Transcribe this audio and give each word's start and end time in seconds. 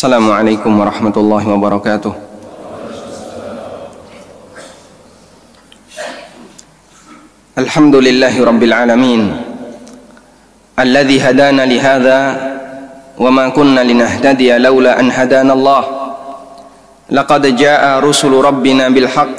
السلام 0.00 0.32
عليكم 0.32 0.72
ورحمة 0.80 1.12
الله 1.12 1.44
وبركاته. 1.44 2.12
الحمد 7.60 7.96
لله 8.08 8.34
رب 8.40 8.62
العالمين 8.64 9.22
الذي 10.80 11.16
هدانا 11.20 11.68
لهذا 11.68 12.18
وما 13.20 13.52
كنا 13.52 13.84
لنهتدي 13.84 14.56
لولا 14.56 14.96
أن 15.04 15.12
هدانا 15.12 15.52
الله. 15.52 15.82
لقد 17.12 17.42
جاء 17.60 18.00
رسل 18.00 18.32
ربنا 18.32 18.88
بالحق 18.88 19.38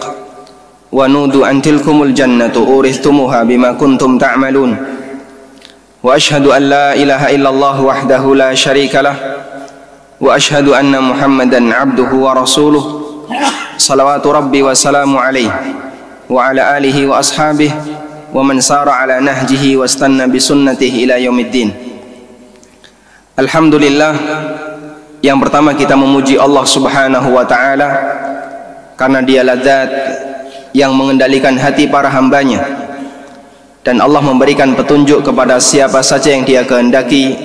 ونودوا 0.94 1.44
أن 1.50 1.66
تلكم 1.66 1.98
الجنة 2.04 2.54
أورثتموها 2.54 3.40
بما 3.50 3.70
كنتم 3.82 4.22
تعملون. 4.22 4.72
وأشهد 6.06 6.46
أن 6.54 6.64
لا 6.70 6.94
إله 6.94 7.22
إلا 7.36 7.50
الله 7.50 7.78
وحده 7.82 8.24
لا 8.36 8.54
شريك 8.54 8.94
له. 9.02 9.41
وأشهد 10.21 10.69
أن 10.69 10.93
محمدا 10.97 11.61
عبده 11.75 12.11
ورسوله 12.15 12.85
صلوات 13.79 14.27
ربي 14.27 14.63
وسلام 14.63 15.17
عليه 15.17 15.53
وعلى 16.31 16.63
آله 16.79 16.97
وأصحابه 17.07 17.71
ومن 18.35 18.61
سار 18.61 18.89
على 18.89 19.21
نهجه 19.21 19.77
واستنى 19.77 20.25
بسنته 20.27 20.93
إلى 21.05 21.25
يوم 21.25 21.39
الدين 21.41 21.71
Alhamdulillah 23.37 24.17
Yang 25.21 25.39
pertama 25.45 25.77
kita 25.77 25.93
memuji 25.93 26.41
Allah 26.41 26.65
subhanahu 26.65 27.37
wa 27.37 27.45
ta'ala 27.45 27.89
Karena 28.97 29.21
dia 29.21 29.45
zat 29.45 29.93
Yang 30.73 30.93
mengendalikan 30.97 31.53
hati 31.61 31.85
para 31.85 32.09
hambanya 32.09 32.65
Dan 33.85 34.01
Allah 34.01 34.25
memberikan 34.25 34.73
petunjuk 34.73 35.21
kepada 35.21 35.61
siapa 35.61 36.01
saja 36.01 36.33
yang 36.33 36.49
dia 36.49 36.65
kehendaki 36.65 37.37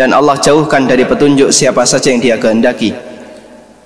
dan 0.00 0.16
Allah 0.16 0.40
jauhkan 0.40 0.88
dari 0.88 1.04
petunjuk 1.04 1.52
siapa 1.52 1.84
saja 1.84 2.08
yang 2.08 2.24
dia 2.24 2.40
kehendaki. 2.40 2.96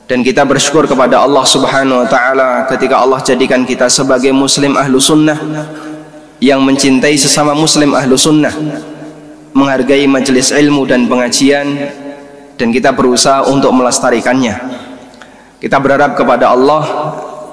Dan 0.06 0.22
kita 0.22 0.46
bersyukur 0.46 0.86
kepada 0.86 1.18
Allah 1.26 1.42
subhanahu 1.48 2.04
wa 2.04 2.08
ta'ala 2.08 2.68
Ketika 2.68 3.00
Allah 3.00 3.24
jadikan 3.24 3.64
kita 3.64 3.88
sebagai 3.88 4.36
muslim 4.36 4.76
ahlu 4.76 5.00
sunnah 5.00 5.32
Yang 6.44 6.60
mencintai 6.60 7.16
sesama 7.16 7.56
muslim 7.56 7.96
ahlu 7.96 8.12
sunnah 8.12 8.52
menghargai 9.54 10.04
majelis 10.10 10.50
ilmu 10.50 10.82
dan 10.84 11.06
pengajian 11.06 11.66
dan 12.58 12.68
kita 12.74 12.90
berusaha 12.90 13.46
untuk 13.46 13.70
melestarikannya. 13.70 14.58
Kita 15.62 15.78
berharap 15.78 16.18
kepada 16.18 16.50
Allah 16.50 16.82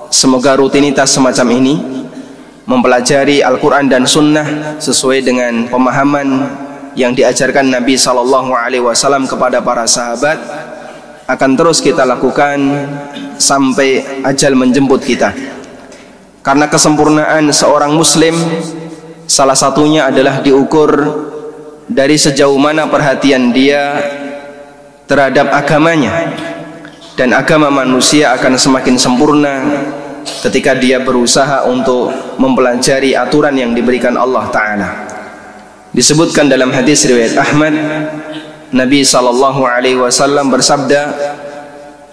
semoga 0.09 0.57
rutinitas 0.57 1.13
semacam 1.13 1.47
ini 1.55 1.75
mempelajari 2.65 3.45
Al-Quran 3.45 3.87
dan 3.87 4.03
Sunnah 4.09 4.77
sesuai 4.81 5.21
dengan 5.21 5.69
pemahaman 5.69 6.27
yang 6.95 7.15
diajarkan 7.15 7.71
Nabi 7.71 7.95
Sallallahu 7.95 8.51
Alaihi 8.51 8.83
Wasallam 8.83 9.23
kepada 9.27 9.63
para 9.63 9.87
sahabat 9.87 10.37
akan 11.27 11.51
terus 11.55 11.79
kita 11.79 12.03
lakukan 12.03 12.59
sampai 13.39 14.23
ajal 14.27 14.51
menjemput 14.59 14.99
kita. 14.99 15.31
Karena 16.43 16.67
kesempurnaan 16.67 17.53
seorang 17.53 17.95
muslim 17.95 18.35
salah 19.29 19.55
satunya 19.55 20.11
adalah 20.11 20.43
diukur 20.43 20.91
dari 21.87 22.19
sejauh 22.19 22.57
mana 22.59 22.89
perhatian 22.91 23.55
dia 23.55 23.95
terhadap 25.07 25.53
agamanya. 25.55 26.35
Dan 27.15 27.35
agama 27.37 27.69
manusia 27.69 28.33
akan 28.33 28.57
semakin 28.57 28.95
sempurna 28.97 29.55
ketika 30.41 30.73
dia 30.73 30.97
berusaha 30.97 31.69
untuk 31.69 32.09
mempelajari 32.41 33.13
aturan 33.13 33.53
yang 33.53 33.71
diberikan 33.77 34.17
Allah 34.17 34.47
Ta'ala 34.49 35.10
disebutkan 35.91 36.47
dalam 36.47 36.71
hadis 36.71 37.03
riwayat 37.03 37.35
Ahmad 37.35 37.75
Nabi 38.71 39.03
sallallahu 39.03 39.67
alaihi 39.67 39.99
wasallam 39.99 40.47
bersabda 40.47 41.11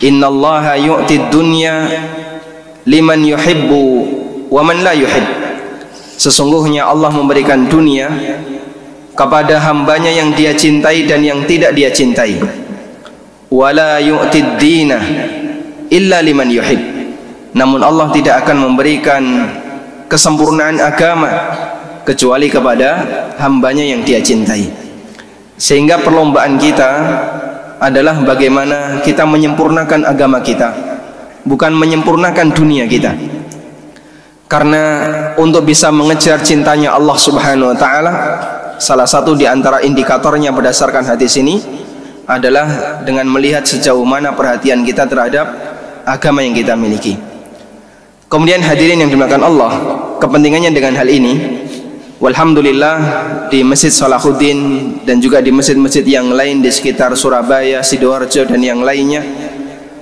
innallaha 0.03 0.75
yu'ti 0.75 1.31
dunya 1.31 1.87
liman 2.83 3.23
yuhibbu 3.23 3.85
wa 4.51 4.63
man 4.67 4.83
la 4.83 4.95
yuhib. 4.95 5.23
Sesungguhnya 6.19 6.91
Allah 6.91 7.15
memberikan 7.15 7.71
dunia 7.71 8.11
kepada 9.15 9.63
hambanya 9.63 10.11
yang 10.11 10.35
dia 10.35 10.51
cintai 10.51 11.07
dan 11.07 11.23
yang 11.23 11.47
tidak 11.47 11.79
dia 11.79 11.95
cintai. 11.95 12.43
Wala 13.55 14.03
yu'tid 14.03 14.59
dina 14.59 14.99
illa 15.95 16.19
liman 16.19 16.51
yuhib. 16.51 16.83
Namun 17.55 17.87
Allah 17.87 18.11
tidak 18.11 18.43
akan 18.43 18.67
memberikan 18.67 19.23
kesempurnaan 20.11 20.83
agama 20.83 21.31
kecuali 22.09 22.49
kepada 22.49 23.05
hambanya 23.37 23.85
yang 23.85 24.01
dia 24.01 24.17
cintai 24.25 24.65
sehingga 25.61 26.01
perlombaan 26.01 26.57
kita 26.57 26.91
adalah 27.77 28.17
bagaimana 28.25 29.05
kita 29.05 29.29
menyempurnakan 29.29 30.09
agama 30.09 30.41
kita 30.41 30.73
bukan 31.45 31.77
menyempurnakan 31.77 32.49
dunia 32.57 32.89
kita 32.89 33.13
karena 34.49 34.83
untuk 35.37 35.69
bisa 35.69 35.93
mengejar 35.93 36.41
cintanya 36.41 36.97
Allah 36.97 37.21
subhanahu 37.21 37.77
wa 37.77 37.77
ta'ala 37.77 38.13
salah 38.81 39.05
satu 39.05 39.37
di 39.37 39.45
antara 39.45 39.85
indikatornya 39.85 40.49
berdasarkan 40.49 41.05
hadis 41.05 41.37
ini 41.37 41.61
adalah 42.25 43.01
dengan 43.05 43.29
melihat 43.29 43.69
sejauh 43.69 44.05
mana 44.09 44.33
perhatian 44.33 44.81
kita 44.85 45.05
terhadap 45.05 45.49
agama 46.05 46.45
yang 46.45 46.53
kita 46.53 46.77
miliki. 46.77 47.17
Kemudian 48.29 48.61
hadirin 48.61 49.01
yang 49.01 49.09
dimakan 49.09 49.41
Allah, 49.41 49.73
kepentingannya 50.21 50.69
dengan 50.69 50.93
hal 51.01 51.09
ini 51.09 51.58
Walhamdulillah 52.19 52.97
di 53.47 53.63
Masjid 53.63 53.95
Salahuddin 53.95 54.91
dan 55.07 55.23
juga 55.23 55.39
di 55.39 55.55
masjid-masjid 55.55 56.03
yang 56.03 56.35
lain 56.35 56.59
di 56.59 56.67
sekitar 56.67 57.15
Surabaya, 57.15 57.79
Sidoarjo 57.79 58.43
dan 58.43 58.59
yang 58.59 58.83
lainnya 58.83 59.23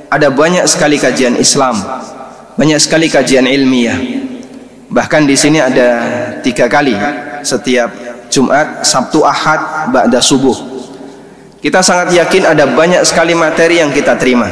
ada 0.09 0.33
banyak 0.33 0.65
sekali 0.65 0.97
kajian 0.97 1.37
Islam, 1.37 1.77
banyak 2.57 2.81
sekali 2.81 3.13
kajian 3.13 3.45
ilmiah. 3.45 4.01
Bahkan 4.89 5.29
di 5.29 5.37
sini 5.37 5.61
ada 5.61 5.89
tiga 6.41 6.73
kali 6.73 6.97
setiap 7.45 7.93
Jumat, 8.33 8.81
Sabtu, 8.81 9.21
Ahad, 9.21 9.93
Ba'da 9.93 10.17
Subuh. 10.17 10.57
Kita 11.61 11.85
sangat 11.85 12.17
yakin 12.17 12.49
ada 12.49 12.65
banyak 12.65 13.05
sekali 13.05 13.37
materi 13.37 13.85
yang 13.85 13.93
kita 13.93 14.17
terima. 14.17 14.49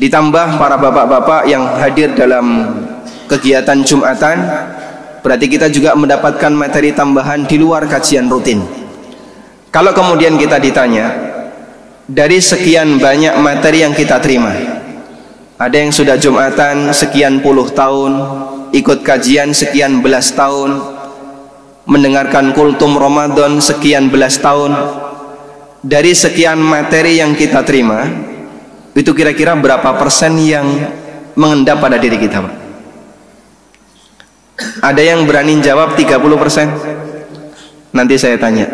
Ditambah 0.00 0.56
para 0.56 0.80
bapak-bapak 0.80 1.44
yang 1.52 1.68
hadir 1.76 2.16
dalam 2.16 2.80
kegiatan 3.28 3.76
Jumatan, 3.84 4.40
berarti 5.22 5.46
kita 5.46 5.70
juga 5.70 5.94
mendapatkan 5.94 6.52
materi 6.52 6.90
tambahan 6.92 7.46
di 7.46 7.56
luar 7.56 7.86
kajian 7.86 8.26
rutin. 8.26 8.60
Kalau 9.72 9.94
kemudian 9.96 10.36
kita 10.36 10.60
ditanya, 10.60 11.08
dari 12.04 12.42
sekian 12.42 13.00
banyak 13.00 13.38
materi 13.40 13.86
yang 13.86 13.96
kita 13.96 14.20
terima, 14.20 14.52
ada 15.56 15.76
yang 15.78 15.94
sudah 15.94 16.20
Jumatan 16.20 16.92
sekian 16.92 17.40
puluh 17.40 17.70
tahun, 17.72 18.12
ikut 18.76 19.00
kajian 19.00 19.56
sekian 19.56 20.04
belas 20.04 20.34
tahun, 20.36 20.76
mendengarkan 21.88 22.52
kultum 22.52 22.98
Ramadan 22.98 23.58
sekian 23.58 24.12
belas 24.12 24.38
tahun 24.38 24.74
dari 25.82 26.14
sekian 26.14 26.62
materi 26.62 27.18
yang 27.18 27.34
kita 27.34 27.66
terima 27.66 28.06
itu 28.94 29.10
kira-kira 29.10 29.58
berapa 29.58 29.98
persen 29.98 30.38
yang 30.38 30.66
mengendap 31.34 31.82
pada 31.82 31.98
diri 31.98 32.22
kita 32.22 32.38
Pak? 32.38 32.61
Ada 34.82 35.02
yang 35.02 35.24
berani 35.28 35.62
jawab 35.62 35.94
30 35.94 36.18
persen? 36.36 36.66
Nanti 37.92 38.16
saya 38.16 38.40
tanya. 38.40 38.66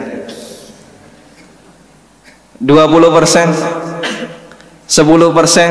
20 2.59 3.15
persen? 3.15 3.47
10 3.51 5.37
persen? 5.37 5.71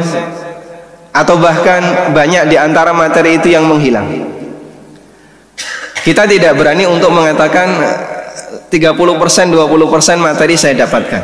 Atau 1.11 1.41
bahkan 1.41 2.13
banyak 2.13 2.47
di 2.47 2.56
antara 2.56 2.94
materi 2.94 3.41
itu 3.41 3.50
yang 3.50 3.66
menghilang? 3.66 4.06
Kita 6.06 6.24
tidak 6.24 6.56
berani 6.56 6.88
untuk 6.88 7.12
mengatakan 7.12 7.68
30% 8.71 8.71
20% 8.71 10.21
materi 10.21 10.56
saya 10.56 10.88
dapatkan. 10.88 11.24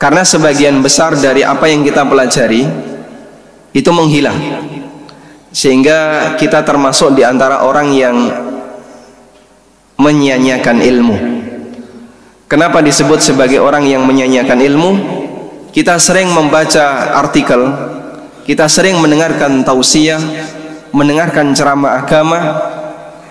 Karena 0.00 0.24
sebagian 0.24 0.80
besar 0.80 1.14
dari 1.20 1.44
apa 1.44 1.68
yang 1.68 1.84
kita 1.84 2.02
pelajari 2.08 2.64
itu 3.76 3.90
menghilang 3.92 4.38
sehingga 5.52 6.32
kita 6.40 6.64
termasuk 6.64 7.12
di 7.12 7.22
antara 7.22 7.62
orang 7.62 7.92
yang 7.92 8.16
menyanyiakan 10.00 10.78
ilmu 10.80 11.16
kenapa 12.48 12.80
disebut 12.80 13.20
sebagai 13.20 13.60
orang 13.60 13.84
yang 13.84 14.02
menyanyiakan 14.08 14.58
ilmu 14.58 14.90
kita 15.70 16.00
sering 16.00 16.32
membaca 16.32 17.14
artikel 17.14 17.60
kita 18.48 18.66
sering 18.66 18.98
mendengarkan 18.98 19.62
tausiah 19.62 20.18
mendengarkan 20.92 21.52
ceramah 21.52 22.04
agama 22.04 22.40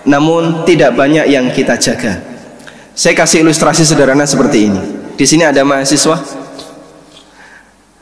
namun 0.02 0.66
tidak 0.66 0.98
banyak 0.98 1.30
yang 1.30 1.50
kita 1.54 1.78
jaga. 1.78 2.18
Saya 2.92 3.14
kasih 3.16 3.46
ilustrasi 3.46 3.86
sederhana 3.86 4.26
seperti 4.26 4.68
ini. 4.68 4.80
Di 5.14 5.24
sini 5.24 5.46
ada 5.46 5.62
mahasiswa 5.62 6.18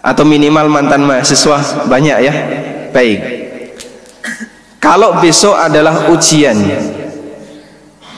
atau 0.01 0.25
minimal 0.25 0.67
mantan 0.73 1.05
mahasiswa 1.05 1.87
banyak 1.87 2.19
ya. 2.25 2.35
Baik. 2.91 3.50
Kalau 4.81 5.21
besok 5.21 5.61
adalah 5.61 6.09
ujian 6.09 6.57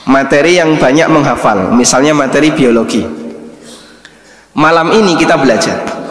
materi 0.07 0.57
yang 0.63 0.79
banyak 0.79 1.11
menghafal, 1.11 1.75
misalnya 1.75 2.15
materi 2.15 2.55
biologi. 2.55 3.03
Malam 4.55 4.95
ini 4.95 5.19
kita 5.19 5.35
belajar. 5.35 6.03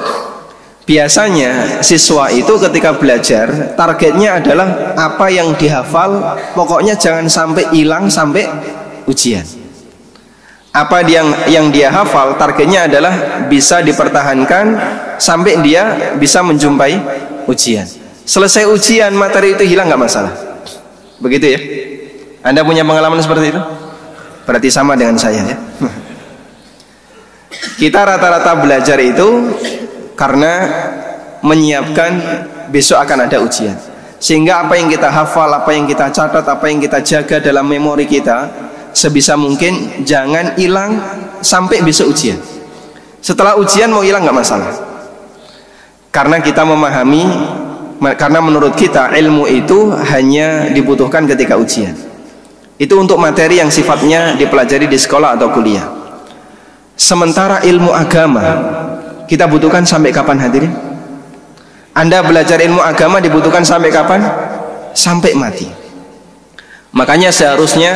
biasanya 0.82 1.78
siswa 1.78 2.26
itu 2.34 2.58
ketika 2.58 2.98
belajar 2.98 3.78
targetnya 3.78 4.42
adalah 4.42 4.98
apa 4.98 5.30
yang 5.30 5.54
dihafal 5.54 6.34
pokoknya 6.58 6.98
jangan 6.98 7.30
sampai 7.30 7.70
hilang 7.70 8.10
sampai 8.10 8.50
ujian 9.06 9.46
apa 10.74 11.06
yang 11.06 11.30
yang 11.46 11.66
dia 11.70 11.86
hafal 11.94 12.34
targetnya 12.34 12.90
adalah 12.90 13.46
bisa 13.46 13.78
dipertahankan 13.78 14.74
sampai 15.22 15.62
dia 15.62 16.16
bisa 16.18 16.42
menjumpai 16.42 16.98
ujian 17.46 17.86
selesai 18.26 18.66
ujian 18.70 19.14
materi 19.14 19.54
itu 19.54 19.64
hilang 19.66 19.90
nggak 19.90 20.02
masalah? 20.02 20.34
Begitu 21.22 21.46
ya? 21.46 21.60
Anda 22.42 22.66
punya 22.66 22.82
pengalaman 22.82 23.22
seperti 23.22 23.54
itu? 23.54 23.62
Berarti 24.42 24.68
sama 24.74 24.98
dengan 24.98 25.14
saya 25.14 25.46
ya. 25.46 25.56
Kita 27.80 28.02
rata-rata 28.02 28.58
belajar 28.58 28.98
itu 28.98 29.54
karena 30.18 30.66
menyiapkan 31.42 32.10
besok 32.70 33.02
akan 33.02 33.26
ada 33.26 33.42
ujian. 33.42 33.74
Sehingga 34.22 34.62
apa 34.62 34.78
yang 34.78 34.86
kita 34.86 35.10
hafal 35.10 35.50
apa 35.50 35.74
yang 35.74 35.82
kita 35.82 36.14
catat 36.14 36.46
apa 36.46 36.64
yang 36.70 36.78
kita 36.78 37.02
jaga 37.02 37.42
dalam 37.42 37.66
memori 37.66 38.06
kita 38.06 38.46
sebisa 38.94 39.34
mungkin 39.34 40.06
jangan 40.06 40.54
hilang 40.54 40.94
sampai 41.42 41.82
besok 41.82 42.14
ujian. 42.14 42.38
Setelah 43.18 43.58
ujian 43.58 43.90
mau 43.90 44.06
hilang 44.06 44.22
nggak 44.22 44.38
masalah. 44.38 44.70
Karena 46.14 46.38
kita 46.38 46.62
memahami 46.62 47.26
karena 48.18 48.42
menurut 48.42 48.74
kita 48.74 49.14
ilmu 49.14 49.46
itu 49.46 49.94
hanya 50.10 50.66
dibutuhkan 50.74 51.22
ketika 51.30 51.54
ujian. 51.54 51.94
Itu 52.74 52.98
untuk 52.98 53.22
materi 53.22 53.62
yang 53.62 53.70
sifatnya 53.70 54.34
dipelajari 54.34 54.90
di 54.90 54.98
sekolah 54.98 55.38
atau 55.38 55.54
kuliah. 55.54 55.86
Sementara 56.98 57.62
ilmu 57.62 57.94
agama 57.94 58.42
kita 59.30 59.46
butuhkan 59.46 59.86
sampai 59.86 60.10
kapan 60.10 60.42
hadirin? 60.42 60.74
Anda 61.94 62.26
belajar 62.26 62.58
ilmu 62.58 62.82
agama 62.82 63.22
dibutuhkan 63.22 63.62
sampai 63.62 63.94
kapan? 63.94 64.26
Sampai 64.98 65.38
mati. 65.38 65.70
Makanya 66.90 67.30
seharusnya 67.30 67.94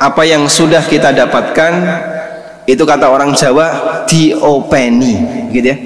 apa 0.00 0.24
yang 0.24 0.48
sudah 0.48 0.82
kita 0.88 1.12
dapatkan 1.12 1.72
itu 2.64 2.82
kata 2.82 3.06
orang 3.12 3.36
Jawa 3.36 4.02
diopeni 4.08 5.14
gitu 5.52 5.66
ya 5.68 5.76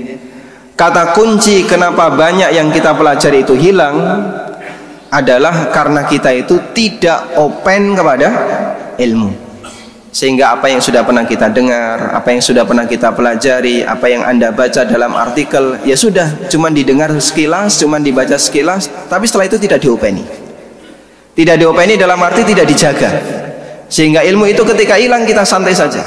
kata 0.77 1.13
kunci 1.15 1.65
kenapa 1.69 2.13
banyak 2.13 2.51
yang 2.55 2.69
kita 2.73 2.97
pelajari 2.97 3.45
itu 3.45 3.55
hilang 3.55 3.97
adalah 5.13 5.69
karena 5.69 6.09
kita 6.09 6.33
itu 6.33 6.57
tidak 6.73 7.37
open 7.37 7.93
kepada 7.93 8.29
ilmu. 8.97 9.31
Sehingga 10.13 10.53
apa 10.57 10.69
yang 10.69 10.81
sudah 10.81 11.05
pernah 11.09 11.25
kita 11.25 11.49
dengar 11.49 12.13
apa 12.13 12.37
yang 12.37 12.45
sudah 12.45 12.69
pernah 12.69 12.85
kita 12.85 13.17
pelajari 13.17 13.81
apa 13.81 14.13
yang 14.13 14.21
anda 14.21 14.53
baca 14.53 14.85
dalam 14.85 15.17
artikel 15.17 15.81
ya 15.89 15.97
sudah 15.97 16.49
cuma 16.53 16.69
didengar 16.69 17.09
sekilas 17.17 17.81
cuma 17.81 17.97
dibaca 17.97 18.37
sekilas 18.37 18.93
tapi 19.09 19.25
setelah 19.25 19.49
itu 19.49 19.57
tidak 19.57 19.81
diopeni. 19.81 20.25
Tidak 21.33 21.57
diopeni 21.57 21.97
dalam 21.97 22.21
arti 22.21 22.45
tidak 22.45 22.69
dijaga. 22.69 23.11
Sehingga 23.89 24.21
ilmu 24.21 24.49
itu 24.53 24.61
ketika 24.69 25.01
hilang 25.01 25.25
kita 25.25 25.49
santai 25.49 25.73
saja. 25.73 26.05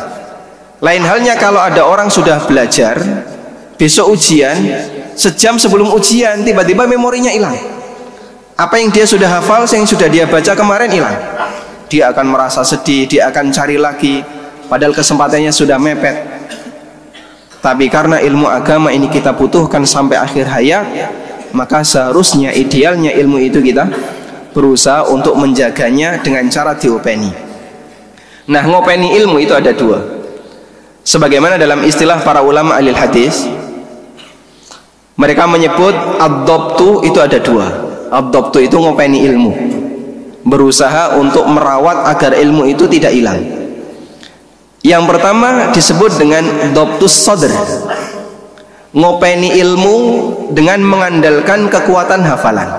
Lain 0.85 1.01
halnya 1.01 1.33
kalau 1.33 1.57
ada 1.57 1.81
orang 1.81 2.13
sudah 2.13 2.45
belajar 2.45 2.97
besok 3.75 4.15
ujian 4.15 4.55
sejam 5.15 5.55
sebelum 5.55 5.91
ujian 5.95 6.43
tiba-tiba 6.43 6.87
memorinya 6.87 7.31
hilang. 7.31 7.55
Apa 8.55 8.79
yang 8.79 8.87
dia 8.91 9.03
sudah 9.03 9.27
hafal 9.27 9.67
yang 9.67 9.83
sudah 9.83 10.07
dia 10.07 10.23
baca 10.23 10.55
kemarin 10.55 10.87
hilang. 10.91 11.15
Dia 11.91 12.11
akan 12.11 12.25
merasa 12.31 12.63
sedih 12.63 13.07
dia 13.07 13.27
akan 13.27 13.51
cari 13.51 13.75
lagi 13.75 14.23
padahal 14.67 14.95
kesempatannya 14.95 15.51
sudah 15.51 15.75
mepet. 15.75 16.15
Tapi 17.59 17.89
karena 17.89 18.21
ilmu 18.21 18.45
agama 18.45 18.93
ini 18.93 19.09
kita 19.09 19.33
butuhkan 19.33 19.83
sampai 19.83 20.21
akhir 20.21 20.45
hayat 20.47 20.85
maka 21.55 21.81
seharusnya 21.81 22.51
idealnya 22.51 23.15
ilmu 23.15 23.39
itu 23.39 23.63
kita 23.63 23.87
berusaha 24.55 25.07
untuk 25.11 25.35
menjaganya 25.35 26.23
dengan 26.23 26.47
cara 26.47 26.75
diopeni. 26.75 27.31
Nah 28.45 28.63
ngopeni 28.63 29.17
ilmu 29.19 29.41
itu 29.41 29.51
ada 29.51 29.75
dua. 29.75 29.99
Sebagaimana 31.05 31.59
dalam 31.59 31.83
istilah 31.83 32.21
para 32.21 32.41
ulama 32.41 32.77
alil 32.77 32.95
hadis 32.95 33.45
Mereka 35.15 35.47
menyebut 35.47 35.95
Abdobtu 36.19 37.07
itu 37.07 37.19
ada 37.23 37.39
dua. 37.39 37.67
Abdobtu 38.11 38.67
itu 38.67 38.75
ngopeni 38.75 39.23
ilmu. 39.23 39.51
Berusaha 40.43 41.15
untuk 41.15 41.47
merawat 41.47 42.11
agar 42.11 42.35
ilmu 42.35 42.67
itu 42.67 42.83
tidak 42.91 43.15
hilang. 43.15 43.39
Yang 44.85 45.03
pertama 45.07 45.73
disebut 45.73 46.11
dengan 46.21 46.45
Dobtus 46.77 47.09
Sodr 47.09 47.49
Ngopeni 48.93 49.57
ilmu 49.57 49.97
dengan 50.53 50.77
mengandalkan 50.85 51.67
kekuatan 51.73 52.21
hafalan. 52.21 52.69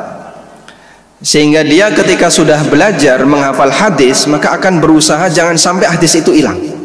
Sehingga 1.19 1.65
dia 1.67 1.91
ketika 1.91 2.31
sudah 2.31 2.63
belajar 2.69 3.25
menghafal 3.25 3.73
hadis 3.73 4.29
maka 4.29 4.55
akan 4.55 4.79
berusaha 4.79 5.27
jangan 5.33 5.57
sampai 5.57 5.89
hadis 5.89 6.21
itu 6.21 6.37
hilang 6.37 6.76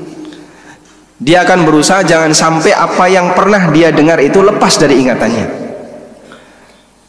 dia 1.21 1.45
akan 1.45 1.69
berusaha 1.69 2.01
jangan 2.01 2.33
sampai 2.33 2.73
apa 2.73 3.05
yang 3.05 3.37
pernah 3.37 3.69
dia 3.69 3.93
dengar 3.93 4.17
itu 4.17 4.41
lepas 4.41 4.73
dari 4.81 4.97
ingatannya. 5.05 5.45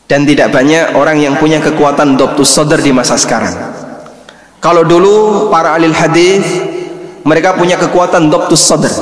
Dan 0.05 0.29
tidak 0.29 0.53
banyak 0.53 0.93
orang 0.93 1.17
yang 1.17 1.41
punya 1.41 1.57
kekuatan 1.65 2.21
doktus 2.21 2.53
sodar 2.53 2.85
di 2.85 2.93
masa 2.93 3.17
sekarang. 3.17 3.57
Kalau 4.61 4.85
dulu 4.85 5.49
para 5.49 5.73
alil 5.73 5.97
hadis 5.97 6.45
mereka 7.25 7.57
punya 7.57 7.81
kekuatan 7.81 8.29
doktus 8.29 8.61
sodar 8.61 8.93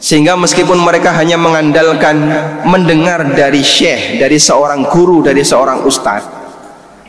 sehingga 0.00 0.32
meskipun 0.34 0.80
mereka 0.80 1.12
hanya 1.12 1.36
mengandalkan 1.36 2.16
mendengar 2.64 3.36
dari 3.36 3.60
syekh 3.60 4.16
dari 4.16 4.40
seorang 4.40 4.88
guru 4.88 5.20
dari 5.20 5.44
seorang 5.44 5.84
ustadz 5.84 6.24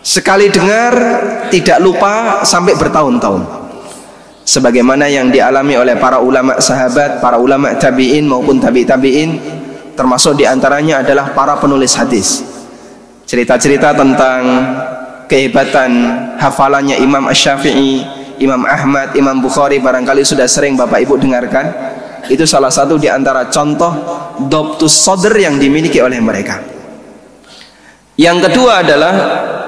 sekali 0.04 0.52
dengar 0.52 0.94
tidak 1.48 1.80
lupa 1.80 2.44
sampai 2.44 2.76
bertahun-tahun 2.76 3.61
sebagaimana 4.46 5.08
yang 5.08 5.30
dialami 5.30 5.78
oleh 5.78 5.96
para 5.98 6.18
ulama 6.22 6.58
sahabat 6.58 7.22
para 7.22 7.38
ulama 7.38 7.74
tabi'in 7.78 8.26
maupun 8.26 8.58
tabi' 8.58 8.86
tabi'in 8.86 9.30
termasuk 9.94 10.40
di 10.40 10.46
antaranya 10.50 11.06
adalah 11.06 11.34
para 11.36 11.58
penulis 11.60 11.94
hadis. 11.98 12.44
Cerita-cerita 13.28 13.96
tentang 13.96 14.42
kehebatan 15.32 15.92
hafalannya 16.36 17.00
Imam 17.00 17.32
Ash-Syafi'i 17.32 18.22
Imam 18.42 18.66
Ahmad, 18.66 19.14
Imam 19.14 19.38
Bukhari 19.38 19.78
barangkali 19.78 20.26
sudah 20.26 20.50
sering 20.50 20.74
Bapak 20.74 21.06
Ibu 21.06 21.22
dengarkan 21.22 21.66
itu 22.26 22.42
salah 22.50 22.74
satu 22.74 22.98
di 22.98 23.06
antara 23.06 23.46
contoh 23.54 23.94
Dobtus 24.50 24.98
Sodr 24.98 25.38
yang 25.38 25.62
dimiliki 25.62 26.02
oleh 26.02 26.18
mereka. 26.18 26.58
Yang 28.18 28.50
kedua 28.50 28.82
adalah 28.82 29.14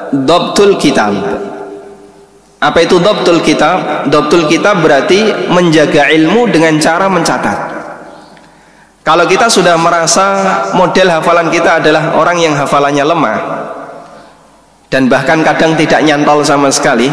Dobtul 0.10 0.78
kitab 0.82 1.14
apa 2.64 2.80
itu 2.80 2.96
dobtul 3.04 3.44
kitab? 3.44 4.08
dobtul 4.08 4.48
kitab 4.48 4.80
berarti 4.80 5.52
menjaga 5.52 6.08
ilmu 6.16 6.48
dengan 6.48 6.80
cara 6.80 7.12
mencatat. 7.12 7.58
Kalau 9.04 9.28
kita 9.28 9.52
sudah 9.52 9.76
merasa 9.76 10.28
model 10.80 11.12
hafalan 11.12 11.52
kita 11.52 11.84
adalah 11.84 12.16
orang 12.16 12.40
yang 12.40 12.56
hafalannya 12.56 13.04
lemah 13.04 13.38
dan 14.88 15.12
bahkan 15.12 15.44
kadang 15.44 15.76
tidak 15.76 16.08
nyantol 16.08 16.40
sama 16.40 16.72
sekali 16.72 17.12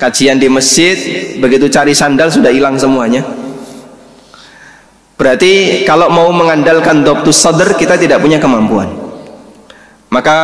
kajian 0.00 0.40
di 0.40 0.48
masjid 0.48 0.96
begitu 1.36 1.68
cari 1.68 1.92
sandal 1.92 2.32
sudah 2.32 2.48
hilang 2.48 2.80
semuanya. 2.80 3.20
Berarti 5.20 5.84
kalau 5.84 6.08
mau 6.08 6.32
mengandalkan 6.32 7.04
dobtus 7.04 7.36
sadr 7.36 7.76
kita 7.76 8.00
tidak 8.00 8.24
punya 8.24 8.40
kemampuan. 8.40 8.88
Maka 10.08 10.38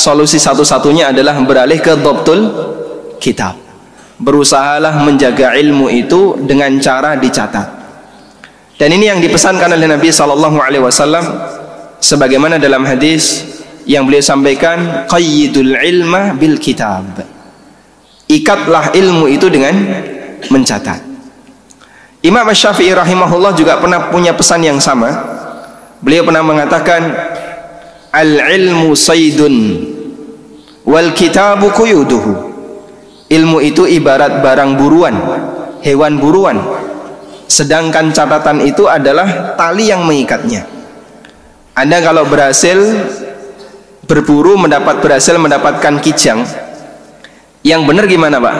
solusi 0.00 0.40
satu-satunya 0.40 1.12
adalah 1.12 1.36
beralih 1.44 1.76
ke 1.84 2.00
dobtul 2.00 2.72
kitab. 3.24 3.56
Berusahalah 4.20 5.00
menjaga 5.00 5.56
ilmu 5.56 5.88
itu 5.88 6.36
dengan 6.44 6.76
cara 6.84 7.16
dicatat. 7.16 7.68
Dan 8.76 8.92
ini 8.92 9.08
yang 9.08 9.24
dipesankan 9.24 9.72
oleh 9.72 9.88
Nabi 9.88 10.12
Sallallahu 10.12 10.60
Alaihi 10.60 10.84
Wasallam 10.84 11.24
sebagaimana 11.98 12.60
dalam 12.60 12.84
hadis 12.84 13.48
yang 13.88 14.04
beliau 14.04 14.20
sampaikan 14.20 15.08
qayyidul 15.08 15.80
ilma 15.80 16.36
bil 16.36 16.60
kitab. 16.60 17.24
Ikatlah 18.28 18.92
ilmu 18.92 19.32
itu 19.32 19.48
dengan 19.48 19.72
mencatat. 20.52 21.00
Imam 22.24 22.48
Syafi'i 22.48 22.92
rahimahullah 22.96 23.52
juga 23.52 23.76
pernah 23.80 24.08
punya 24.08 24.32
pesan 24.32 24.64
yang 24.64 24.80
sama. 24.80 25.12
Beliau 26.00 26.24
pernah 26.24 26.40
mengatakan 26.40 27.12
al-ilmu 28.14 28.96
saydun 28.96 29.54
wal 30.86 31.12
kitabu 31.12 31.72
kuyuduhu 31.74 32.53
ilmu 33.28 33.58
itu 33.64 33.88
ibarat 33.88 34.44
barang 34.44 34.76
buruan 34.76 35.16
hewan 35.84 36.16
buruan. 36.16 36.58
Sedangkan 37.44 38.10
catatan 38.10 38.64
itu 38.64 38.88
adalah 38.88 39.54
tali 39.54 39.92
yang 39.92 40.02
mengikatnya. 40.08 40.64
Anda 41.76 42.00
kalau 42.00 42.24
berhasil 42.24 42.80
berburu 44.08 44.56
mendapat 44.56 45.04
berhasil 45.04 45.36
mendapatkan 45.36 46.00
kijang 46.00 46.42
yang 47.60 47.84
benar 47.84 48.08
gimana 48.08 48.40
pak? 48.40 48.56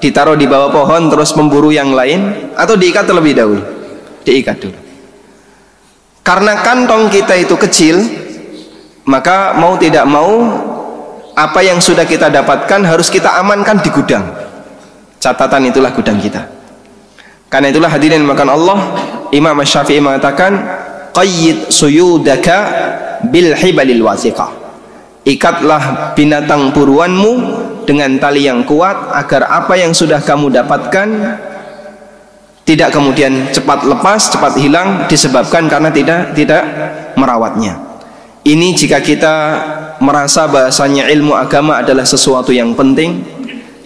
Ditaruh 0.00 0.34
di 0.34 0.48
bawah 0.48 0.72
pohon 0.72 1.12
terus 1.12 1.36
memburu 1.36 1.70
yang 1.72 1.92
lain 1.92 2.52
atau 2.56 2.74
diikat 2.74 3.04
terlebih 3.04 3.36
dahulu? 3.36 3.62
Diikat 4.24 4.56
dulu. 4.58 4.78
Karena 6.24 6.58
kantong 6.58 7.06
kita 7.12 7.36
itu 7.38 7.54
kecil 7.54 7.96
maka 9.06 9.54
mau 9.54 9.78
tidak 9.78 10.02
mau 10.08 10.32
apa 11.36 11.60
yang 11.60 11.84
sudah 11.84 12.08
kita 12.08 12.32
dapatkan 12.32 12.80
harus 12.88 13.12
kita 13.12 13.36
amankan 13.36 13.84
di 13.84 13.92
gudang. 13.92 14.24
Catatan 15.20 15.68
itulah 15.68 15.92
gudang 15.92 16.16
kita. 16.16 16.48
Karena 17.52 17.68
itulah 17.68 17.92
hadirin 17.92 18.24
makan 18.24 18.48
Allah 18.48 18.78
Imam 19.36 19.60
Syafi'i 19.60 20.00
mengatakan 20.00 20.56
qayyid 21.12 21.68
suyudaka 21.68 22.56
bil 23.28 23.52
hibalil 23.52 24.00
wasiqah. 24.00 24.48
Ikatlah 25.28 26.16
binatang 26.16 26.72
buruanmu 26.72 27.32
dengan 27.84 28.16
tali 28.16 28.48
yang 28.48 28.64
kuat 28.64 29.12
agar 29.12 29.46
apa 29.50 29.76
yang 29.76 29.92
sudah 29.92 30.24
kamu 30.24 30.54
dapatkan 30.54 31.08
tidak 32.66 32.90
kemudian 32.90 33.46
cepat 33.54 33.86
lepas, 33.86 34.32
cepat 34.32 34.58
hilang 34.58 35.06
disebabkan 35.06 35.70
karena 35.70 35.92
tidak 35.92 36.34
tidak 36.34 36.62
merawatnya. 37.14 37.78
Ini 38.42 38.74
jika 38.74 39.02
kita 39.02 39.34
merasa 40.02 40.44
bahasanya 40.50 41.08
ilmu 41.10 41.32
agama 41.32 41.80
adalah 41.80 42.04
sesuatu 42.04 42.52
yang 42.52 42.76
penting, 42.76 43.24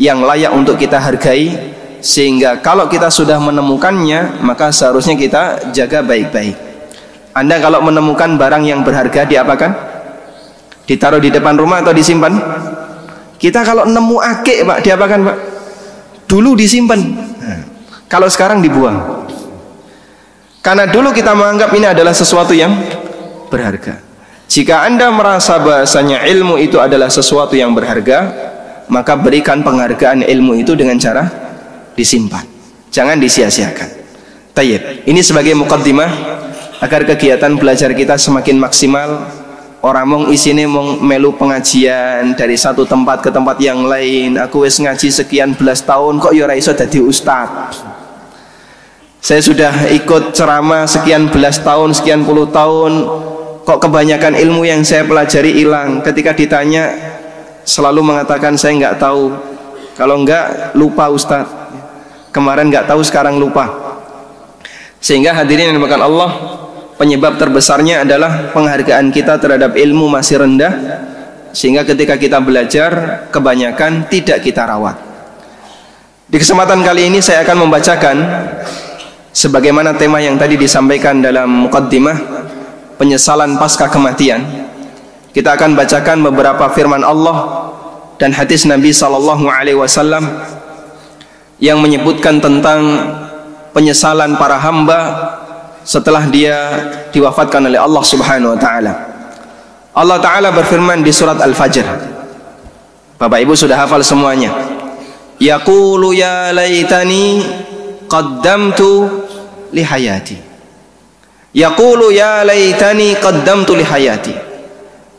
yang 0.00 0.24
layak 0.24 0.50
untuk 0.54 0.80
kita 0.80 0.98
hargai, 0.98 1.54
sehingga 2.00 2.58
kalau 2.64 2.88
kita 2.88 3.12
sudah 3.12 3.36
menemukannya, 3.36 4.40
maka 4.40 4.72
seharusnya 4.72 5.14
kita 5.14 5.72
jaga 5.76 6.00
baik-baik. 6.00 6.56
Anda 7.36 7.62
kalau 7.62 7.84
menemukan 7.84 8.34
barang 8.40 8.64
yang 8.66 8.80
berharga 8.82 9.28
diapakan? 9.28 9.70
Ditaruh 10.88 11.22
di 11.22 11.30
depan 11.30 11.54
rumah 11.54 11.84
atau 11.84 11.94
disimpan? 11.94 12.34
Kita 13.38 13.62
kalau 13.62 13.86
nemu 13.86 14.16
akik, 14.18 14.66
Pak, 14.66 14.78
diapakan, 14.82 15.18
Pak? 15.30 15.36
Dulu 16.26 16.58
disimpan. 16.58 17.00
Kalau 18.10 18.26
sekarang 18.26 18.58
dibuang. 18.58 19.28
Karena 20.60 20.84
dulu 20.90 21.14
kita 21.14 21.32
menganggap 21.32 21.70
ini 21.72 21.86
adalah 21.88 22.12
sesuatu 22.12 22.52
yang 22.52 22.74
berharga. 23.48 24.09
Jika 24.50 24.82
Anda 24.82 25.14
merasa 25.14 25.62
bahasanya 25.62 26.26
ilmu 26.26 26.58
itu 26.58 26.82
adalah 26.82 27.06
sesuatu 27.06 27.54
yang 27.54 27.70
berharga, 27.70 28.34
maka 28.90 29.14
berikan 29.14 29.62
penghargaan 29.62 30.26
ilmu 30.26 30.58
itu 30.58 30.74
dengan 30.74 30.98
cara 30.98 31.22
disimpan. 31.94 32.42
Jangan 32.90 33.22
disia-siakan. 33.22 33.88
Tayyib. 34.50 35.06
Ini 35.06 35.22
sebagai 35.22 35.54
mukaddimah 35.54 36.10
agar 36.82 37.06
kegiatan 37.06 37.54
belajar 37.54 37.94
kita 37.94 38.18
semakin 38.18 38.58
maksimal. 38.58 39.30
Orang 39.86 40.10
mong 40.10 40.24
isine 40.34 40.66
mong 40.66 40.98
melu 40.98 41.30
pengajian 41.38 42.34
dari 42.34 42.58
satu 42.58 42.82
tempat 42.82 43.22
ke 43.22 43.30
tempat 43.30 43.54
yang 43.62 43.86
lain. 43.86 44.34
Aku 44.34 44.66
wis 44.66 44.82
ngaji 44.82 45.14
sekian 45.14 45.54
belas 45.54 45.86
tahun 45.86 46.18
kok 46.18 46.34
ya 46.34 46.50
ora 46.50 46.58
iso 46.58 46.74
dadi 46.74 46.98
ustaz. 46.98 47.86
Saya 49.22 49.40
sudah 49.46 49.86
ikut 49.94 50.34
ceramah 50.34 50.90
sekian 50.90 51.30
belas 51.30 51.62
tahun, 51.62 51.94
sekian 51.94 52.26
puluh 52.26 52.50
tahun. 52.50 52.92
Kok 53.60 53.78
kebanyakan 53.78 54.40
ilmu 54.40 54.64
yang 54.64 54.80
saya 54.80 55.04
pelajari 55.04 55.52
hilang? 55.52 56.00
Ketika 56.00 56.32
ditanya, 56.32 56.96
selalu 57.64 58.00
mengatakan 58.00 58.56
saya 58.56 58.72
nggak 58.76 58.96
tahu. 58.96 59.36
Kalau 59.94 60.16
enggak, 60.24 60.72
lupa 60.72 61.12
Ustadz. 61.12 61.52
Kemarin 62.32 62.72
nggak 62.72 62.88
tahu, 62.88 63.04
sekarang 63.04 63.36
lupa. 63.36 63.68
Sehingga 65.02 65.36
hadirin 65.36 65.72
yang 65.72 65.76
dimakan 65.76 66.02
Allah, 66.08 66.30
penyebab 66.96 67.36
terbesarnya 67.36 68.08
adalah 68.08 68.48
penghargaan 68.52 69.12
kita 69.12 69.36
terhadap 69.36 69.76
ilmu 69.76 70.08
masih 70.08 70.40
rendah. 70.40 70.72
Sehingga 71.52 71.84
ketika 71.84 72.16
kita 72.16 72.40
belajar, 72.40 73.24
kebanyakan 73.28 74.08
tidak 74.08 74.40
kita 74.40 74.64
rawat. 74.64 74.96
Di 76.30 76.38
kesempatan 76.38 76.80
kali 76.86 77.10
ini 77.10 77.18
saya 77.18 77.42
akan 77.42 77.66
membacakan 77.66 78.16
sebagaimana 79.34 79.98
tema 79.98 80.22
yang 80.22 80.38
tadi 80.38 80.54
disampaikan 80.54 81.18
dalam 81.18 81.66
mukaddimah 81.66 82.16
penyesalan 83.00 83.56
pasca 83.56 83.88
kematian 83.88 84.68
kita 85.32 85.56
akan 85.56 85.72
bacakan 85.72 86.20
beberapa 86.26 86.68
firman 86.76 87.00
Allah 87.00 87.70
dan 88.20 88.36
hadis 88.36 88.68
Nabi 88.68 88.92
sallallahu 88.92 89.48
alaihi 89.48 89.80
wasallam 89.80 90.26
yang 91.62 91.80
menyebutkan 91.80 92.42
tentang 92.42 92.82
penyesalan 93.72 94.36
para 94.36 94.60
hamba 94.60 95.00
setelah 95.86 96.28
dia 96.28 96.56
diwafatkan 97.14 97.64
oleh 97.64 97.80
Allah 97.80 98.04
Subhanahu 98.04 98.52
wa 98.52 98.60
taala. 98.60 98.92
Allah 99.96 100.18
taala 100.20 100.48
berfirman 100.52 101.00
di 101.00 101.08
surat 101.14 101.40
Al-Fajr. 101.40 101.86
Bapak 103.16 103.38
Ibu 103.40 103.56
sudah 103.56 103.80
hafal 103.80 104.04
semuanya. 104.04 104.52
Yaqulu 105.40 106.12
ya 106.12 106.52
laitani 106.52 107.40
qaddamtu 108.10 109.08
li 109.72 109.80
hayati 109.80 110.49
yaqulu 111.56 112.14
ya 112.14 112.46
laitani 112.46 113.18
qaddamtu 113.18 113.74
li 113.78 113.84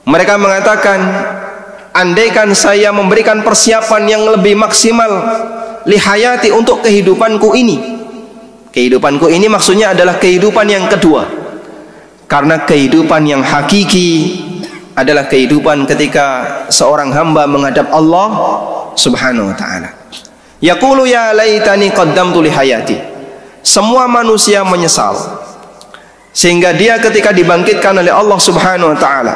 mereka 0.08 0.36
mengatakan 0.36 1.00
andaikan 1.92 2.56
saya 2.56 2.90
memberikan 2.96 3.44
persiapan 3.44 4.04
yang 4.08 4.24
lebih 4.28 4.56
maksimal 4.56 5.12
li 5.86 5.98
hayati 6.00 6.50
untuk 6.52 6.84
kehidupanku 6.84 7.52
ini 7.54 7.78
kehidupanku 8.72 9.28
ini 9.28 9.52
maksudnya 9.52 9.92
adalah 9.92 10.16
kehidupan 10.18 10.68
yang 10.72 10.88
kedua 10.88 11.28
karena 12.32 12.64
kehidupan 12.64 13.28
yang 13.28 13.44
hakiki 13.44 14.40
adalah 14.96 15.28
kehidupan 15.28 15.84
ketika 15.88 16.48
seorang 16.72 17.12
hamba 17.12 17.48
menghadap 17.48 17.92
Allah 17.92 18.30
Subhanahu 18.96 19.52
wa 19.52 19.56
taala 19.56 20.02
Yaqulu 20.62 21.10
ya 21.10 21.34
laitani 21.34 21.90
qaddamtu 21.90 22.46
li. 22.46 22.54
Semua 23.66 24.06
manusia 24.06 24.62
menyesal. 24.62 25.18
Sehingga 26.32 26.72
dia 26.72 26.96
ketika 27.00 27.36
dibangkitkan 27.36 27.92
oleh 28.00 28.12
Allah 28.12 28.40
Subhanahu 28.40 28.96
wa 28.96 29.00
taala 29.00 29.36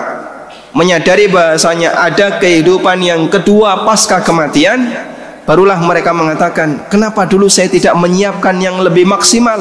menyadari 0.76 1.32
bahasanya 1.32 1.96
ada 1.96 2.40
kehidupan 2.40 3.00
yang 3.00 3.28
kedua 3.32 3.88
pasca 3.88 4.20
kematian, 4.20 4.92
barulah 5.48 5.80
mereka 5.80 6.12
mengatakan, 6.12 6.88
"Kenapa 6.92 7.24
dulu 7.28 7.48
saya 7.48 7.72
tidak 7.72 7.96
menyiapkan 7.96 8.56
yang 8.60 8.80
lebih 8.84 9.08
maksimal 9.08 9.60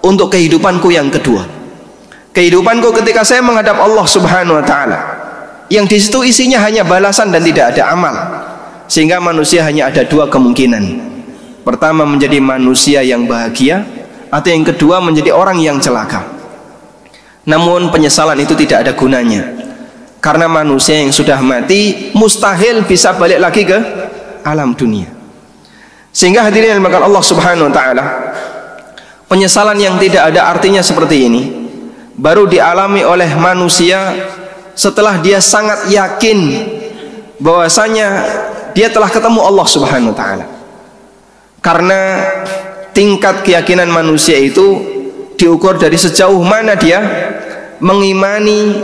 untuk 0.00 0.32
kehidupanku 0.32 0.92
yang 0.92 1.12
kedua?" 1.12 1.44
Kehidupanku 2.34 2.90
ketika 2.98 3.22
saya 3.22 3.40
menghadap 3.44 3.78
Allah 3.78 4.04
Subhanahu 4.04 4.58
wa 4.58 4.64
taala 4.64 4.98
yang 5.72 5.88
di 5.88 5.96
situ 5.96 6.20
isinya 6.26 6.60
hanya 6.60 6.84
balasan 6.84 7.32
dan 7.32 7.40
tidak 7.40 7.72
ada 7.72 7.94
amal 7.94 8.14
sehingga 8.84 9.16
manusia 9.22 9.64
hanya 9.64 9.88
ada 9.88 10.04
dua 10.04 10.28
kemungkinan 10.28 11.14
pertama 11.64 12.04
menjadi 12.04 12.36
manusia 12.42 13.00
yang 13.00 13.24
bahagia 13.24 13.86
atau 14.28 14.48
yang 14.50 14.66
kedua 14.66 15.00
menjadi 15.00 15.32
orang 15.32 15.62
yang 15.62 15.80
celaka 15.80 16.33
namun 17.44 17.92
penyesalan 17.92 18.40
itu 18.40 18.56
tidak 18.56 18.88
ada 18.88 18.92
gunanya. 18.96 19.44
Karena 20.20 20.48
manusia 20.48 20.96
yang 20.96 21.12
sudah 21.12 21.36
mati 21.44 22.10
mustahil 22.16 22.88
bisa 22.88 23.12
balik 23.12 23.40
lagi 23.40 23.68
ke 23.68 23.76
alam 24.40 24.72
dunia. 24.72 25.12
Sehingga 26.14 26.46
hadirin 26.48 26.76
yang 26.76 26.80
dimakan 26.80 27.12
Allah 27.12 27.24
subhanahu 27.24 27.68
wa 27.68 27.74
ta'ala 27.74 28.04
penyesalan 29.34 29.74
yang 29.82 29.98
tidak 29.98 30.30
ada 30.30 30.46
artinya 30.46 30.78
seperti 30.78 31.26
ini. 31.26 31.42
Baru 32.14 32.46
dialami 32.46 33.02
oleh 33.02 33.34
manusia 33.34 34.14
setelah 34.78 35.18
dia 35.18 35.42
sangat 35.42 35.90
yakin 35.90 36.38
bahwasanya 37.42 38.22
dia 38.70 38.86
telah 38.86 39.10
ketemu 39.10 39.42
Allah 39.42 39.66
Subhanahu 39.66 40.14
wa 40.14 40.18
taala. 40.18 40.46
Karena 41.58 42.22
tingkat 42.94 43.42
keyakinan 43.42 43.90
manusia 43.90 44.38
itu 44.38 44.93
diukur 45.34 45.78
dari 45.78 45.98
sejauh 45.98 46.40
mana 46.42 46.78
dia 46.78 47.02
mengimani 47.82 48.80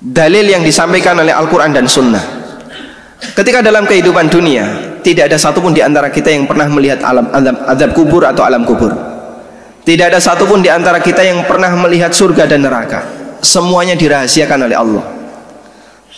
dalil 0.00 0.44
yang 0.46 0.62
disampaikan 0.62 1.16
oleh 1.18 1.32
Al-Quran 1.32 1.72
dan 1.72 1.88
Sunnah. 1.88 2.24
Ketika 3.16 3.64
dalam 3.64 3.88
kehidupan 3.88 4.28
dunia 4.28 4.96
tidak 5.00 5.32
ada 5.32 5.38
satupun 5.40 5.72
di 5.72 5.80
antara 5.80 6.12
kita 6.12 6.28
yang 6.28 6.44
pernah 6.44 6.68
melihat 6.68 7.00
alam 7.00 7.26
azab, 7.32 7.56
azab 7.64 7.90
kubur 7.96 8.22
atau 8.28 8.44
alam 8.44 8.62
kubur. 8.62 8.92
Tidak 9.86 10.02
ada 10.02 10.18
satupun 10.18 10.60
di 10.60 10.68
antara 10.68 10.98
kita 10.98 11.22
yang 11.22 11.46
pernah 11.46 11.70
melihat 11.78 12.10
surga 12.10 12.50
dan 12.50 12.66
neraka. 12.66 13.06
Semuanya 13.38 13.94
dirahasiakan 13.94 14.66
oleh 14.66 14.76
Allah. 14.76 15.04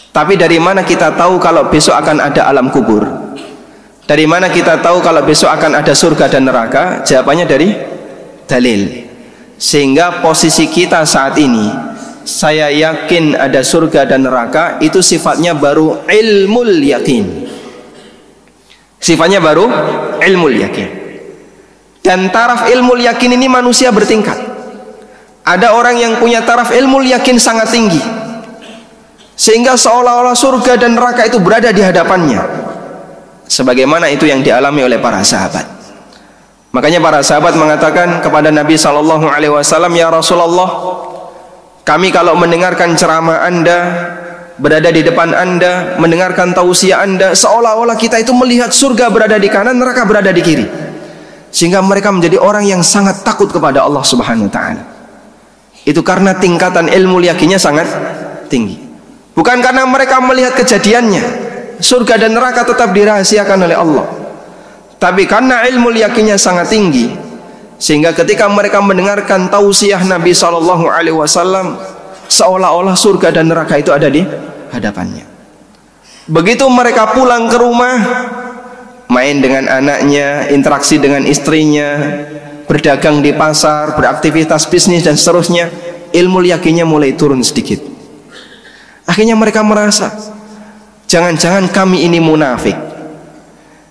Tapi 0.09 0.41
dari 0.41 0.57
mana 0.57 0.83
kita 0.83 1.13
tahu 1.15 1.37
kalau 1.37 1.69
besok 1.69 1.93
akan 1.95 2.17
ada 2.19 2.49
alam 2.49 2.73
kubur? 2.73 3.05
Dari 4.09 4.25
mana 4.25 4.49
kita 4.49 4.81
tahu 4.81 5.05
kalau 5.05 5.21
besok 5.21 5.53
akan 5.53 5.85
ada 5.85 5.93
surga 5.93 6.33
dan 6.33 6.49
neraka? 6.49 7.05
Jawabannya 7.05 7.45
dari 7.45 7.69
dalil. 8.49 9.07
Sehingga 9.61 10.25
posisi 10.25 10.71
kita 10.71 11.05
saat 11.05 11.37
ini 11.37 11.69
saya 12.25 12.73
yakin 12.73 13.37
ada 13.37 13.61
surga 13.61 14.09
dan 14.09 14.25
neraka 14.25 14.81
itu 14.81 15.05
sifatnya 15.05 15.53
baru 15.53 16.09
ilmul 16.09 16.81
yakin. 16.81 17.25
Sifatnya 18.99 19.39
baru 19.39 19.69
ilmul 20.25 20.57
yakin. 20.57 20.89
Dan 22.03 22.33
taraf 22.33 22.67
ilmul 22.73 23.05
yakin 23.05 23.37
ini 23.37 23.47
manusia 23.47 23.93
bertingkat. 23.93 24.41
Ada 25.45 25.77
orang 25.77 26.01
yang 26.01 26.17
punya 26.17 26.41
taraf 26.43 26.73
ilmul 26.73 27.05
yakin 27.05 27.37
sangat 27.37 27.69
tinggi 27.69 28.01
sehingga 29.39 29.79
seolah-olah 29.79 30.35
surga 30.35 30.75
dan 30.75 30.99
neraka 30.99 31.23
itu 31.31 31.39
berada 31.39 31.71
di 31.71 31.79
hadapannya 31.79 32.43
sebagaimana 33.47 34.11
itu 34.11 34.27
yang 34.27 34.43
dialami 34.43 34.83
oleh 34.83 34.99
para 34.99 35.23
sahabat 35.23 35.78
Makanya 36.69 37.01
para 37.01 37.25
sahabat 37.25 37.57
mengatakan 37.57 38.21
kepada 38.21 38.53
Nabi 38.53 38.77
sallallahu 38.77 39.25
alaihi 39.25 39.53
wasallam, 39.53 39.89
"Ya 39.97 40.13
Rasulullah, 40.13 40.69
kami 41.81 42.13
kalau 42.13 42.37
mendengarkan 42.37 42.93
ceramah 42.93 43.41
Anda, 43.41 43.79
berada 44.61 44.93
di 44.93 45.01
depan 45.01 45.33
Anda, 45.33 45.97
mendengarkan 45.97 46.53
tausiah 46.53 47.01
Anda, 47.01 47.33
seolah-olah 47.33 47.97
kita 47.97 48.21
itu 48.21 48.37
melihat 48.37 48.69
surga 48.69 49.09
berada 49.09 49.41
di 49.41 49.49
kanan, 49.49 49.81
neraka 49.81 50.05
berada 50.05 50.29
di 50.29 50.45
kiri." 50.45 50.67
Sehingga 51.49 51.81
mereka 51.81 52.13
menjadi 52.13 52.37
orang 52.37 52.69
yang 52.69 52.85
sangat 52.85 53.25
takut 53.25 53.49
kepada 53.49 53.81
Allah 53.81 54.05
Subhanahu 54.05 54.53
wa 54.53 54.53
taala. 54.53 54.85
Itu 55.89 56.05
karena 56.05 56.37
tingkatan 56.37 56.93
ilmu 56.93 57.25
yakinnya 57.25 57.57
sangat 57.57 57.89
tinggi. 58.53 58.77
Bukan 59.33 59.65
karena 59.65 59.89
mereka 59.89 60.21
melihat 60.21 60.53
kejadiannya. 60.53 61.49
Surga 61.81 62.21
dan 62.21 62.37
neraka 62.37 62.69
tetap 62.69 62.93
dirahasiakan 62.93 63.65
oleh 63.65 63.79
Allah 63.79 64.18
tapi 64.99 65.31
karena 65.31 65.63
ilmu 65.71 65.95
yakinnya 65.95 66.35
sangat 66.35 66.75
tinggi 66.75 67.15
sehingga 67.79 68.11
ketika 68.11 68.51
mereka 68.51 68.83
mendengarkan 68.83 69.47
tausiah 69.47 70.03
Nabi 70.03 70.35
Shallallahu 70.35 70.91
Alaihi 70.91 71.15
Wasallam 71.15 71.79
seolah-olah 72.27 72.99
surga 72.99 73.31
dan 73.31 73.47
neraka 73.47 73.79
itu 73.79 73.95
ada 73.95 74.11
di 74.11 74.27
hadapannya. 74.75 75.25
Begitu 76.29 76.67
mereka 76.69 77.15
pulang 77.15 77.47
ke 77.47 77.57
rumah 77.57 77.97
main 79.09 79.39
dengan 79.39 79.71
anaknya 79.71 80.51
interaksi 80.51 81.01
dengan 81.01 81.25
istrinya 81.25 81.97
berdagang 82.69 83.25
di 83.25 83.33
pasar 83.33 83.97
beraktivitas 83.97 84.69
bisnis 84.69 85.07
dan 85.07 85.17
seterusnya 85.17 85.73
ilmu 86.13 86.45
yakinnya 86.45 86.85
mulai 86.85 87.15
turun 87.15 87.41
sedikit. 87.47 87.81
Akhirnya 89.09 89.39
mereka 89.39 89.63
merasa 89.63 90.13
jangan-jangan 91.09 91.71
kami 91.71 92.05
ini 92.05 92.21
munafik 92.21 92.77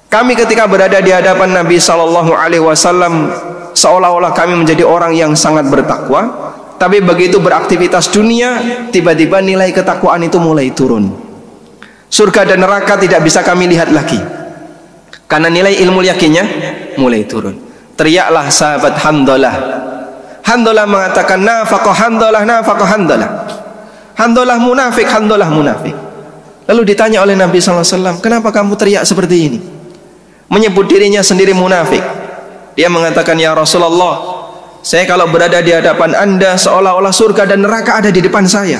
kami 0.07 0.39
ketika 0.39 0.63
berada 0.67 1.03
di 1.03 1.11
hadapan 1.11 1.51
Nabi 1.51 1.77
Sallallahu 1.79 2.31
Alaihi 2.31 2.63
Wasallam 2.63 3.27
seolah-olah 3.75 4.31
kami 4.31 4.55
menjadi 4.55 4.87
orang 4.87 5.11
yang 5.11 5.35
sangat 5.35 5.67
bertakwa, 5.67 6.53
tapi 6.79 7.03
begitu 7.03 7.43
beraktivitas 7.43 8.07
dunia, 8.09 8.87
tiba-tiba 8.89 9.43
nilai 9.43 9.69
ketakwaan 9.75 10.23
itu 10.23 10.39
mulai 10.39 10.71
turun. 10.71 11.11
Surga 12.07 12.47
dan 12.47 12.63
neraka 12.63 12.95
tidak 12.95 13.19
bisa 13.19 13.43
kami 13.43 13.67
lihat 13.67 13.91
lagi, 13.91 14.17
karena 15.27 15.51
nilai 15.51 15.75
ilmu 15.83 15.99
yakinnya 16.07 16.45
mulai 16.95 17.27
turun. 17.27 17.59
Teriaklah 17.99 18.47
sahabat 18.47 18.95
Hamdalah. 19.03 19.55
Hamdalah 20.47 20.85
mengatakan 20.87 21.43
nafaqah 21.43 21.95
Hamdalah 21.97 22.41
nafaqah 22.47 22.87
Hamdalah. 22.87 23.29
Hamdalah 24.15 24.57
munafik, 24.57 25.05
Hamdalah 25.11 25.51
munafik. 25.51 25.93
Lalu 26.67 26.81
ditanya 26.95 27.21
oleh 27.21 27.35
Nabi 27.35 27.59
SAW, 27.59 28.23
kenapa 28.23 28.55
kamu 28.55 28.73
teriak 28.79 29.03
seperti 29.03 29.35
ini? 29.51 29.59
Menyebut 30.47 30.87
dirinya 30.87 31.19
sendiri 31.23 31.51
munafik. 31.51 32.03
Dia 32.77 32.87
mengatakan, 32.87 33.35
"Ya 33.39 33.51
Rasulullah, 33.57 34.45
saya 34.85 35.03
kalau 35.09 35.27
berada 35.27 35.59
di 35.59 35.73
hadapan 35.73 36.15
Anda 36.15 36.55
seolah-olah 36.55 37.11
surga 37.11 37.49
dan 37.49 37.65
neraka 37.65 37.99
ada 37.99 38.09
di 38.13 38.21
depan 38.23 38.45
saya. 38.47 38.79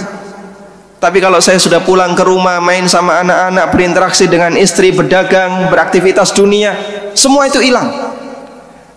Tapi 0.97 1.21
kalau 1.21 1.37
saya 1.37 1.61
sudah 1.61 1.85
pulang 1.85 2.17
ke 2.17 2.25
rumah, 2.25 2.57
main 2.57 2.89
sama 2.89 3.21
anak-anak, 3.21 3.69
berinteraksi 3.69 4.25
dengan 4.25 4.57
istri, 4.57 4.89
berdagang, 4.89 5.69
beraktivitas 5.69 6.33
dunia, 6.33 6.73
semua 7.13 7.45
itu 7.49 7.59
hilang." 7.61 7.89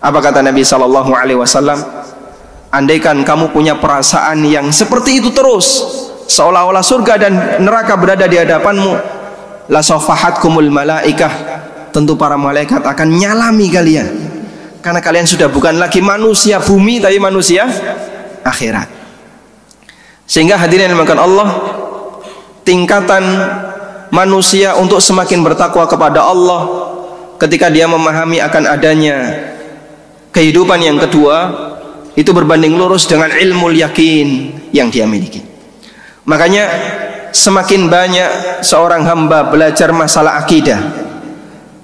Apa 0.01 0.17
kata 0.17 0.41
Nabi 0.41 0.65
sallallahu 0.65 1.13
alaihi 1.13 1.37
wasallam? 1.37 1.77
Andaikan 2.71 3.21
kamu 3.21 3.51
punya 3.51 3.77
perasaan 3.77 4.47
yang 4.47 4.71
seperti 4.71 5.19
itu 5.19 5.29
terus, 5.29 5.83
seolah-olah 6.25 6.81
surga 6.81 7.19
dan 7.19 7.33
neraka 7.61 7.99
berada 7.99 8.25
di 8.25 8.39
hadapanmu, 8.39 8.93
la 9.69 9.81
safahatkumul 9.83 10.71
malaikah 10.71 11.61
tentu 11.91 12.15
para 12.15 12.39
malaikat 12.39 12.81
akan 12.81 13.07
nyalami 13.11 13.67
kalian. 13.67 14.07
Karena 14.81 14.97
kalian 14.97 15.29
sudah 15.29 15.45
bukan 15.51 15.77
lagi 15.77 16.01
manusia 16.01 16.57
bumi 16.57 16.97
tapi 16.97 17.21
manusia 17.21 17.69
akhirat. 18.41 18.89
Sehingga 20.25 20.57
hadirin 20.57 20.89
yang 20.89 20.97
dimakan 20.97 21.19
Allah 21.21 21.47
tingkatan 22.65 23.23
manusia 24.09 24.73
untuk 24.79 24.97
semakin 24.97 25.45
bertakwa 25.45 25.85
kepada 25.85 26.25
Allah 26.25 26.61
ketika 27.37 27.69
dia 27.69 27.85
memahami 27.85 28.41
akan 28.41 28.63
adanya 28.65 29.17
kehidupan 30.33 30.81
yang 30.81 30.97
kedua 30.97 31.69
itu 32.15 32.31
berbanding 32.35 32.75
lurus 32.75 33.07
dengan 33.07 33.31
ilmu 33.31 33.71
yakin 33.71 34.27
yang 34.75 34.91
dia 34.91 35.05
miliki. 35.05 35.43
Makanya 36.27 36.67
semakin 37.31 37.87
banyak 37.87 38.29
seorang 38.61 39.07
hamba 39.07 39.47
belajar 39.47 39.89
masalah 39.95 40.43
akidah 40.43 41.00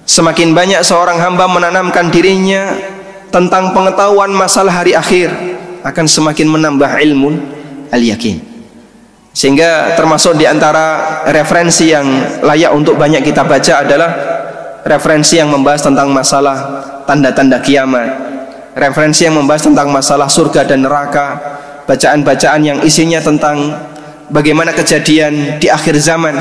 Semakin 0.07 0.55
banyak 0.55 0.87
seorang 0.87 1.19
hamba 1.19 1.51
menanamkan 1.51 2.07
dirinya 2.07 2.79
tentang 3.27 3.75
pengetahuan 3.75 4.31
masalah 4.31 4.79
hari 4.79 4.95
akhir 4.95 5.27
akan 5.83 6.05
semakin 6.07 6.47
menambah 6.47 6.87
ilmu 7.03 7.35
al-yakin. 7.91 8.39
Sehingga 9.35 9.99
termasuk 9.99 10.39
di 10.39 10.47
antara 10.47 11.21
referensi 11.27 11.91
yang 11.91 12.07
layak 12.39 12.71
untuk 12.71 12.95
banyak 12.95 13.19
kita 13.19 13.43
baca 13.43 13.83
adalah 13.83 14.11
referensi 14.87 15.43
yang 15.43 15.51
membahas 15.51 15.83
tentang 15.83 16.07
masalah 16.09 16.57
tanda-tanda 17.03 17.59
kiamat. 17.59 18.07
Referensi 18.79 19.27
yang 19.27 19.35
membahas 19.35 19.67
tentang 19.67 19.91
masalah 19.91 20.31
surga 20.31 20.63
dan 20.63 20.87
neraka. 20.87 21.35
Bacaan-bacaan 21.83 22.63
yang 22.63 22.79
isinya 22.79 23.19
tentang 23.19 23.75
bagaimana 24.31 24.71
kejadian 24.71 25.59
di 25.59 25.67
akhir 25.67 25.99
zaman 25.99 26.35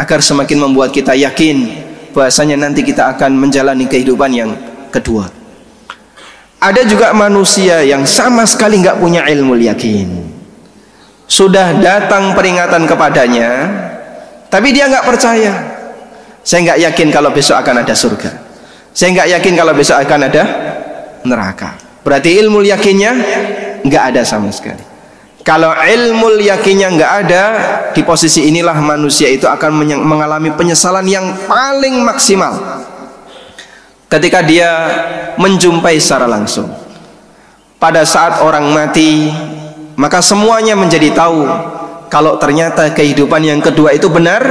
agar 0.00 0.20
semakin 0.24 0.64
membuat 0.64 0.96
kita 0.96 1.12
yakin 1.12 1.85
bahasanya 2.16 2.56
nanti 2.56 2.80
kita 2.80 3.12
akan 3.12 3.36
menjalani 3.36 3.84
kehidupan 3.84 4.32
yang 4.32 4.56
kedua. 4.88 5.28
Ada 6.56 6.88
juga 6.88 7.12
manusia 7.12 7.84
yang 7.84 8.08
sama 8.08 8.48
sekali 8.48 8.80
nggak 8.80 8.96
punya 8.96 9.28
ilmu 9.28 9.60
yakin. 9.60 10.08
Sudah 11.28 11.76
datang 11.76 12.32
peringatan 12.32 12.88
kepadanya 12.88 13.50
tapi 14.48 14.72
dia 14.72 14.88
nggak 14.88 15.04
percaya. 15.04 15.52
Saya 16.40 16.72
nggak 16.72 16.80
yakin 16.88 17.08
kalau 17.12 17.28
besok 17.36 17.60
akan 17.60 17.84
ada 17.84 17.92
surga. 17.92 18.32
Saya 18.96 19.12
nggak 19.12 19.28
yakin 19.36 19.52
kalau 19.52 19.76
besok 19.76 20.00
akan 20.00 20.20
ada 20.32 20.44
neraka. 21.28 21.76
Berarti 22.00 22.40
ilmu 22.40 22.64
yakinnya 22.64 23.12
nggak 23.84 24.02
ada 24.16 24.22
sama 24.24 24.48
sekali 24.48 24.95
kalau 25.46 25.70
ilmu 25.70 26.42
yakinnya 26.42 26.90
nggak 26.90 27.12
ada, 27.22 27.44
di 27.94 28.02
posisi 28.02 28.50
inilah 28.50 28.82
manusia 28.82 29.30
itu 29.30 29.46
akan 29.46 29.78
mengalami 30.02 30.50
penyesalan 30.50 31.06
yang 31.06 31.22
paling 31.46 32.02
maksimal. 32.02 32.82
Ketika 34.10 34.42
dia 34.42 34.70
menjumpai 35.38 36.02
secara 36.02 36.26
langsung. 36.26 36.66
Pada 37.78 38.02
saat 38.02 38.42
orang 38.42 38.74
mati, 38.74 39.30
maka 39.94 40.18
semuanya 40.18 40.74
menjadi 40.74 41.14
tahu 41.14 41.46
kalau 42.10 42.42
ternyata 42.42 42.90
kehidupan 42.90 43.46
yang 43.46 43.62
kedua 43.62 43.94
itu 43.94 44.10
benar 44.10 44.42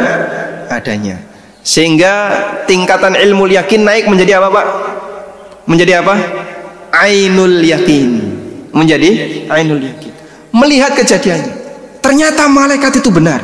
adanya. 0.72 1.20
Sehingga 1.60 2.32
tingkatan 2.72 3.20
ilmu 3.20 3.52
yakin 3.52 3.84
naik 3.84 4.08
menjadi 4.08 4.40
apa, 4.40 4.48
Pak? 4.48 4.68
Menjadi 5.68 6.00
apa? 6.00 6.16
Ainul 7.04 7.60
yakin. 7.68 8.10
Menjadi 8.72 9.44
ainul 9.52 9.84
yakin 9.84 10.05
melihat 10.56 10.96
kejadiannya. 10.96 11.54
Ternyata 12.00 12.48
malaikat 12.48 13.04
itu 13.04 13.12
benar. 13.12 13.44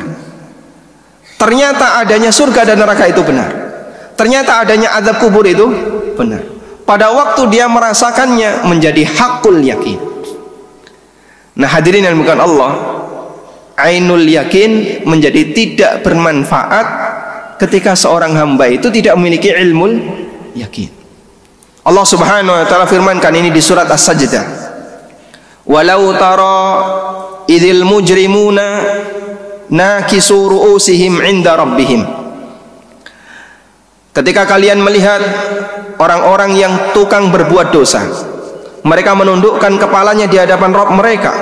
Ternyata 1.36 2.00
adanya 2.00 2.32
surga 2.32 2.64
dan 2.64 2.80
neraka 2.80 3.04
itu 3.10 3.20
benar. 3.20 3.50
Ternyata 4.16 4.64
adanya 4.64 4.96
azab 4.96 5.20
kubur 5.20 5.44
itu 5.44 5.68
benar. 6.16 6.40
Pada 6.88 7.12
waktu 7.12 7.42
dia 7.52 7.68
merasakannya 7.68 8.64
menjadi 8.64 9.02
hakul 9.04 9.60
yakin. 9.60 9.98
Nah 11.58 11.68
hadirin 11.68 12.06
yang 12.06 12.16
bukan 12.16 12.38
Allah, 12.38 12.72
ainul 13.76 14.22
yakin 14.22 15.02
menjadi 15.04 15.52
tidak 15.52 15.92
bermanfaat 16.06 16.86
ketika 17.58 17.98
seorang 17.98 18.38
hamba 18.38 18.70
itu 18.70 18.88
tidak 18.94 19.18
memiliki 19.18 19.50
ilmu 19.50 19.88
yakin. 20.54 20.90
Allah 21.82 22.06
Subhanahu 22.06 22.54
wa 22.54 22.66
taala 22.70 22.86
firmankan 22.86 23.34
ini 23.34 23.50
di 23.50 23.58
surat 23.58 23.90
As-Sajdah 23.90 24.61
walau 25.66 26.14
tara 26.18 26.60
idil 27.46 27.86
mujrimuna 27.86 28.82
nakisu 29.70 30.52
ru'usihim 30.52 31.22
inda 31.22 31.56
rabbihim. 31.58 32.02
Ketika 34.12 34.44
kalian 34.44 34.84
melihat 34.84 35.24
orang-orang 35.96 36.52
yang 36.60 36.74
tukang 36.92 37.32
berbuat 37.32 37.72
dosa 37.72 38.04
mereka 38.82 39.14
menundukkan 39.14 39.78
kepalanya 39.78 40.26
di 40.26 40.36
hadapan 40.38 40.74
Rabb 40.74 40.90
mereka. 40.98 41.32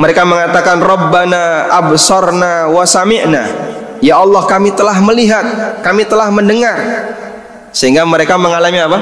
Mereka 0.00 0.24
mengatakan 0.24 0.80
Rabbana 0.80 1.68
absarna 1.68 2.72
wa 2.72 2.80
sami'na. 2.82 3.44
Ya 4.00 4.18
Allah 4.18 4.42
kami 4.48 4.72
telah 4.72 4.96
melihat 5.04 5.44
kami 5.84 6.08
telah 6.08 6.32
mendengar. 6.32 6.74
Sehingga 7.76 8.08
mereka 8.08 8.40
mengalami 8.40 8.80
apa? 8.80 8.98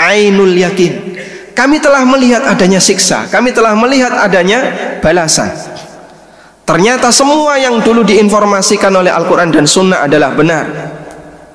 Ainul 0.00 0.56
yakin 0.56 1.20
kami 1.54 1.82
telah 1.82 2.06
melihat 2.06 2.46
adanya 2.46 2.78
siksa, 2.78 3.26
kami 3.28 3.50
telah 3.50 3.74
melihat 3.74 4.14
adanya 4.14 4.60
balasan. 5.02 5.50
Ternyata 6.70 7.10
semua 7.10 7.58
yang 7.58 7.82
dulu 7.82 8.06
diinformasikan 8.06 8.94
oleh 8.94 9.10
Al-Quran 9.10 9.50
dan 9.50 9.66
Sunnah 9.66 10.06
adalah 10.06 10.30
benar. 10.30 10.70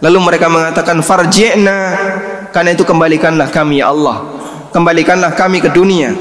Lalu 0.03 0.19
mereka 0.19 0.51
mengatakan 0.51 0.99
farji'na. 0.99 1.79
Karena 2.51 2.75
itu 2.75 2.83
kembalikanlah 2.83 3.47
kami 3.47 3.79
ya 3.79 3.95
Allah. 3.95 4.27
Kembalikanlah 4.75 5.31
kami 5.31 5.63
ke 5.63 5.71
dunia. 5.71 6.11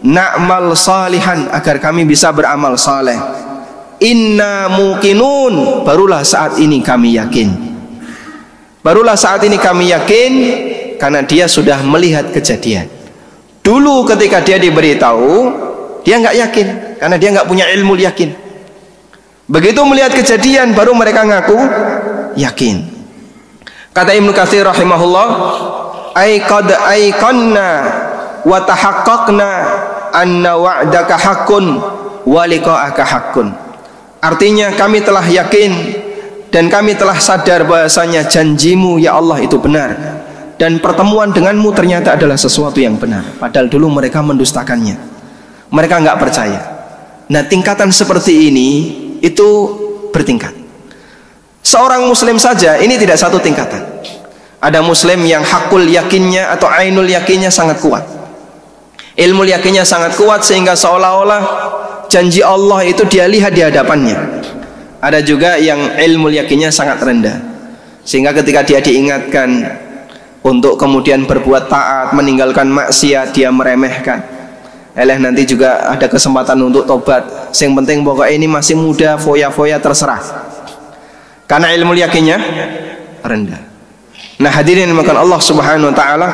Na'mal 0.00 0.72
salihan 0.72 1.44
agar 1.52 1.76
kami 1.76 2.08
bisa 2.08 2.32
beramal 2.32 2.80
saleh. 2.80 3.20
Inna 4.00 4.72
muqinun. 4.72 5.84
Barulah 5.84 6.24
saat 6.24 6.56
ini 6.56 6.80
kami 6.80 7.20
yakin. 7.20 7.48
Barulah 8.80 9.14
saat 9.14 9.44
ini 9.44 9.60
kami 9.60 9.92
yakin 9.92 10.32
karena 10.96 11.20
dia 11.20 11.44
sudah 11.44 11.84
melihat 11.84 12.32
kejadian 12.32 13.01
dulu 13.62 14.04
ketika 14.04 14.42
dia 14.42 14.58
diberitahu 14.58 15.62
dia 16.02 16.18
nggak 16.18 16.36
yakin. 16.36 16.66
Karena 16.98 17.16
dia 17.18 17.28
nggak 17.34 17.48
punya 17.48 17.66
ilmu 17.74 17.98
yakin. 17.98 18.30
Begitu 19.50 19.80
melihat 19.82 20.14
kejadian 20.14 20.74
baru 20.74 20.94
mereka 20.94 21.26
ngaku 21.26 21.58
yakin. 22.38 22.86
Kata 23.90 24.14
Ibnu 24.14 24.30
Katsir 24.32 24.64
rahimahullah, 24.64 25.28
"Ai 26.14 26.40
aiqanna 26.40 27.68
wa 28.46 28.58
tahaqqaqna 28.62 29.50
anna 30.14 30.52
wa'daka 30.56 31.14
haqqun 31.18 31.64
wa 32.24 32.42
liqa'aka 32.48 33.02
haqqun." 33.02 33.52
Artinya 34.22 34.70
kami 34.78 35.02
telah 35.02 35.26
yakin 35.26 35.72
dan 36.54 36.70
kami 36.70 36.94
telah 36.94 37.18
sadar 37.18 37.66
bahasanya 37.66 38.22
janjimu 38.24 39.02
ya 39.02 39.18
Allah 39.18 39.42
itu 39.42 39.58
benar 39.58 40.22
dan 40.62 40.78
pertemuan 40.78 41.34
denganmu 41.34 41.74
ternyata 41.74 42.14
adalah 42.14 42.38
sesuatu 42.38 42.78
yang 42.78 42.94
benar 42.94 43.26
padahal 43.42 43.66
dulu 43.66 43.90
mereka 43.98 44.22
mendustakannya 44.22 44.94
mereka 45.74 45.98
nggak 45.98 46.18
percaya 46.22 46.60
nah 47.26 47.42
tingkatan 47.42 47.90
seperti 47.90 48.54
ini 48.54 48.68
itu 49.18 49.48
bertingkat 50.14 50.62
Seorang 51.62 52.10
muslim 52.10 52.42
saja 52.42 52.74
ini 52.82 52.98
tidak 52.98 53.16
satu 53.22 53.38
tingkatan. 53.38 53.80
Ada 54.58 54.82
muslim 54.82 55.22
yang 55.22 55.46
hakul 55.46 55.86
yakinnya 55.86 56.50
atau 56.50 56.66
ainul 56.66 57.06
yakinnya 57.06 57.54
sangat 57.54 57.78
kuat. 57.78 58.02
Ilmu 59.14 59.46
yakinnya 59.46 59.86
sangat 59.86 60.18
kuat 60.18 60.42
sehingga 60.42 60.74
seolah-olah 60.74 61.42
janji 62.10 62.42
Allah 62.42 62.82
itu 62.82 63.06
dia 63.06 63.30
lihat 63.30 63.54
di 63.54 63.62
hadapannya. 63.62 64.42
Ada 65.02 65.22
juga 65.22 65.58
yang 65.58 65.98
ilmu 65.98 66.34
yakinnya 66.34 66.70
sangat 66.74 66.98
rendah. 66.98 67.38
Sehingga 68.02 68.34
ketika 68.34 68.66
dia 68.66 68.82
diingatkan 68.82 69.62
untuk 70.42 70.74
kemudian 70.74 71.22
berbuat 71.22 71.70
taat, 71.70 72.10
meninggalkan 72.18 72.66
maksiat, 72.66 73.30
dia 73.30 73.48
meremehkan. 73.54 74.22
Eleh 74.92 75.16
nanti 75.16 75.48
juga 75.48 75.88
ada 75.88 76.04
kesempatan 76.04 76.58
untuk 76.60 76.84
tobat. 76.84 77.54
Yang 77.56 77.72
penting 77.80 78.04
pokoknya 78.04 78.34
ini 78.36 78.46
masih 78.50 78.76
muda, 78.76 79.16
foya-foya 79.16 79.80
terserah. 79.80 80.20
Karena 81.48 81.72
ilmu 81.72 81.96
yakinnya 81.96 82.38
rendah. 83.24 83.62
Nah 84.42 84.50
hadirin 84.50 84.90
makan 84.90 85.16
Allah 85.22 85.40
Subhanahu 85.40 85.92
wa 85.92 85.96
taala 85.96 86.28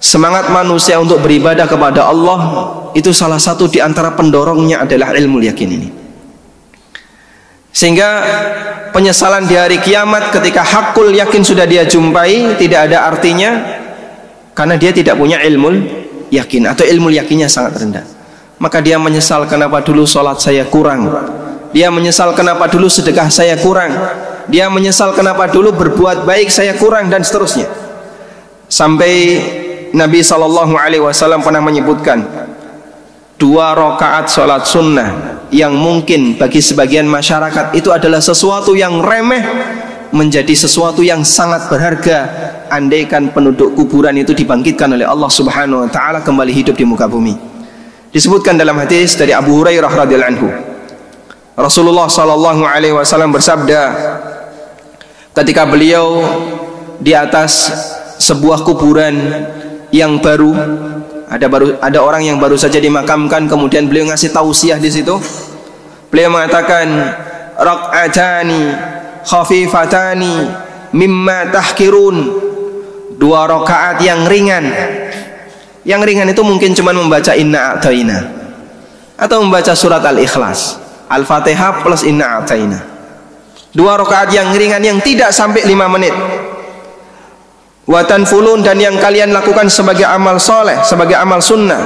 semangat 0.00 0.48
manusia 0.48 0.96
untuk 0.96 1.20
beribadah 1.20 1.68
kepada 1.68 2.08
Allah 2.08 2.40
itu 2.96 3.12
salah 3.12 3.38
satu 3.38 3.68
di 3.68 3.82
antara 3.82 4.14
pendorongnya 4.16 4.82
adalah 4.88 5.12
ilmu 5.12 5.44
yakin 5.44 5.68
ini. 5.68 5.88
Sehingga 7.72 8.24
penyesalan 8.90 9.44
di 9.44 9.54
hari 9.54 9.78
kiamat 9.78 10.32
ketika 10.32 10.64
hakul 10.64 11.12
yakin 11.12 11.44
sudah 11.44 11.68
dia 11.68 11.84
jumpai 11.84 12.56
tidak 12.56 12.90
ada 12.90 13.06
artinya 13.06 13.50
karena 14.56 14.74
dia 14.74 14.90
tidak 14.90 15.14
punya 15.14 15.38
ilmu 15.44 15.86
yakin 16.32 16.66
atau 16.72 16.82
ilmu 16.82 17.12
yakinnya 17.14 17.46
sangat 17.46 17.78
rendah. 17.78 18.04
Maka 18.58 18.82
dia 18.82 18.98
menyesal 18.98 19.46
kenapa 19.46 19.78
dulu 19.86 20.02
sholat 20.02 20.42
saya 20.42 20.66
kurang, 20.66 21.06
dia 21.70 21.92
menyesal 21.94 22.34
kenapa 22.34 22.66
dulu 22.66 22.90
sedekah 22.90 23.30
saya 23.30 23.54
kurang. 23.60 23.94
Dia 24.48 24.72
menyesal 24.72 25.12
kenapa 25.12 25.44
dulu 25.46 25.76
berbuat 25.76 26.24
baik 26.24 26.48
saya 26.48 26.72
kurang 26.74 27.12
dan 27.12 27.20
seterusnya. 27.20 27.68
Sampai 28.66 29.38
Nabi 29.92 30.24
Shallallahu 30.24 30.74
Alaihi 30.74 31.04
Wasallam 31.04 31.44
pernah 31.44 31.60
menyebutkan 31.60 32.24
dua 33.38 33.76
rakaat 33.76 34.26
sholat 34.26 34.64
sunnah 34.66 35.37
yang 35.48 35.72
mungkin 35.72 36.36
bagi 36.36 36.60
sebagian 36.60 37.08
masyarakat 37.08 37.72
itu 37.72 37.88
adalah 37.88 38.20
sesuatu 38.20 38.76
yang 38.76 39.00
remeh 39.00 39.44
menjadi 40.12 40.52
sesuatu 40.56 41.04
yang 41.04 41.20
sangat 41.24 41.68
berharga 41.68 42.18
andaikan 42.72 43.32
penduduk 43.32 43.76
kuburan 43.76 44.16
itu 44.16 44.32
dibangkitkan 44.32 44.92
oleh 44.92 45.04
Allah 45.04 45.28
Subhanahu 45.28 45.84
wa 45.84 45.90
taala 45.90 46.20
kembali 46.24 46.52
hidup 46.52 46.76
di 46.76 46.84
muka 46.84 47.08
bumi. 47.08 47.36
Disebutkan 48.08 48.56
dalam 48.56 48.76
hadis 48.80 49.16
dari 49.20 49.36
Abu 49.36 49.60
Hurairah 49.60 49.92
radhiyallahu 49.92 50.32
anhu 50.32 50.48
Rasulullah 51.58 52.08
sallallahu 52.08 52.64
alaihi 52.64 52.96
wasallam 52.96 53.34
bersabda 53.34 53.92
ketika 55.36 55.68
beliau 55.68 56.24
di 57.02 57.12
atas 57.12 57.68
sebuah 58.16 58.64
kuburan 58.64 59.44
yang 59.92 60.22
baru 60.22 60.54
ada 61.28 61.46
baru 61.46 61.76
ada 61.78 61.98
orang 62.00 62.24
yang 62.24 62.40
baru 62.40 62.56
saja 62.56 62.80
dimakamkan 62.80 63.46
kemudian 63.46 63.86
beliau 63.86 64.08
ngasih 64.08 64.32
tausiah 64.32 64.80
di 64.80 64.88
situ 64.88 65.14
beliau 66.08 66.32
mengatakan 66.32 66.88
raq'atani 67.60 68.62
khafifatani 69.28 70.34
mimma 70.96 71.52
tahkirun 71.52 72.16
dua 73.20 73.44
rakaat 73.44 74.00
yang 74.00 74.24
ringan 74.24 74.64
yang 75.84 76.00
ringan 76.00 76.32
itu 76.32 76.40
mungkin 76.40 76.72
cuma 76.72 76.96
membaca 76.96 77.36
inna 77.36 77.76
a'taina 77.76 78.18
atau 79.20 79.44
membaca 79.44 79.76
surat 79.76 80.00
al-ikhlas 80.00 80.88
Al-Fatihah 81.08 81.80
plus 81.80 82.04
Inna 82.04 82.44
Ataina. 82.44 82.78
Dua 83.72 83.96
rakaat 83.96 84.28
yang 84.32 84.52
ringan 84.52 84.80
yang 84.84 85.00
tidak 85.00 85.32
sampai 85.32 85.64
lima 85.64 85.88
menit. 85.88 86.12
Watan 87.88 88.28
fulun 88.28 88.60
dan 88.60 88.76
yang 88.76 89.00
kalian 89.00 89.32
lakukan 89.32 89.72
sebagai 89.72 90.04
amal 90.04 90.36
soleh, 90.36 90.76
sebagai 90.84 91.16
amal 91.16 91.40
sunnah. 91.40 91.80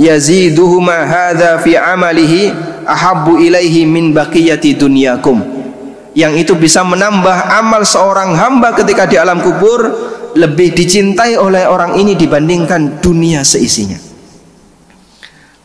Yaziduhuma 0.00 1.04
hadha 1.04 1.60
fi 1.60 1.76
amalihi 1.76 2.48
ahabbu 2.88 3.36
ilaihi 3.36 3.84
min 3.84 4.16
baqiyati 4.16 4.80
dunyakum. 4.80 5.44
Yang 6.16 6.48
itu 6.48 6.52
bisa 6.56 6.80
menambah 6.80 7.52
amal 7.52 7.84
seorang 7.84 8.32
hamba 8.32 8.72
ketika 8.72 9.04
di 9.04 9.20
alam 9.20 9.44
kubur 9.44 9.92
lebih 10.32 10.72
dicintai 10.72 11.36
oleh 11.36 11.68
orang 11.68 12.00
ini 12.00 12.16
dibandingkan 12.16 13.04
dunia 13.04 13.44
seisinya. 13.44 14.00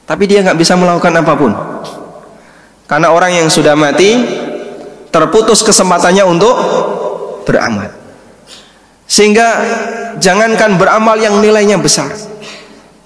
Tapi 0.03 0.23
dia 0.27 0.43
nggak 0.43 0.59
bisa 0.59 0.75
melakukan 0.75 1.15
apa 1.15 1.33
pun. 1.39 1.51
Karena 2.91 3.11
orang 3.15 3.39
yang 3.39 3.47
sudah 3.47 3.75
mati 3.75 4.19
terputus 5.11 5.63
kesempatannya 5.63 6.23
untuk 6.27 6.55
beramal. 7.47 7.96
Sehingga 9.07 9.47
jangankan 10.19 10.75
beramal 10.75 11.15
yang 11.17 11.39
nilainya 11.39 11.79
besar. 11.79 12.11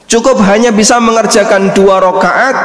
Cukup 0.09 0.41
hanya 0.43 0.73
bisa 0.73 0.99
mengerjakan 0.99 1.71
dua 1.71 2.01
rakaat 2.03 2.57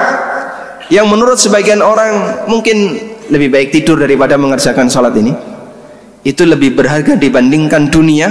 yang 0.91 1.07
menurut 1.07 1.39
sebagian 1.39 1.79
orang 1.85 2.43
mungkin 2.51 2.99
lebih 3.31 3.53
baik 3.53 3.69
tidur 3.71 4.01
daripada 4.01 4.35
mengerjakan 4.41 4.91
sholat 4.91 5.15
ini. 5.15 5.31
Itu 6.27 6.43
lebih 6.43 6.75
berharga 6.75 7.15
dibandingkan 7.15 7.87
dunia 7.87 8.27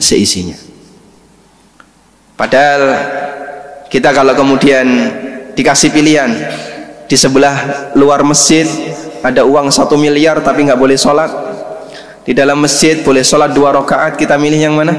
seisinya. 0.00 0.56
Padahal 2.38 2.82
kita 3.92 4.16
kalau 4.16 4.32
kemudian 4.32 4.86
dikasih 5.52 5.92
pilihan 5.92 6.32
di 7.04 7.16
sebelah 7.20 7.92
luar 7.92 8.24
masjid 8.24 8.64
ada 9.20 9.44
uang 9.44 9.68
satu 9.68 10.00
miliar 10.00 10.40
tapi 10.40 10.64
nggak 10.64 10.80
boleh 10.80 10.96
sholat 10.96 11.28
di 12.22 12.32
dalam 12.32 12.62
masjid 12.62 13.02
boleh 13.02 13.26
sholat 13.26 13.50
dua 13.50 13.74
rakaat 13.74 14.14
kita 14.14 14.38
milih 14.38 14.60
yang 14.62 14.74
mana? 14.78 14.94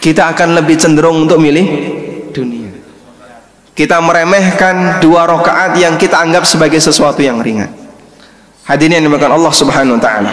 Kita 0.00 0.30
akan 0.32 0.62
lebih 0.62 0.78
cenderung 0.78 1.26
untuk 1.28 1.42
milih 1.42 1.66
dunia. 2.30 2.70
Kita 3.74 3.98
meremehkan 3.98 5.02
dua 5.02 5.26
rakaat 5.26 5.76
yang 5.76 5.98
kita 5.98 6.22
anggap 6.22 6.46
sebagai 6.46 6.78
sesuatu 6.78 7.20
yang 7.20 7.42
ringan. 7.42 7.68
Hadirin 8.64 9.02
yang 9.02 9.10
dimakan 9.10 9.34
Allah 9.34 9.52
subhanahu 9.52 9.98
wa 9.98 10.02
ta'ala. 10.02 10.32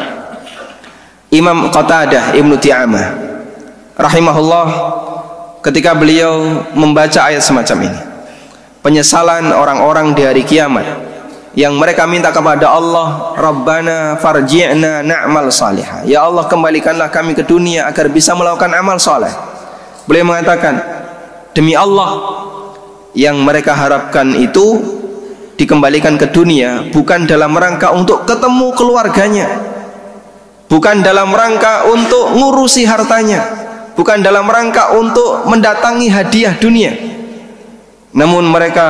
Imam 1.33 1.73
Qatadah 1.73 2.37
Ibnu 2.37 2.55
Ti'amah 2.55 3.07
rahimahullah 3.97 4.67
ketika 5.65 5.97
beliau 5.97 6.63
membaca 6.77 7.27
ayat 7.27 7.41
semacam 7.41 7.91
ini. 7.91 7.99
Penyesalan 8.85 9.51
orang-orang 9.51 10.15
di 10.15 10.23
hari 10.23 10.45
kiamat 10.45 10.85
yang 11.57 11.73
mereka 11.73 12.05
minta 12.05 12.29
kepada 12.29 12.69
Allah 12.69 13.33
Rabbana 13.33 14.21
farji'na 14.21 15.01
na'mal 15.01 15.49
salihah. 15.49 16.05
Ya 16.05 16.21
Allah 16.21 16.45
kembalikanlah 16.45 17.09
kami 17.09 17.33
ke 17.33 17.41
dunia 17.41 17.89
agar 17.89 18.13
bisa 18.13 18.37
melakukan 18.37 18.69
amal 18.77 19.01
saleh 19.01 19.33
beliau 20.05 20.29
mengatakan 20.29 20.79
demi 21.57 21.73
Allah 21.73 22.13
yang 23.17 23.41
mereka 23.41 23.73
harapkan 23.73 24.37
itu 24.37 24.79
dikembalikan 25.57 26.15
ke 26.15 26.29
dunia 26.29 26.93
bukan 26.93 27.25
dalam 27.25 27.51
rangka 27.57 27.89
untuk 27.91 28.23
ketemu 28.29 28.77
keluarganya 28.77 29.47
bukan 30.69 31.01
dalam 31.01 31.33
rangka 31.33 31.89
untuk 31.89 32.37
ngurusi 32.37 32.85
hartanya 32.85 33.41
bukan 33.97 34.21
dalam 34.21 34.45
rangka 34.45 34.93
untuk 34.93 35.49
mendatangi 35.49 36.07
hadiah 36.13 36.53
dunia. 36.53 36.93
Namun 38.13 38.45
mereka 38.45 38.87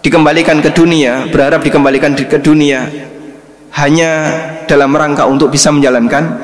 dikembalikan 0.00 0.64
ke 0.64 0.72
dunia 0.72 1.28
berharap 1.28 1.60
dikembalikan 1.60 2.16
ke 2.16 2.38
dunia 2.40 2.88
hanya 3.76 4.10
dalam 4.66 4.90
rangka 4.96 5.28
untuk 5.28 5.52
bisa 5.52 5.70
menjalankan 5.70 6.36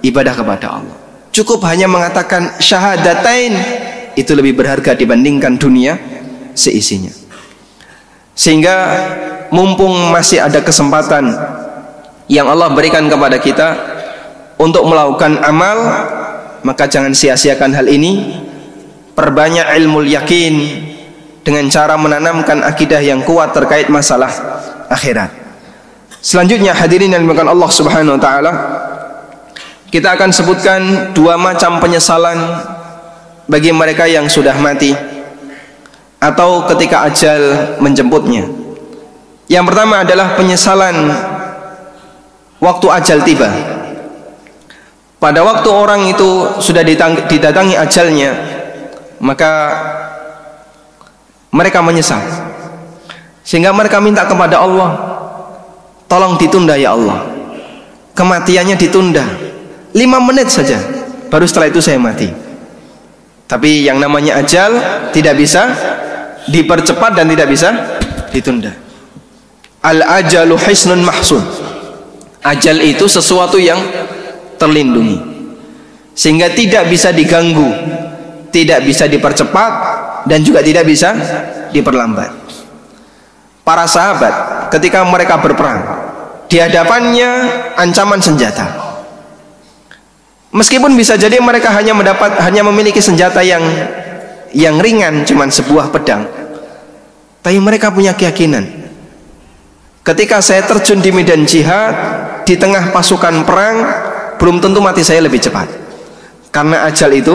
ibadah 0.00 0.34
kepada 0.34 0.66
Allah. 0.80 0.96
Cukup 1.32 1.64
hanya 1.68 1.88
mengatakan 1.88 2.60
syahadatain 2.60 3.56
itu 4.16 4.32
lebih 4.36 4.56
berharga 4.56 4.92
dibandingkan 4.92 5.56
dunia 5.56 5.96
seisinya. 6.52 7.12
Sehingga 8.32 8.76
mumpung 9.52 10.12
masih 10.12 10.44
ada 10.44 10.60
kesempatan 10.60 11.32
yang 12.28 12.48
Allah 12.48 12.72
berikan 12.72 13.08
kepada 13.08 13.36
kita 13.40 13.68
untuk 14.56 14.88
melakukan 14.88 15.40
amal, 15.44 15.76
maka 16.64 16.88
jangan 16.88 17.12
sia-siakan 17.12 17.72
hal 17.76 17.88
ini. 17.88 18.44
Perbanyak 19.12 19.76
ilmu 19.76 20.08
yakin 20.08 20.54
dengan 21.42 21.66
cara 21.70 21.98
menanamkan 21.98 22.62
akidah 22.62 23.02
yang 23.02 23.22
kuat 23.26 23.50
terkait 23.54 23.90
masalah 23.90 24.30
akhirat. 24.90 25.30
Selanjutnya 26.22 26.70
hadirin 26.70 27.10
yang 27.10 27.26
dimakan 27.26 27.50
Allah 27.50 27.70
Subhanahu 27.70 28.14
wa 28.14 28.22
taala 28.22 28.52
kita 29.92 30.16
akan 30.16 30.30
sebutkan 30.32 30.80
dua 31.12 31.36
macam 31.36 31.76
penyesalan 31.76 32.38
bagi 33.44 33.74
mereka 33.76 34.08
yang 34.08 34.24
sudah 34.24 34.56
mati 34.56 34.96
atau 36.22 36.64
ketika 36.70 37.04
ajal 37.10 37.74
menjemputnya. 37.82 38.46
Yang 39.52 39.64
pertama 39.68 40.00
adalah 40.00 40.38
penyesalan 40.38 40.96
waktu 42.62 42.86
ajal 42.88 43.18
tiba. 43.26 43.50
Pada 45.20 45.44
waktu 45.44 45.68
orang 45.68 46.08
itu 46.08 46.56
sudah 46.62 46.80
didatangi 47.28 47.76
ajalnya, 47.76 48.30
maka 49.20 49.52
mereka 51.52 51.84
menyesal. 51.84 52.18
Sehingga 53.44 53.70
mereka 53.76 54.00
minta 54.00 54.24
kepada 54.24 54.64
Allah, 54.64 54.90
tolong 56.08 56.40
ditunda 56.40 56.74
ya 56.74 56.96
Allah. 56.96 57.28
Kematiannya 58.16 58.76
ditunda. 58.80 59.24
Lima 59.92 60.16
menit 60.24 60.48
saja 60.48 60.80
baru 61.28 61.44
setelah 61.44 61.68
itu 61.68 61.84
saya 61.84 62.00
mati. 62.00 62.32
Tapi 63.44 63.84
yang 63.84 64.00
namanya 64.00 64.40
ajal 64.40 64.72
tidak 65.12 65.36
bisa 65.36 65.68
dipercepat 66.48 67.12
dan 67.12 67.28
tidak 67.28 67.52
bisa 67.52 67.68
ditunda. 68.32 68.72
Al 69.84 70.00
ajalu 70.24 70.56
hisnun 70.56 71.04
mahsun. 71.04 71.44
Ajal 72.40 72.80
itu 72.80 73.04
sesuatu 73.04 73.60
yang 73.60 73.76
terlindungi. 74.56 75.20
Sehingga 76.16 76.48
tidak 76.56 76.88
bisa 76.88 77.12
diganggu 77.12 77.68
tidak 78.52 78.84
bisa 78.84 79.08
dipercepat 79.08 79.72
dan 80.28 80.42
juga 80.42 80.62
tidak 80.62 80.86
bisa 80.86 81.14
diperlambat 81.70 82.30
para 83.62 83.86
sahabat 83.86 84.68
ketika 84.74 85.02
mereka 85.06 85.38
berperang 85.38 85.80
di 86.46 86.60
hadapannya 86.60 87.30
ancaman 87.78 88.20
senjata 88.20 88.92
Meskipun 90.52 90.92
bisa 90.92 91.16
jadi 91.16 91.40
mereka 91.40 91.72
hanya 91.72 91.96
mendapat 91.96 92.36
hanya 92.44 92.60
memiliki 92.60 93.00
senjata 93.00 93.40
yang 93.40 93.64
yang 94.52 94.76
ringan 94.76 95.24
cuman 95.24 95.48
sebuah 95.48 95.88
pedang. 95.88 96.28
Tapi 97.40 97.56
mereka 97.56 97.88
punya 97.88 98.12
keyakinan. 98.12 98.84
Ketika 100.04 100.44
saya 100.44 100.60
terjun 100.68 101.00
di 101.00 101.08
medan 101.08 101.48
jihad 101.48 101.94
di 102.44 102.60
tengah 102.60 102.92
pasukan 102.92 103.48
perang, 103.48 103.76
belum 104.36 104.60
tentu 104.60 104.84
mati 104.84 105.00
saya 105.00 105.24
lebih 105.24 105.40
cepat. 105.40 105.72
Karena 106.52 106.84
ajal 106.84 107.16
itu 107.16 107.34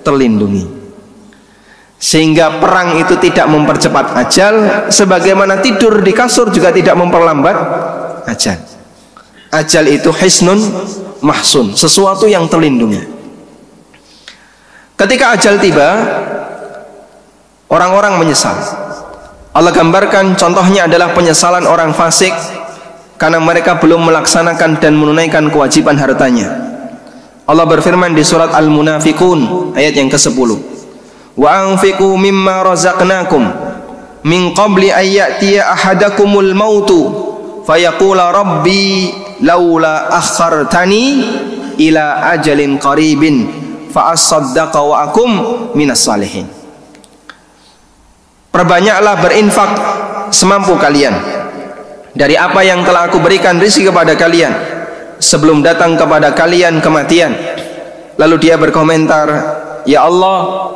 terlindungi. 0.00 0.79
Sehingga 2.00 2.56
perang 2.56 2.96
itu 2.96 3.20
tidak 3.20 3.44
mempercepat 3.52 4.16
ajal 4.16 4.54
sebagaimana 4.88 5.60
tidur 5.60 6.00
di 6.00 6.16
kasur 6.16 6.48
juga 6.48 6.72
tidak 6.72 6.96
memperlambat 6.96 7.56
ajal. 8.24 8.56
Ajal 9.52 9.84
itu 9.84 10.08
hisnun 10.08 10.56
mahsun, 11.20 11.76
sesuatu 11.76 12.24
yang 12.24 12.48
terlindungi. 12.48 13.04
Ketika 14.96 15.36
ajal 15.36 15.60
tiba, 15.60 15.88
orang-orang 17.68 18.16
menyesal. 18.16 18.56
Allah 19.52 19.72
gambarkan 19.74 20.40
contohnya 20.40 20.88
adalah 20.88 21.12
penyesalan 21.12 21.68
orang 21.68 21.92
fasik 21.92 22.32
karena 23.20 23.36
mereka 23.36 23.76
belum 23.76 24.08
melaksanakan 24.08 24.80
dan 24.80 24.96
menunaikan 24.96 25.52
kewajiban 25.52 26.00
hartanya. 26.00 26.48
Allah 27.44 27.66
berfirman 27.68 28.16
di 28.16 28.24
surat 28.24 28.54
Al-Munafikun 28.56 29.72
ayat 29.76 29.98
yang 29.98 30.08
ke-10. 30.08 30.79
Wa 31.40 31.72
anfiqu 31.72 32.20
mimma 32.20 32.60
razaqnakum. 32.68 33.48
Min 34.28 34.52
qabli 34.52 34.92
ayyatiya 34.92 35.72
ahadakumul 35.72 36.52
mautu. 36.52 37.00
Fayaqula 37.64 38.28
rabbi 38.28 39.08
laula 39.40 40.12
akhartani 40.12 41.24
ila 41.80 42.36
ajalin 42.36 42.76
qaribin. 42.76 43.48
Fa 43.88 44.12
asaddaqa 44.12 44.84
wa 44.84 45.08
akum 45.08 45.30
minas 45.72 46.04
salihin. 46.04 46.44
Perbanyaklah 48.52 49.16
berinfak 49.24 49.72
semampu 50.28 50.76
kalian. 50.76 51.16
Dari 52.12 52.36
apa 52.36 52.60
yang 52.60 52.84
telah 52.84 53.08
aku 53.08 53.16
berikan 53.22 53.56
rizki 53.56 53.88
kepada 53.88 54.12
kalian 54.12 54.52
sebelum 55.16 55.64
datang 55.64 55.96
kepada 55.96 56.36
kalian 56.36 56.84
kematian. 56.84 57.32
Lalu 58.20 58.36
dia 58.36 58.60
berkomentar, 58.60 59.28
"Ya 59.86 60.04
Allah, 60.04 60.68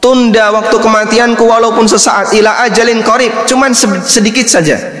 tunda 0.00 0.50
waktu 0.50 0.76
kematianku 0.80 1.44
walaupun 1.44 1.86
sesaat 1.86 2.32
ila 2.34 2.64
ajalin 2.66 3.04
qarib, 3.04 3.32
cuman 3.46 3.76
sedikit 4.04 4.48
saja." 4.48 5.00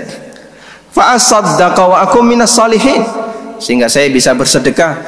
fa 0.90 1.14
asaddaqa 1.14 1.86
wa 1.86 2.02
minas 2.26 2.50
salihin 2.50 3.06
sehingga 3.62 3.86
saya 3.86 4.10
bisa 4.10 4.34
bersedekah 4.34 4.98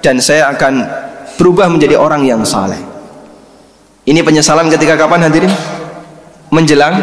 dan 0.00 0.16
saya 0.18 0.48
akan 0.54 0.82
berubah 1.36 1.68
menjadi 1.68 2.00
orang 2.00 2.24
yang 2.24 2.40
saleh. 2.46 2.78
Ini 4.06 4.22
penyesalan 4.22 4.70
ketika 4.70 4.94
kapan 4.94 5.26
hadirin? 5.26 5.52
Menjelang 6.54 6.94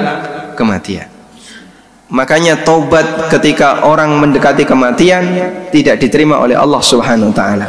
kematian. 0.55 1.11
Makanya 2.07 2.63
taubat 2.63 3.27
ketika 3.27 3.83
orang 3.83 4.15
mendekati 4.15 4.63
kematian 4.63 5.23
tidak 5.73 5.99
diterima 5.99 6.39
oleh 6.39 6.55
Allah 6.55 6.79
Subhanahu 6.79 7.33
wa 7.33 7.35
taala. 7.35 7.67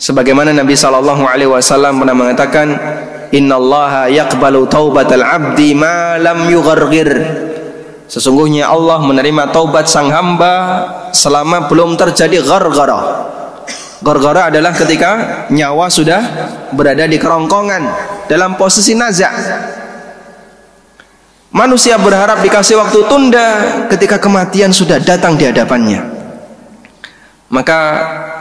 Sebagaimana 0.00 0.56
Nabi 0.56 0.72
sallallahu 0.72 1.28
alaihi 1.28 1.50
wasallam 1.50 2.00
pernah 2.00 2.16
mengatakan, 2.16 2.66
"Innallaha 3.36 4.08
yaqbalu 4.08 4.64
taubatal 4.72 5.20
'abdi 5.20 5.76
ma 5.76 6.16
lam 6.16 6.48
yughargir." 6.48 7.12
Sesungguhnya 8.08 8.70
Allah 8.70 9.02
menerima 9.02 9.50
taubat 9.52 9.90
sang 9.90 10.08
hamba 10.14 10.54
selama 11.12 11.68
belum 11.68 11.98
terjadi 11.98 12.40
gargara. 12.40 13.28
Gargara 13.98 14.48
adalah 14.48 14.70
ketika 14.70 15.10
nyawa 15.50 15.90
sudah 15.90 16.22
berada 16.70 17.04
di 17.04 17.18
kerongkongan 17.18 17.82
dalam 18.30 18.54
posisi 18.54 18.94
nazak. 18.94 19.34
Manusia 21.50 21.96
berharap 21.96 22.44
dikasih 22.44 22.76
waktu 22.76 22.98
tunda 23.08 23.46
ketika 23.88 24.20
kematian 24.20 24.70
sudah 24.70 25.00
datang 25.00 25.34
di 25.34 25.48
hadapannya. 25.48 26.04
Maka 27.48 27.78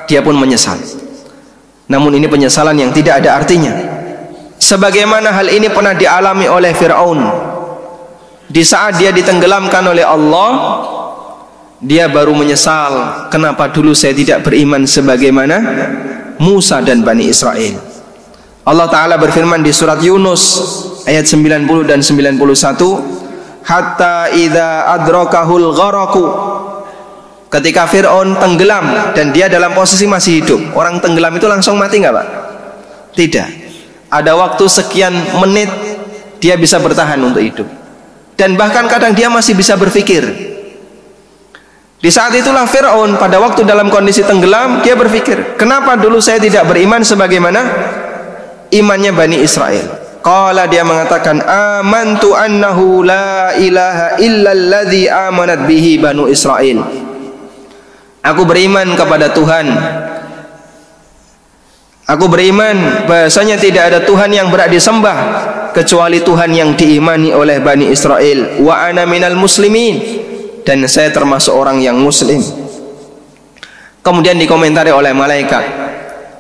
dia 0.10 0.20
pun 0.20 0.36
menyesal. 0.36 0.78
Namun 1.86 2.18
ini 2.18 2.26
penyesalan 2.26 2.76
yang 2.76 2.92
tidak 2.92 3.22
ada 3.24 3.38
artinya. 3.38 3.74
Sebagaimana 4.66 5.30
hal 5.30 5.54
ini 5.54 5.70
pernah 5.70 5.94
dialami 5.94 6.50
oleh 6.50 6.74
Firaun. 6.74 7.22
Di 8.50 8.66
saat 8.66 8.98
dia 8.98 9.14
ditenggelamkan 9.14 9.86
oleh 9.86 10.02
Allah 10.02 10.50
dia 11.82 12.10
baru 12.10 12.34
menyesal 12.34 13.28
kenapa 13.30 13.70
dulu 13.70 13.94
saya 13.94 14.18
tidak 14.18 14.42
beriman 14.42 14.90
sebagaimana 14.90 15.58
Musa 16.42 16.82
dan 16.82 17.06
Bani 17.06 17.30
Israel? 17.30 17.78
Allah 18.66 18.90
Ta'ala 18.90 19.22
berfirman 19.22 19.62
di 19.62 19.70
surat 19.70 20.02
Yunus 20.02 20.42
ayat 21.06 21.30
90 21.30 21.86
dan 21.86 22.02
91 22.02 22.42
hatta 23.62 24.34
idha 24.34 24.90
adrokahul 24.98 25.78
gharaku. 25.78 26.26
Ketika 27.54 27.86
Fir'aun 27.86 28.42
tenggelam 28.42 29.14
dan 29.14 29.30
dia 29.30 29.46
dalam 29.46 29.78
posisi 29.78 30.10
masih 30.10 30.42
hidup 30.42 30.62
orang 30.74 30.98
tenggelam 30.98 31.38
itu 31.38 31.46
langsung 31.46 31.78
mati 31.78 32.02
nggak 32.02 32.14
Pak? 32.14 32.28
tidak 33.16 33.48
ada 34.16 34.32
waktu 34.40 34.64
sekian 34.72 35.12
menit 35.44 35.68
dia 36.40 36.56
bisa 36.56 36.80
bertahan 36.80 37.20
untuk 37.20 37.44
hidup. 37.44 37.68
Dan 38.36 38.56
bahkan 38.60 38.88
kadang 38.88 39.16
dia 39.16 39.28
masih 39.28 39.56
bisa 39.56 39.76
berpikir. 39.76 40.24
Di 42.00 42.12
saat 42.14 42.36
itulah 42.38 42.70
Fir'aun 42.70 43.18
pada 43.18 43.42
waktu 43.42 43.66
dalam 43.66 43.90
kondisi 43.90 44.22
tenggelam 44.22 44.84
dia 44.86 44.94
berpikir 44.94 45.58
kenapa 45.58 45.98
dulu 45.98 46.22
saya 46.22 46.38
tidak 46.38 46.70
beriman 46.70 47.02
sebagaimana 47.02 47.66
imannya 48.70 49.12
Bani 49.16 49.38
Israel? 49.42 50.06
Qala 50.22 50.66
dia 50.70 50.82
mengatakan 50.82 51.42
amantu 51.46 52.34
annahu 52.34 53.06
la 53.06 53.54
ilaha 53.58 54.18
illalladzi 54.22 55.06
amanat 55.06 55.70
bihi 55.70 56.02
banu 56.02 56.26
Israel. 56.26 56.82
Aku 58.26 58.42
beriman 58.42 58.98
kepada 58.98 59.30
Tuhan 59.30 59.66
Aku 62.06 62.30
beriman 62.30 63.10
bahasanya 63.10 63.58
tidak 63.58 63.90
ada 63.90 64.00
Tuhan 64.06 64.30
yang 64.30 64.54
berat 64.54 64.70
disembah 64.70 65.18
kecuali 65.74 66.22
Tuhan 66.22 66.54
yang 66.54 66.78
diimani 66.78 67.34
oleh 67.34 67.58
Bani 67.58 67.90
Israel. 67.90 68.62
Wa 68.62 68.94
ana 68.94 69.10
minal 69.10 69.34
muslimin. 69.34 70.22
Dan 70.62 70.86
saya 70.86 71.10
termasuk 71.10 71.54
orang 71.54 71.82
yang 71.82 71.98
muslim. 71.98 72.42
Kemudian 74.06 74.38
dikomentari 74.38 74.94
oleh 74.94 75.18
malaikat. 75.18 75.66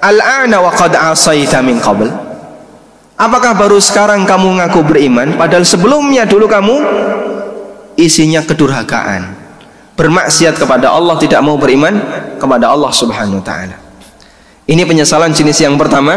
Al-ana 0.06 0.62
wa 0.62 0.70
qad 0.70 0.94
asaita 0.94 1.66
min 1.66 1.82
qabl. 1.82 2.14
Apakah 3.18 3.58
baru 3.58 3.82
sekarang 3.82 4.22
kamu 4.22 4.62
ngaku 4.62 4.86
beriman 4.86 5.34
padahal 5.40 5.66
sebelumnya 5.66 6.30
dulu 6.30 6.46
kamu 6.46 6.76
isinya 7.98 8.46
kedurhakaan? 8.46 9.34
Bermaksiat 9.98 10.62
kepada 10.62 10.94
Allah 10.94 11.16
tidak 11.18 11.42
mau 11.42 11.58
beriman 11.58 11.96
kepada 12.38 12.76
Allah 12.76 12.92
Subhanahu 12.92 13.40
wa 13.40 13.46
taala 13.48 13.85
ini 14.66 14.82
penyesalan 14.86 15.30
jenis 15.34 15.62
yang 15.62 15.78
pertama 15.78 16.14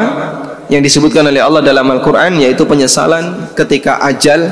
yang 0.72 0.80
disebutkan 0.84 1.24
oleh 1.28 1.40
Allah 1.40 1.64
dalam 1.64 1.88
Al-Qur'an 1.88 2.36
yaitu 2.40 2.64
penyesalan 2.68 3.52
ketika 3.56 4.00
ajal 4.04 4.48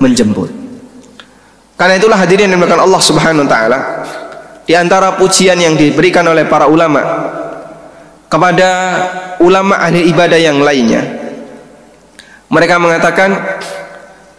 menjemput. 0.00 0.52
Karena 1.80 1.96
itulah 1.96 2.20
hadirin 2.20 2.52
yang 2.52 2.60
dimakan 2.60 2.84
Allah 2.84 3.00
Subhanahu 3.00 3.44
wa 3.44 3.50
taala 3.50 3.78
di 4.70 4.78
antara 4.78 5.16
pujian 5.16 5.58
yang 5.58 5.74
diberikan 5.74 6.22
oleh 6.28 6.46
para 6.46 6.70
ulama 6.70 7.02
kepada 8.30 8.70
ulama 9.42 9.82
ahli 9.82 10.06
ibadah 10.06 10.38
yang 10.38 10.62
lainnya 10.62 11.02
mereka 12.46 12.78
mengatakan 12.78 13.34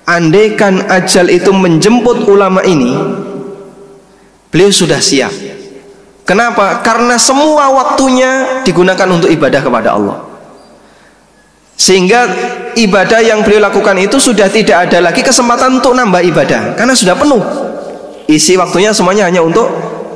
andaikan 0.08 0.88
ajal 0.88 1.28
itu 1.28 1.52
menjemput 1.52 2.24
ulama 2.32 2.64
ini 2.64 2.96
beliau 4.48 4.72
sudah 4.72 5.04
siap 5.04 5.51
kenapa? 6.24 6.82
karena 6.86 7.16
semua 7.18 7.70
waktunya 7.72 8.64
digunakan 8.66 9.08
untuk 9.10 9.30
ibadah 9.30 9.62
kepada 9.62 9.96
Allah. 9.98 10.32
Sehingga 11.82 12.30
ibadah 12.78 13.26
yang 13.26 13.42
beliau 13.42 13.66
lakukan 13.66 13.98
itu 13.98 14.22
sudah 14.22 14.46
tidak 14.54 14.86
ada 14.86 15.02
lagi 15.02 15.26
kesempatan 15.26 15.82
untuk 15.82 15.98
nambah 15.98 16.22
ibadah. 16.30 16.78
Karena 16.78 16.94
sudah 16.94 17.18
penuh. 17.18 17.42
Isi 18.30 18.54
waktunya 18.54 18.94
semuanya 18.94 19.26
hanya 19.26 19.42
untuk 19.42 19.66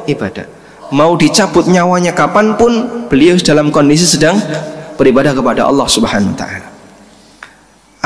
ibadah. 0.05 0.45
Mau 0.93 1.17
dicabut 1.17 1.65
nyawanya 1.65 2.13
kapan 2.13 2.53
pun 2.53 3.03
beliau 3.09 3.33
dalam 3.41 3.73
kondisi 3.73 4.05
sedang 4.05 4.37
beribadah 4.93 5.33
kepada 5.33 5.65
Allah 5.65 5.89
subhanahu 5.89 6.37
wa 6.37 6.37
ta'ala. 6.37 6.67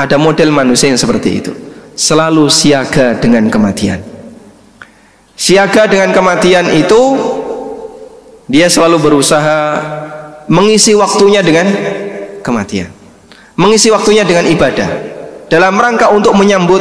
Ada 0.00 0.16
model 0.16 0.48
manusia 0.48 0.88
yang 0.88 0.96
seperti 0.96 1.44
itu. 1.44 1.52
Selalu 1.92 2.48
siaga 2.48 3.20
dengan 3.20 3.44
kematian. 3.52 4.00
Siaga 5.36 5.84
dengan 5.84 6.16
kematian 6.16 6.72
itu 6.72 7.00
dia 8.50 8.66
selalu 8.66 8.98
berusaha 8.98 9.78
mengisi 10.50 10.98
waktunya 10.98 11.40
dengan 11.46 11.70
kematian 12.42 12.90
mengisi 13.60 13.92
waktunya 13.92 14.24
dengan 14.24 14.48
ibadah 14.48 14.88
dalam 15.52 15.76
rangka 15.76 16.08
untuk 16.08 16.32
menyambut 16.32 16.80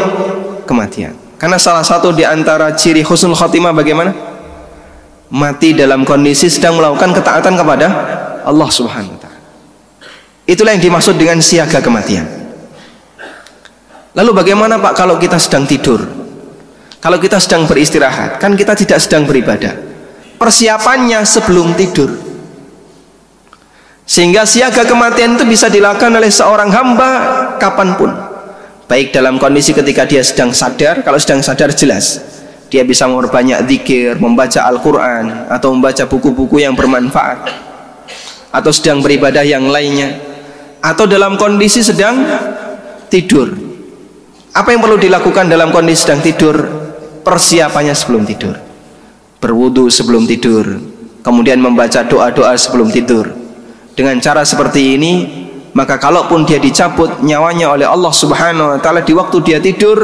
kematian. 0.64 1.12
Karena 1.36 1.60
salah 1.60 1.84
satu 1.84 2.16
di 2.16 2.24
antara 2.24 2.72
ciri 2.72 3.04
husnul 3.04 3.36
khatimah 3.36 3.76
bagaimana? 3.76 4.16
Mati 5.30 5.76
dalam 5.76 6.08
kondisi 6.08 6.48
sedang 6.48 6.80
melakukan 6.80 7.12
ketaatan 7.12 7.54
kepada 7.60 7.88
Allah 8.48 8.70
Subhanahu 8.72 9.14
wa 9.14 9.20
taala. 9.20 9.40
Itulah 10.48 10.74
yang 10.74 10.84
dimaksud 10.84 11.20
dengan 11.20 11.44
siaga 11.44 11.84
kematian. 11.84 12.26
Lalu 14.18 14.32
bagaimana 14.34 14.82
Pak 14.82 14.94
kalau 14.98 15.22
kita 15.22 15.38
sedang 15.38 15.70
tidur? 15.70 16.02
Kalau 17.00 17.16
kita 17.22 17.40
sedang 17.40 17.64
beristirahat, 17.70 18.42
kan 18.42 18.58
kita 18.58 18.76
tidak 18.76 19.00
sedang 19.00 19.24
beribadah. 19.24 19.89
Persiapannya 20.40 21.28
sebelum 21.28 21.76
tidur. 21.76 22.16
Sehingga 24.08 24.48
siaga 24.48 24.88
kematian 24.88 25.36
itu 25.36 25.44
bisa 25.44 25.68
dilakukan 25.68 26.16
oleh 26.16 26.32
seorang 26.32 26.72
hamba 26.72 27.12
kapan 27.60 28.00
pun. 28.00 28.10
Baik 28.88 29.12
dalam 29.12 29.36
kondisi 29.36 29.76
ketika 29.76 30.08
dia 30.08 30.24
sedang 30.24 30.56
sadar 30.56 31.04
kalau 31.04 31.20
sedang 31.20 31.44
sadar 31.44 31.76
jelas. 31.76 32.24
Dia 32.72 32.88
bisa 32.88 33.04
memperbanyak 33.06 33.68
zikir 33.68 34.16
membaca 34.16 34.64
Al-Quran 34.64 35.52
atau 35.52 35.76
membaca 35.76 36.08
buku-buku 36.08 36.64
yang 36.64 36.72
bermanfaat. 36.72 37.52
Atau 38.56 38.72
sedang 38.72 39.04
beribadah 39.04 39.44
yang 39.44 39.68
lainnya. 39.68 40.24
Atau 40.80 41.04
dalam 41.04 41.36
kondisi 41.36 41.84
sedang 41.84 42.16
tidur. 43.12 43.52
Apa 44.56 44.72
yang 44.72 44.80
perlu 44.80 44.96
dilakukan 44.96 45.52
dalam 45.52 45.76
kondisi 45.76 46.08
sedang 46.08 46.24
tidur? 46.24 46.56
Persiapannya 47.28 47.92
sebelum 47.92 48.24
tidur 48.24 48.69
berwudu 49.40 49.88
sebelum 49.88 50.28
tidur 50.28 50.68
kemudian 51.30 51.60
membaca 51.60 52.04
doa-doa 52.04 52.56
sebelum 52.56 52.90
tidur. 52.90 53.30
Dengan 53.94 54.16
cara 54.24 54.48
seperti 54.48 54.96
ini 54.96 55.14
maka 55.76 56.00
kalaupun 56.02 56.48
dia 56.48 56.58
dicabut 56.58 57.22
nyawanya 57.22 57.70
oleh 57.70 57.86
Allah 57.86 58.10
Subhanahu 58.10 58.74
wa 58.74 58.80
taala 58.82 59.06
di 59.06 59.14
waktu 59.14 59.38
dia 59.46 59.60
tidur 59.62 60.00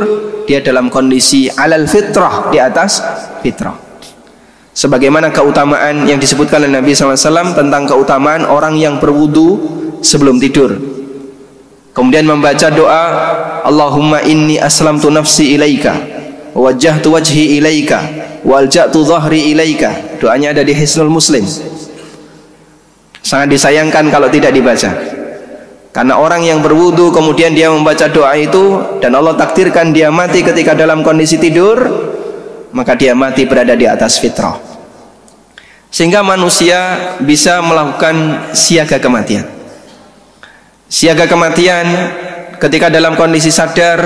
dia 0.46 0.62
dalam 0.62 0.94
kondisi 0.94 1.50
alal 1.50 1.90
fitrah 1.90 2.52
di 2.54 2.62
atas 2.62 3.02
fitrah. 3.42 3.74
Sebagaimana 4.76 5.32
keutamaan 5.32 6.04
yang 6.04 6.20
disebutkan 6.20 6.60
oleh 6.68 6.76
Nabi 6.76 6.92
SAW 6.92 7.56
tentang 7.56 7.88
keutamaan 7.88 8.44
orang 8.44 8.76
yang 8.76 9.00
berwudu 9.00 9.56
sebelum 10.04 10.36
tidur. 10.36 10.76
Kemudian 11.96 12.28
membaca 12.28 12.68
doa 12.68 13.04
Allahumma 13.64 14.20
inni 14.28 14.60
aslamtu 14.60 15.08
nafsi 15.08 15.56
ilaika 15.56 15.96
wajjahtu 16.52 17.08
wajhi 17.08 17.56
ilaika 17.56 18.04
walja'tu 18.46 19.02
dhahri 19.02 19.52
ilaika. 19.52 20.22
Doanya 20.22 20.54
ada 20.54 20.62
di 20.62 20.72
Hisnul 20.72 21.10
Muslim. 21.10 21.44
Sangat 23.26 23.50
disayangkan 23.50 24.14
kalau 24.14 24.30
tidak 24.30 24.54
dibaca. 24.54 24.94
Karena 25.90 26.20
orang 26.20 26.46
yang 26.46 26.60
berwudu 26.62 27.10
kemudian 27.10 27.56
dia 27.56 27.72
membaca 27.72 28.06
doa 28.12 28.36
itu 28.38 29.00
dan 29.00 29.16
Allah 29.16 29.34
takdirkan 29.34 29.96
dia 29.96 30.12
mati 30.12 30.44
ketika 30.44 30.76
dalam 30.76 31.02
kondisi 31.02 31.40
tidur 31.40 31.80
maka 32.76 33.00
dia 33.00 33.16
mati 33.16 33.48
berada 33.48 33.74
di 33.74 33.88
atas 33.88 34.20
fitrah. 34.20 34.60
Sehingga 35.88 36.20
manusia 36.20 37.16
bisa 37.24 37.64
melakukan 37.64 38.52
siaga 38.52 39.00
kematian. 39.00 39.48
Siaga 40.92 41.32
kematian 41.32 41.88
ketika 42.60 42.92
dalam 42.92 43.16
kondisi 43.16 43.48
sadar 43.48 44.04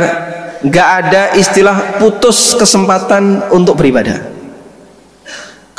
gak 0.67 0.89
ada 1.05 1.23
istilah 1.39 2.01
putus 2.01 2.55
kesempatan 2.59 3.47
untuk 3.55 3.79
beribadah 3.79 4.39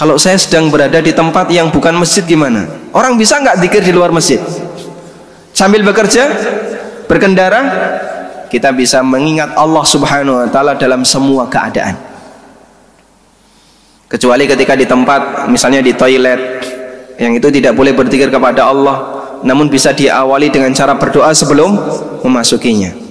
kalau 0.00 0.16
saya 0.16 0.40
sedang 0.40 0.72
berada 0.72 0.96
di 1.04 1.12
tempat 1.12 1.52
yang 1.52 1.68
bukan 1.68 1.92
masjid 1.92 2.24
gimana? 2.24 2.64
Orang 2.96 3.20
bisa 3.20 3.36
nggak 3.36 3.60
dikir 3.60 3.84
di 3.84 3.92
luar 3.92 4.08
masjid? 4.08 4.40
Sambil 5.52 5.84
bekerja, 5.84 6.24
berkendara, 7.04 7.60
kita 8.48 8.72
bisa 8.72 9.04
mengingat 9.04 9.52
Allah 9.60 9.84
Subhanahu 9.84 10.40
wa 10.40 10.48
taala 10.48 10.72
dalam 10.80 11.04
semua 11.04 11.44
keadaan. 11.52 12.00
Kecuali 14.08 14.48
ketika 14.48 14.72
di 14.72 14.88
tempat 14.88 15.52
misalnya 15.52 15.84
di 15.84 15.92
toilet 15.92 16.64
yang 17.20 17.36
itu 17.36 17.52
tidak 17.52 17.76
boleh 17.76 17.92
berzikir 17.92 18.32
kepada 18.32 18.72
Allah, 18.72 18.96
namun 19.44 19.68
bisa 19.68 19.92
diawali 19.92 20.48
dengan 20.48 20.72
cara 20.72 20.96
berdoa 20.96 21.28
sebelum 21.36 21.76
memasukinya. 22.24 23.09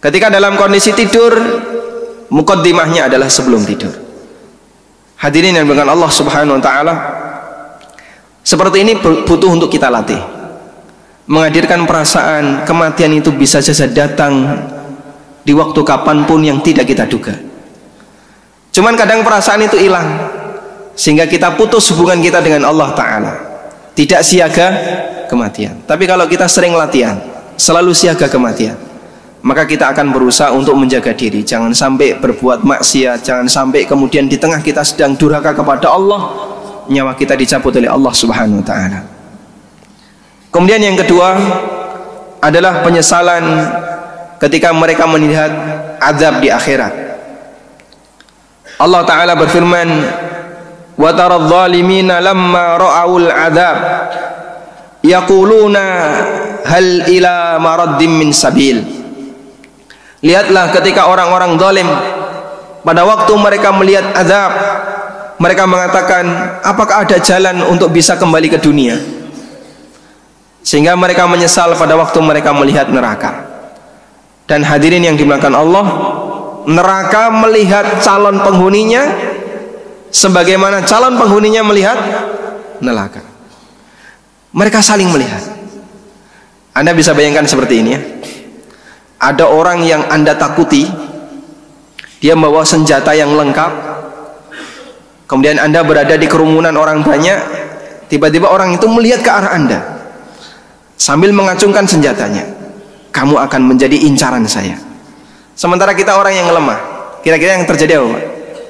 Ketika 0.00 0.32
dalam 0.32 0.56
kondisi 0.56 0.96
tidur, 0.96 1.36
mukaddimahnya 2.32 3.12
adalah 3.12 3.28
sebelum 3.28 3.62
tidur. 3.68 3.92
Hadirin 5.20 5.60
yang 5.60 5.68
dengan 5.68 5.92
Allah 5.92 6.08
Subhanahu 6.08 6.56
wa 6.56 6.62
taala. 6.64 6.94
Seperti 8.40 8.80
ini 8.80 8.96
butuh 8.96 9.52
untuk 9.52 9.68
kita 9.68 9.92
latih. 9.92 10.18
Menghadirkan 11.28 11.84
perasaan 11.84 12.64
kematian 12.64 13.12
itu 13.20 13.28
bisa 13.30 13.60
saja 13.60 13.84
datang 13.86 14.56
di 15.44 15.52
waktu 15.52 15.80
kapan 15.84 16.24
pun 16.24 16.40
yang 16.40 16.64
tidak 16.64 16.88
kita 16.88 17.04
duga. 17.04 17.36
Cuman 18.72 18.96
kadang 18.96 19.20
perasaan 19.20 19.60
itu 19.68 19.76
hilang 19.76 20.08
sehingga 21.00 21.24
kita 21.24 21.56
putus 21.56 21.88
hubungan 21.96 22.20
kita 22.20 22.44
dengan 22.44 22.68
Allah 22.68 22.92
Ta'ala 22.92 23.32
tidak 23.96 24.20
siaga 24.20 24.68
kematian 25.32 25.80
tapi 25.88 26.04
kalau 26.04 26.28
kita 26.28 26.44
sering 26.44 26.76
latihan 26.76 27.16
selalu 27.56 27.96
siaga 27.96 28.28
kematian 28.28 28.76
maka 29.40 29.64
kita 29.64 29.88
akan 29.96 30.12
berusaha 30.12 30.52
untuk 30.52 30.76
menjaga 30.76 31.16
diri. 31.16 31.40
Jangan 31.40 31.72
sampai 31.72 32.20
berbuat 32.20 32.60
maksiat. 32.60 33.24
Jangan 33.24 33.48
sampai 33.48 33.88
kemudian 33.88 34.28
di 34.28 34.36
tengah 34.36 34.60
kita 34.60 34.84
sedang 34.84 35.16
durhaka 35.16 35.56
kepada 35.56 35.88
Allah 35.88 36.20
nyawa 36.90 37.14
kita 37.16 37.38
dicabut 37.38 37.72
oleh 37.72 37.88
Allah 37.88 38.12
subhanahu 38.12 38.60
wa 38.60 38.66
ta'ala. 38.66 39.00
Kemudian 40.50 40.82
yang 40.82 40.98
kedua 40.98 41.38
adalah 42.42 42.82
penyesalan 42.82 43.44
ketika 44.42 44.74
mereka 44.74 45.06
melihat 45.06 45.52
azab 46.02 46.42
di 46.42 46.50
akhirat. 46.50 46.92
Allah 48.80 49.02
Ta'ala 49.04 49.32
berfirman 49.36 49.88
wa 50.98 51.10
taradh 51.14 51.46
zalimina 51.48 52.18
lamma 52.18 52.80
ra'awul 52.80 53.28
azab 53.28 53.76
yaquluna 55.04 55.84
hal 56.64 56.86
ila 57.08 57.56
maraddim 57.56 58.12
min 58.20 58.28
sabil 58.32 58.99
Lihatlah 60.20 60.68
ketika 60.76 61.08
orang-orang 61.08 61.56
zalim 61.56 61.88
pada 62.84 63.02
waktu 63.08 63.32
mereka 63.40 63.72
melihat 63.72 64.12
azab 64.12 64.52
mereka 65.40 65.64
mengatakan 65.64 66.24
apakah 66.60 67.08
ada 67.08 67.16
jalan 67.20 67.64
untuk 67.64 67.88
bisa 67.88 68.20
kembali 68.20 68.52
ke 68.52 68.58
dunia 68.60 69.00
sehingga 70.60 70.92
mereka 70.92 71.24
menyesal 71.24 71.72
pada 71.76 71.96
waktu 71.96 72.20
mereka 72.20 72.52
melihat 72.52 72.92
neraka 72.92 73.48
dan 74.44 74.60
hadirin 74.60 75.08
yang 75.08 75.16
dimuliakan 75.16 75.56
Allah 75.56 75.84
neraka 76.68 77.32
melihat 77.32 78.04
calon 78.04 78.44
penghuninya 78.44 79.08
sebagaimana 80.12 80.84
calon 80.84 81.16
penghuninya 81.16 81.62
melihat 81.64 81.96
neraka. 82.82 83.22
Mereka 84.50 84.82
saling 84.82 85.08
melihat. 85.14 85.40
Anda 86.74 86.90
bisa 86.90 87.14
bayangkan 87.14 87.46
seperti 87.46 87.74
ini 87.82 87.90
ya. 87.94 88.00
Ada 89.20 89.44
orang 89.52 89.84
yang 89.84 90.08
Anda 90.08 90.32
takuti, 90.32 90.88
dia 92.24 92.32
membawa 92.32 92.64
senjata 92.64 93.12
yang 93.12 93.36
lengkap. 93.36 93.72
Kemudian 95.28 95.60
Anda 95.60 95.84
berada 95.84 96.16
di 96.16 96.24
kerumunan 96.24 96.72
orang 96.74 97.04
banyak, 97.04 97.38
tiba-tiba 98.08 98.48
orang 98.48 98.74
itu 98.74 98.88
melihat 98.88 99.20
ke 99.20 99.30
arah 99.30 99.52
Anda 99.52 99.78
sambil 101.00 101.32
mengacungkan 101.32 101.88
senjatanya. 101.88 102.44
Kamu 103.10 103.40
akan 103.40 103.74
menjadi 103.74 104.06
incaran 104.06 104.44
saya. 104.46 104.78
Sementara 105.56 105.92
kita 105.96 106.14
orang 106.14 106.36
yang 106.36 106.48
lemah. 106.52 106.78
Kira-kira 107.20 107.58
yang 107.58 107.66
terjadi 107.66 108.00
apa? 108.00 108.20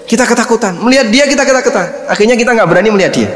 Kita 0.08 0.26
ketakutan. 0.26 0.74
Melihat 0.80 1.06
dia 1.12 1.28
kita 1.28 1.46
ketakutan. 1.46 1.86
Akhirnya 2.10 2.34
kita 2.34 2.56
nggak 2.56 2.66
berani 2.66 2.88
melihat 2.90 3.12
dia. 3.14 3.30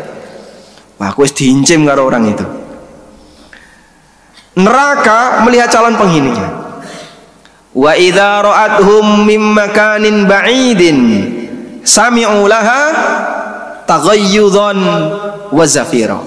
Wah, 0.98 1.12
aku 1.12 1.28
diincim 1.28 1.84
karo 1.84 2.08
orang 2.08 2.34
itu. 2.34 2.46
Neraka 4.58 5.44
melihat 5.44 5.70
calon 5.70 5.98
penghuninya. 5.98 6.63
Wa 7.74 7.92
idza 7.98 8.40
ra'athum 8.40 9.26
mim 9.26 9.42
makanin 9.50 10.30
ba'idin 10.30 10.98
sami'u 11.82 12.46
laha 12.46 12.82
taghayyudan 13.84 14.78
wa 15.50 15.64
zafira. 15.66 16.22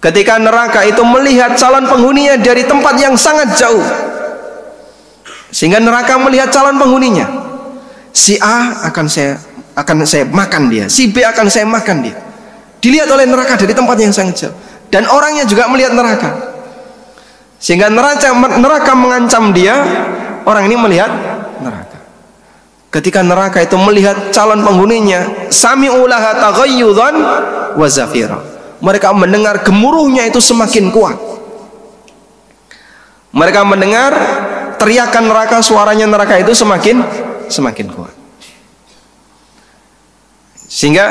Ketika 0.00 0.40
neraka 0.40 0.86
itu 0.86 1.02
melihat 1.04 1.58
calon 1.58 1.84
penghuninya 1.84 2.40
dari 2.40 2.64
tempat 2.64 2.94
yang 2.96 3.18
sangat 3.18 3.52
jauh. 3.58 3.84
Sehingga 5.50 5.82
neraka 5.82 6.16
melihat 6.16 6.48
calon 6.54 6.78
penghuninya. 6.78 7.26
Si 8.14 8.38
A 8.38 8.86
akan 8.86 9.06
saya 9.10 9.36
akan 9.76 10.02
saya 10.06 10.24
makan 10.26 10.70
dia, 10.70 10.86
si 10.90 11.10
B 11.10 11.22
akan 11.22 11.46
saya 11.46 11.66
makan 11.66 12.06
dia 12.06 12.30
dilihat 12.80 13.08
oleh 13.12 13.28
neraka 13.28 13.60
dari 13.60 13.76
tempat 13.76 13.96
yang 14.00 14.10
sangat 14.10 14.34
jauh 14.48 14.56
dan 14.88 15.06
orangnya 15.06 15.44
juga 15.44 15.68
melihat 15.68 15.92
neraka 15.92 16.49
sehingga 17.60 17.92
neraka 17.92 18.32
neraka 18.56 18.92
mengancam 18.96 19.52
dia 19.52 19.76
orang 20.48 20.64
ini 20.64 20.76
melihat 20.80 21.12
neraka. 21.60 22.00
Ketika 22.90 23.20
neraka 23.22 23.62
itu 23.62 23.76
melihat 23.76 24.32
calon 24.32 24.64
penghuninya 24.64 25.52
taghayyudan 26.40 27.14
wa 27.76 27.86
mereka 28.80 29.12
mendengar 29.12 29.60
gemuruhnya 29.60 30.26
itu 30.26 30.40
semakin 30.40 30.88
kuat. 30.88 31.20
Mereka 33.30 33.62
mendengar 33.62 34.10
teriakan 34.80 35.30
neraka 35.30 35.62
suaranya 35.62 36.08
neraka 36.08 36.40
itu 36.40 36.56
semakin 36.56 37.04
semakin 37.46 37.86
kuat. 37.92 38.14
Sehingga 40.66 41.06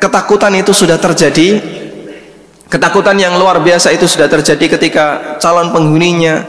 ketakutan 0.00 0.56
itu 0.56 0.72
sudah 0.72 0.96
terjadi 0.96 1.60
ketakutan 2.70 3.18
yang 3.18 3.34
luar 3.34 3.58
biasa 3.58 3.90
itu 3.90 4.06
sudah 4.06 4.30
terjadi 4.30 4.78
ketika 4.78 5.36
calon 5.42 5.74
penghuninya 5.74 6.46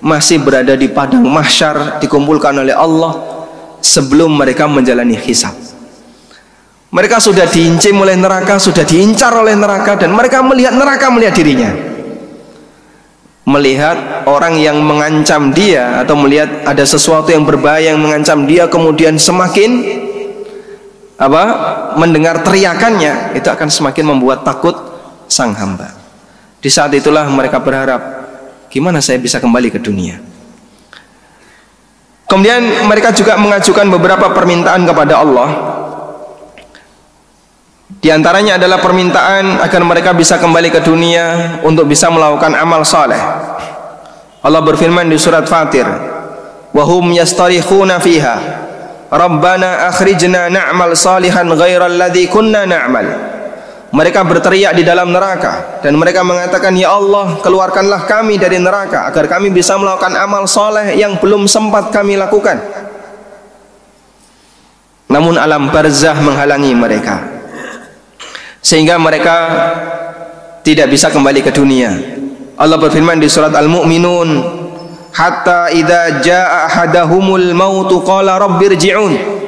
masih 0.00 0.40
berada 0.40 0.72
di 0.72 0.88
padang 0.88 1.28
mahsyar 1.28 2.00
dikumpulkan 2.00 2.56
oleh 2.56 2.72
Allah 2.72 3.44
sebelum 3.84 4.40
mereka 4.40 4.64
menjalani 4.64 5.12
hisab. 5.20 5.52
Mereka 6.90 7.22
sudah 7.22 7.46
diincim 7.46 7.94
oleh 8.02 8.18
neraka 8.18 8.58
sudah 8.58 8.82
diincar 8.82 9.30
oleh 9.30 9.54
neraka 9.54 9.94
dan 9.94 10.10
mereka 10.10 10.42
melihat 10.42 10.74
neraka 10.74 11.06
melihat 11.12 11.36
dirinya. 11.36 11.70
Melihat 13.46 14.26
orang 14.26 14.58
yang 14.58 14.80
mengancam 14.82 15.54
dia 15.54 16.02
atau 16.02 16.18
melihat 16.18 16.66
ada 16.66 16.82
sesuatu 16.82 17.30
yang 17.30 17.46
berbahaya 17.46 17.94
yang 17.94 18.00
mengancam 18.02 18.48
dia 18.48 18.66
kemudian 18.66 19.20
semakin 19.20 19.70
apa 21.20 21.42
mendengar 22.00 22.40
teriakannya 22.40 23.36
itu 23.36 23.48
akan 23.52 23.68
semakin 23.68 24.16
membuat 24.16 24.40
takut 24.40 24.89
sang 25.30 25.54
hamba. 25.54 25.94
Di 26.60 26.68
saat 26.68 26.92
itulah 26.92 27.24
mereka 27.30 27.62
berharap 27.62 28.02
gimana 28.68 28.98
saya 28.98 29.16
bisa 29.22 29.38
kembali 29.38 29.70
ke 29.72 29.78
dunia. 29.80 30.20
Kemudian 32.30 32.86
mereka 32.86 33.10
juga 33.10 33.34
mengajukan 33.38 33.86
beberapa 33.90 34.30
permintaan 34.30 34.86
kepada 34.86 35.18
Allah. 35.18 35.50
Di 38.00 38.08
antaranya 38.08 38.54
adalah 38.54 38.78
permintaan 38.78 39.58
agar 39.58 39.82
mereka 39.82 40.10
bisa 40.14 40.38
kembali 40.38 40.70
ke 40.70 40.80
dunia 40.80 41.58
untuk 41.66 41.90
bisa 41.90 42.06
melakukan 42.06 42.54
amal 42.54 42.86
saleh. 42.86 43.18
Allah 44.40 44.62
berfirman 44.62 45.10
di 45.10 45.18
surat 45.18 45.44
Fatir, 45.44 45.84
"Wahum 46.70 47.12
yastarikhuna 47.12 47.98
fiha." 47.98 48.36
Rabbana 49.10 49.90
akhrijna 49.90 50.46
na'mal 50.46 50.94
salihan 50.94 51.50
ghairal 51.50 51.98
ladzi 51.98 52.30
kunna 52.30 52.62
na'mal. 52.62 53.29
Mereka 53.90 54.22
berteriak 54.22 54.78
di 54.78 54.86
dalam 54.86 55.10
neraka 55.10 55.82
dan 55.82 55.98
mereka 55.98 56.22
mengatakan 56.22 56.78
ya 56.78 56.94
Allah 56.94 57.42
keluarkanlah 57.42 58.06
kami 58.06 58.38
dari 58.38 58.62
neraka 58.62 59.10
agar 59.10 59.26
kami 59.26 59.50
bisa 59.50 59.74
melakukan 59.74 60.14
amal 60.14 60.46
soleh 60.46 60.94
yang 60.94 61.18
belum 61.18 61.50
sempat 61.50 61.90
kami 61.90 62.14
lakukan. 62.14 62.54
Namun 65.10 65.34
alam 65.34 65.74
barzah 65.74 66.14
menghalangi 66.22 66.70
mereka 66.70 67.18
sehingga 68.62 68.94
mereka 68.94 69.36
tidak 70.62 70.86
bisa 70.86 71.10
kembali 71.10 71.42
ke 71.42 71.50
dunia. 71.50 71.90
Allah 72.54 72.78
berfirman 72.78 73.18
di 73.18 73.26
surat 73.26 73.50
Al-Mu'minun 73.50 74.28
hatta 75.10 75.74
idza 75.74 76.22
jaa 76.22 76.70
ahadahumul 76.70 77.50
mautu 77.58 78.06
qala 78.06 78.38
rabbirji'un 78.38 79.39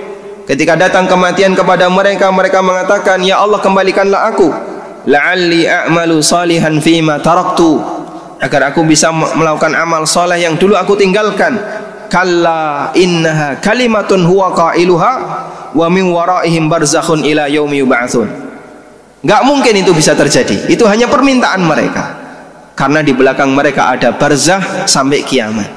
ketika 0.46 0.74
datang 0.74 1.06
kematian 1.06 1.54
kepada 1.54 1.86
mereka 1.86 2.30
mereka 2.32 2.58
mengatakan 2.60 3.22
ya 3.22 3.42
Allah 3.42 3.58
kembalikanlah 3.62 4.32
aku. 4.32 4.48
La'alli 5.02 5.66
a'malu 5.66 6.22
salihan 6.22 6.78
fima 6.78 7.18
taraktu. 7.18 7.78
Agar 8.42 8.74
aku 8.74 8.82
bisa 8.82 9.10
melakukan 9.14 9.74
amal 9.78 10.02
soleh 10.02 10.42
yang 10.42 10.58
dulu 10.58 10.74
aku 10.74 10.98
tinggalkan. 10.98 11.58
Kalla 12.10 12.90
innaha 12.94 13.56
kalimatun 13.62 14.26
huwa 14.26 14.52
qailuha 14.52 15.12
wa 15.72 15.86
min 15.88 16.10
waraihim 16.10 16.66
barzakhun 16.68 17.22
ila 17.22 17.46
yaumi 17.48 17.82
yub'atsun. 17.82 18.28
Enggak 19.22 19.42
mungkin 19.46 19.74
itu 19.78 19.94
bisa 19.94 20.12
terjadi. 20.18 20.66
Itu 20.66 20.84
hanya 20.90 21.06
permintaan 21.06 21.62
mereka. 21.62 22.18
Karena 22.74 22.98
di 23.00 23.14
belakang 23.14 23.54
mereka 23.54 23.94
ada 23.94 24.10
barzah 24.10 24.86
sampai 24.90 25.22
kiamat. 25.22 25.70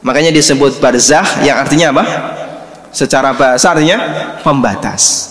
Makanya 0.00 0.30
disebut 0.32 0.78
barzah 0.78 1.44
yang 1.44 1.60
artinya 1.60 1.92
apa? 1.92 2.04
Secara 2.90 3.34
bahasa 3.34 3.74
artinya 3.74 3.98
pembatas. 4.42 5.28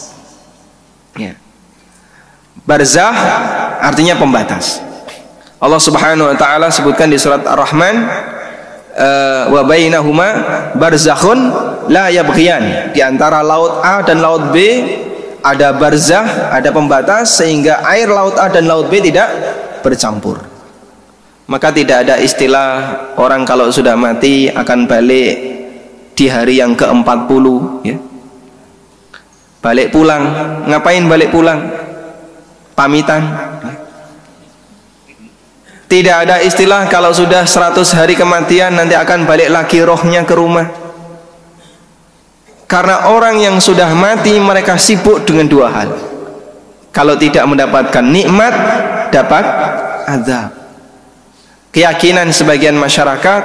Ya. 1.20 1.36
barzah 2.64 3.12
artinya 3.84 4.16
pembatas. 4.16 4.80
Allah 5.60 5.82
subhanahu 5.82 6.32
wa 6.32 6.38
ta'ala 6.40 6.72
sebutkan 6.72 7.12
di 7.12 7.20
surat 7.20 7.44
ar-Rahman 7.44 8.08
uh, 8.96 9.52
wa 9.52 9.62
bainahuma 9.68 10.28
barzakhun 10.80 11.52
la 11.92 12.08
yabghiyan. 12.08 12.96
Di 12.96 13.04
antara 13.04 13.44
laut 13.44 13.84
A 13.84 14.00
dan 14.08 14.24
laut 14.24 14.56
B 14.56 14.58
ada 15.44 15.76
barzah, 15.76 16.52
ada 16.52 16.72
pembatas 16.72 17.36
sehingga 17.36 17.84
air 17.92 18.08
laut 18.08 18.40
A 18.40 18.48
dan 18.48 18.68
laut 18.68 18.88
B 18.88 19.04
tidak 19.04 19.28
bercampur. 19.84 20.40
Maka 21.50 21.74
tidak 21.74 22.06
ada 22.06 22.16
istilah 22.22 22.70
orang 23.18 23.42
kalau 23.44 23.74
sudah 23.74 23.98
mati 23.98 24.48
akan 24.54 24.86
balik 24.86 25.59
di 26.20 26.28
hari 26.28 26.60
yang 26.60 26.76
ke-40 26.76 27.46
ya. 27.88 27.96
Balik 29.64 29.96
pulang, 29.96 30.24
ngapain 30.68 31.08
balik 31.08 31.32
pulang? 31.32 31.64
Pamitan. 32.76 33.24
Tidak 35.88 36.16
ada 36.28 36.44
istilah 36.44 36.92
kalau 36.92 37.16
sudah 37.16 37.48
100 37.48 37.80
hari 37.96 38.20
kematian 38.20 38.76
nanti 38.76 39.00
akan 39.00 39.24
balik 39.24 39.48
lagi 39.48 39.80
rohnya 39.80 40.28
ke 40.28 40.36
rumah. 40.36 40.68
Karena 42.68 43.10
orang 43.10 43.40
yang 43.40 43.58
sudah 43.58 43.90
mati 43.96 44.36
mereka 44.38 44.76
sibuk 44.76 45.24
dengan 45.24 45.48
dua 45.48 45.68
hal. 45.72 45.90
Kalau 46.94 47.18
tidak 47.18 47.48
mendapatkan 47.48 48.06
nikmat, 48.06 48.54
dapat 49.10 49.44
azab 50.06 50.60
keyakinan 51.70 52.34
sebagian 52.34 52.76
masyarakat 52.78 53.42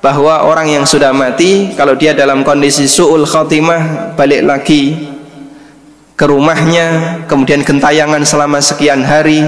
bahwa 0.00 0.48
orang 0.48 0.80
yang 0.80 0.84
sudah 0.88 1.12
mati 1.12 1.76
kalau 1.76 1.92
dia 1.92 2.16
dalam 2.16 2.40
kondisi 2.40 2.88
su'ul 2.88 3.28
khatimah 3.28 4.12
balik 4.16 4.48
lagi 4.48 5.12
ke 6.16 6.24
rumahnya 6.24 7.20
kemudian 7.28 7.60
gentayangan 7.60 8.24
selama 8.24 8.64
sekian 8.64 9.04
hari 9.04 9.44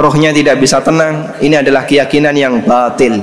rohnya 0.00 0.32
tidak 0.32 0.56
bisa 0.56 0.80
tenang 0.80 1.36
ini 1.44 1.60
adalah 1.60 1.84
keyakinan 1.84 2.32
yang 2.32 2.64
batil. 2.64 3.20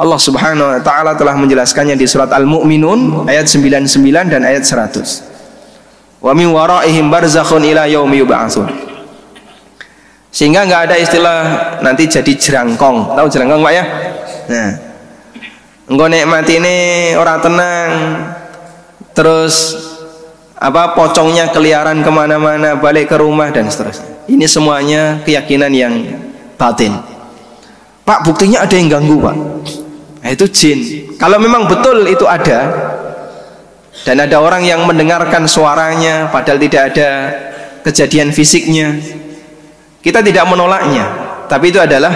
Allah 0.00 0.16
subhanahu 0.16 0.64
wa 0.64 0.80
ta'ala 0.80 1.12
telah 1.12 1.36
menjelaskannya 1.36 1.92
di 1.92 2.08
surat 2.08 2.32
Al-Mu'minun 2.32 3.28
ayat 3.28 3.44
99 3.44 4.32
dan 4.32 4.40
ayat 4.48 4.64
100 4.64 6.24
wa 6.24 6.32
min 6.32 6.48
waraihim 6.48 7.12
barzakhun 7.12 7.60
ila 7.68 7.84
yaumi 7.84 8.24
sehingga 10.32 10.64
nggak 10.64 10.82
ada 10.88 10.96
istilah 10.96 11.40
nanti 11.84 12.08
jadi 12.08 12.32
jerangkong. 12.32 13.12
Tahu 13.12 13.26
jerangkong 13.28 13.60
pak 13.60 13.72
ya? 13.76 13.84
Nah 14.48 14.89
enggak 15.90 16.06
nek 16.06 16.46
ini 16.54 16.76
orang 17.18 17.38
tenang 17.42 17.90
terus 19.10 19.74
apa 20.54 20.94
pocongnya 20.94 21.50
keliaran 21.50 22.04
ke 22.04 22.10
mana-mana 22.12 22.78
balik 22.78 23.10
ke 23.10 23.16
rumah 23.18 23.50
dan 23.50 23.66
seterusnya. 23.66 24.28
Ini 24.30 24.46
semuanya 24.46 25.18
keyakinan 25.26 25.72
yang 25.74 25.94
batin. 26.54 26.94
Pak 28.06 28.22
buktinya 28.22 28.62
ada 28.62 28.74
yang 28.76 28.86
ganggu 28.86 29.18
Pak. 29.18 29.36
Nah, 30.20 30.30
itu 30.30 30.46
jin. 30.52 30.78
Kalau 31.16 31.40
memang 31.40 31.66
betul 31.66 32.06
itu 32.06 32.28
ada 32.28 32.70
dan 34.06 34.16
ada 34.20 34.36
orang 34.38 34.62
yang 34.62 34.84
mendengarkan 34.86 35.48
suaranya 35.50 36.30
padahal 36.30 36.60
tidak 36.60 36.82
ada 36.94 37.10
kejadian 37.82 38.30
fisiknya 38.30 39.00
kita 40.00 40.24
tidak 40.24 40.48
menolaknya. 40.48 41.04
Tapi 41.48 41.72
itu 41.72 41.80
adalah 41.80 42.12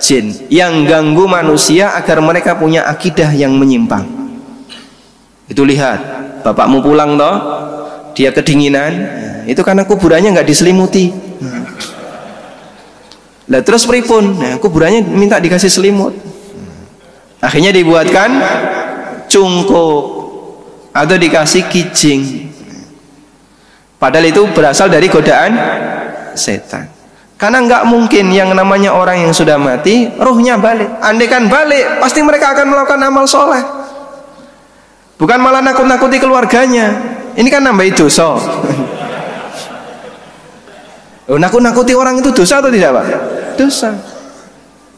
jin 0.00 0.32
yang 0.48 0.88
ganggu 0.88 1.28
manusia 1.28 1.92
agar 1.94 2.18
mereka 2.24 2.56
punya 2.56 2.88
akidah 2.88 3.30
yang 3.36 3.52
menyimpang. 3.54 4.08
Itu 5.46 5.62
lihat 5.62 6.00
bapakmu 6.40 6.80
pulang 6.80 7.20
toh 7.20 7.36
dia 8.16 8.32
kedinginan 8.32 8.90
itu 9.44 9.60
karena 9.60 9.84
kuburannya 9.84 10.32
nggak 10.32 10.48
diselimuti. 10.48 11.12
Lah 13.50 13.60
terus 13.66 13.82
pripun? 13.84 14.38
Nah, 14.38 14.56
kuburannya 14.62 15.02
minta 15.02 15.42
dikasih 15.42 15.70
selimut. 15.70 16.14
Akhirnya 17.42 17.74
dibuatkan 17.74 18.30
cungkup 19.26 20.02
atau 20.94 21.16
dikasih 21.18 21.66
kijing. 21.66 22.22
Padahal 23.98 24.30
itu 24.30 24.42
berasal 24.54 24.86
dari 24.88 25.10
godaan 25.10 25.52
setan 26.38 26.99
karena 27.40 27.64
nggak 27.64 27.82
mungkin 27.88 28.28
yang 28.28 28.52
namanya 28.52 28.92
orang 28.92 29.24
yang 29.24 29.32
sudah 29.32 29.56
mati 29.56 30.12
ruhnya 30.20 30.60
balik 30.60 31.00
andai 31.00 31.24
kan 31.24 31.48
balik 31.48 31.96
pasti 32.04 32.20
mereka 32.20 32.52
akan 32.52 32.68
melakukan 32.68 33.00
amal 33.00 33.24
soleh 33.24 33.64
bukan 35.16 35.40
malah 35.40 35.64
nakut-nakuti 35.64 36.20
keluarganya 36.20 37.16
ini 37.38 37.48
kan 37.50 37.62
nambah 37.62 37.86
dosa. 37.94 38.34
Oh, 41.30 41.38
nakut-nakuti 41.38 41.94
orang 41.94 42.18
itu 42.18 42.34
dosa 42.34 42.58
atau 42.58 42.74
tidak, 42.74 42.90
Pak? 42.90 43.06
Dosa. 43.54 43.94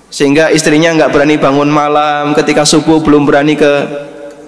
Sehingga 0.09 0.49
istrinya 0.49 0.97
nggak 0.97 1.13
berani 1.13 1.37
bangun 1.37 1.69
malam, 1.69 2.33
ketika 2.33 2.65
subuh 2.65 3.05
belum 3.05 3.29
berani 3.29 3.53
ke 3.53 3.73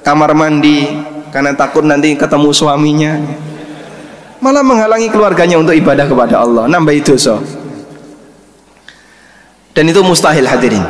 kamar 0.00 0.32
mandi 0.32 0.88
karena 1.28 1.52
takut 1.52 1.84
nanti 1.84 2.16
ketemu 2.16 2.50
suaminya. 2.56 3.12
Malah 4.40 4.64
menghalangi 4.64 5.08
keluarganya 5.08 5.60
untuk 5.60 5.76
ibadah 5.76 6.08
kepada 6.08 6.40
Allah, 6.40 6.64
nambah 6.68 6.92
dosa. 7.04 7.40
Dan 9.74 9.90
itu 9.90 10.00
mustahil 10.06 10.46
hadirin. 10.46 10.86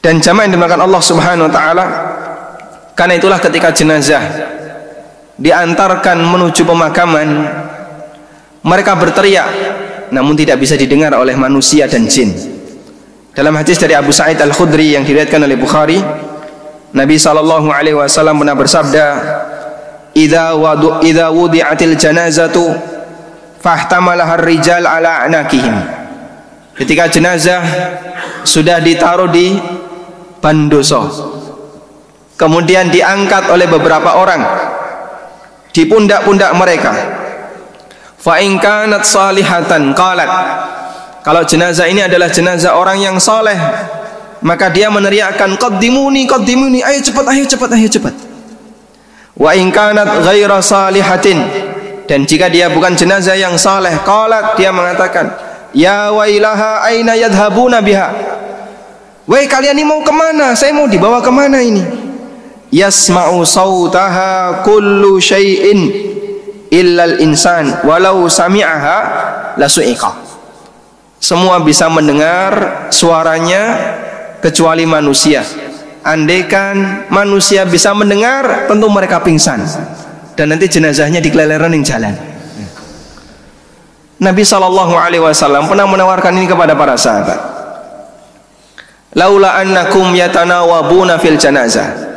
Dan 0.00 0.20
jamaah 0.20 0.48
yang 0.48 0.60
dimakan 0.60 0.80
Allah 0.84 1.02
Subhanahu 1.04 1.48
wa 1.48 1.52
taala 1.52 1.84
karena 2.92 3.18
itulah 3.18 3.38
ketika 3.42 3.74
jenazah 3.74 4.22
diantarkan 5.34 6.20
menuju 6.22 6.62
pemakaman 6.62 7.28
mereka 8.62 8.94
berteriak 8.94 9.50
namun 10.14 10.38
tidak 10.38 10.62
bisa 10.62 10.78
didengar 10.78 11.10
oleh 11.18 11.34
manusia 11.34 11.90
dan 11.90 12.06
jin 12.06 12.30
dalam 13.34 13.50
hadis 13.58 13.82
dari 13.82 13.98
Abu 13.98 14.14
Sa'id 14.14 14.38
Al-Khudri 14.38 14.94
yang 14.94 15.02
diriwayatkan 15.02 15.42
oleh 15.42 15.58
Bukhari 15.58 15.98
Nabi 16.94 17.18
sallallahu 17.18 17.66
alaihi 17.74 17.98
wasallam 17.98 18.38
pernah 18.38 18.54
bersabda 18.54 19.06
idza 20.14 20.54
wadu 20.54 21.02
idza 21.02 21.34
wudi'atil 21.34 21.98
janazatu 21.98 22.70
fahtamalaha 23.58 24.38
ar-rijal 24.38 24.86
ala 24.86 25.26
anakihim 25.26 26.03
ketika 26.74 27.06
jenazah 27.06 27.62
sudah 28.42 28.82
ditaruh 28.82 29.30
di 29.30 29.56
bandoso. 30.42 31.32
Kemudian 32.34 32.90
diangkat 32.90 33.46
oleh 33.48 33.70
beberapa 33.70 34.18
orang 34.18 34.42
di 35.70 35.86
pundak-pundak 35.86 36.50
mereka. 36.58 36.92
Fa 38.18 38.42
salihatan 39.02 39.94
qalat. 39.94 40.30
Kalau 41.24 41.42
jenazah 41.46 41.88
ini 41.88 42.04
adalah 42.04 42.28
jenazah 42.28 42.76
orang 42.76 43.00
yang 43.00 43.16
soleh 43.16 43.56
maka 44.44 44.68
dia 44.68 44.92
meneriakkan 44.92 45.56
qaddimuni 45.56 46.28
qaddimuni 46.28 46.84
ayo 46.84 47.00
cepat 47.00 47.24
ayo 47.32 47.44
cepat 47.48 47.70
ayo 47.80 47.88
cepat. 47.88 48.14
Wa 49.38 49.56
in 49.56 49.72
kanat 49.72 50.20
ghaira 50.20 50.60
salihatin. 50.60 51.40
Dan 52.04 52.28
jika 52.28 52.52
dia 52.52 52.68
bukan 52.68 52.92
jenazah 52.92 53.32
yang 53.32 53.56
saleh 53.56 54.04
qalat 54.04 54.60
dia 54.60 54.68
mengatakan 54.68 55.53
ya 55.76 56.14
wailaha 56.14 56.86
aina 56.86 57.18
yadhhabuna 57.18 57.82
biha. 57.82 58.08
Woi 59.26 59.44
kalian 59.50 59.76
ini 59.76 59.84
mau 59.84 60.00
ke 60.00 60.12
mana? 60.14 60.54
Saya 60.54 60.72
mau 60.72 60.86
dibawa 60.88 61.20
ke 61.20 61.32
mana 61.32 61.60
ini? 61.60 62.04
yasma'u 62.74 63.46
sautaha 63.46 64.66
kullu 64.66 65.22
syai'in 65.22 65.80
illal 66.74 67.22
insan. 67.22 67.86
Walau 67.86 68.26
sami'aha 68.26 68.98
lasu'iqa. 69.54 70.10
Semua 71.22 71.62
bisa 71.62 71.86
mendengar 71.86 72.90
suaranya 72.90 73.62
kecuali 74.42 74.84
manusia. 74.84 75.46
Andaikan 76.04 77.08
manusia 77.08 77.64
bisa 77.64 77.96
mendengar 77.96 78.68
tentu 78.68 78.90
mereka 78.92 79.22
pingsan. 79.24 79.64
Dan 80.34 80.50
nanti 80.50 80.66
jenazahnya 80.66 81.22
dikeleleran 81.22 81.72
yang 81.72 81.86
jalan 81.86 82.33
Nabi 84.24 84.40
Shallallahu 84.40 84.96
Alaihi 84.96 85.20
Wasallam 85.20 85.68
pernah 85.68 85.84
menawarkan 85.84 86.32
ini 86.40 86.48
kepada 86.48 86.72
para 86.72 86.96
sahabat. 86.96 87.36
Laula 89.14 89.60
annakum 89.60 90.10
yatanawabuna 90.10 91.22
fil 91.22 91.38
janazah 91.38 92.14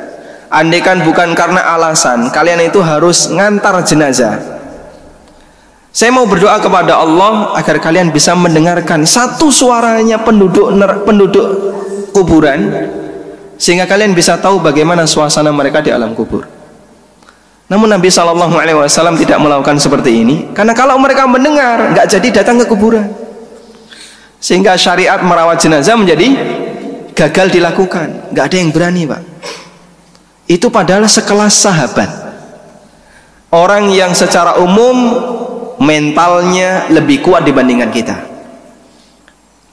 Andaikan 0.47 1.03
bukan 1.03 1.35
karena 1.35 1.75
alasan 1.75 2.31
kalian 2.31 2.63
itu 2.63 2.79
harus 2.79 3.27
ngantar 3.27 3.83
jenazah. 3.83 4.39
Saya 5.91 6.13
mau 6.15 6.23
berdoa 6.23 6.55
kepada 6.63 7.03
Allah 7.03 7.51
agar 7.59 7.83
kalian 7.83 8.15
bisa 8.15 8.31
mendengarkan 8.31 9.03
satu 9.03 9.51
suaranya 9.51 10.23
penduduk 10.23 10.71
penduduk 11.03 11.47
kuburan 12.15 12.71
sehingga 13.59 13.89
kalian 13.89 14.15
bisa 14.15 14.39
tahu 14.39 14.63
bagaimana 14.63 15.03
suasana 15.03 15.51
mereka 15.51 15.83
di 15.83 15.91
alam 15.91 16.15
kubur. 16.15 16.56
Namun 17.67 17.91
Nabi 17.91 18.07
Shallallahu 18.07 18.55
Alaihi 18.55 18.79
Wasallam 18.79 19.19
tidak 19.19 19.43
melakukan 19.43 19.75
seperti 19.75 20.23
ini. 20.23 20.35
Karena 20.55 20.71
kalau 20.71 20.95
mereka 20.95 21.27
mendengar 21.27 21.91
nggak 21.91 22.07
jadi 22.07 22.27
datang 22.41 22.63
ke 22.63 22.65
kuburan. 22.67 23.11
Sehingga 24.39 24.79
syariat 24.79 25.19
merawat 25.19 25.59
jenazah 25.59 25.99
menjadi 25.99 26.31
gagal 27.11 27.51
dilakukan. 27.51 28.31
Nggak 28.31 28.45
ada 28.47 28.55
yang 28.55 28.71
berani 28.71 29.03
pak. 29.03 29.21
Itu 30.47 30.71
padahal 30.71 31.11
sekelas 31.11 31.53
sahabat. 31.59 32.09
Orang 33.51 33.91
yang 33.91 34.15
secara 34.15 34.63
umum 34.63 34.95
mentalnya 35.83 36.87
lebih 36.87 37.19
kuat 37.19 37.43
dibandingkan 37.43 37.91
kita. 37.91 38.17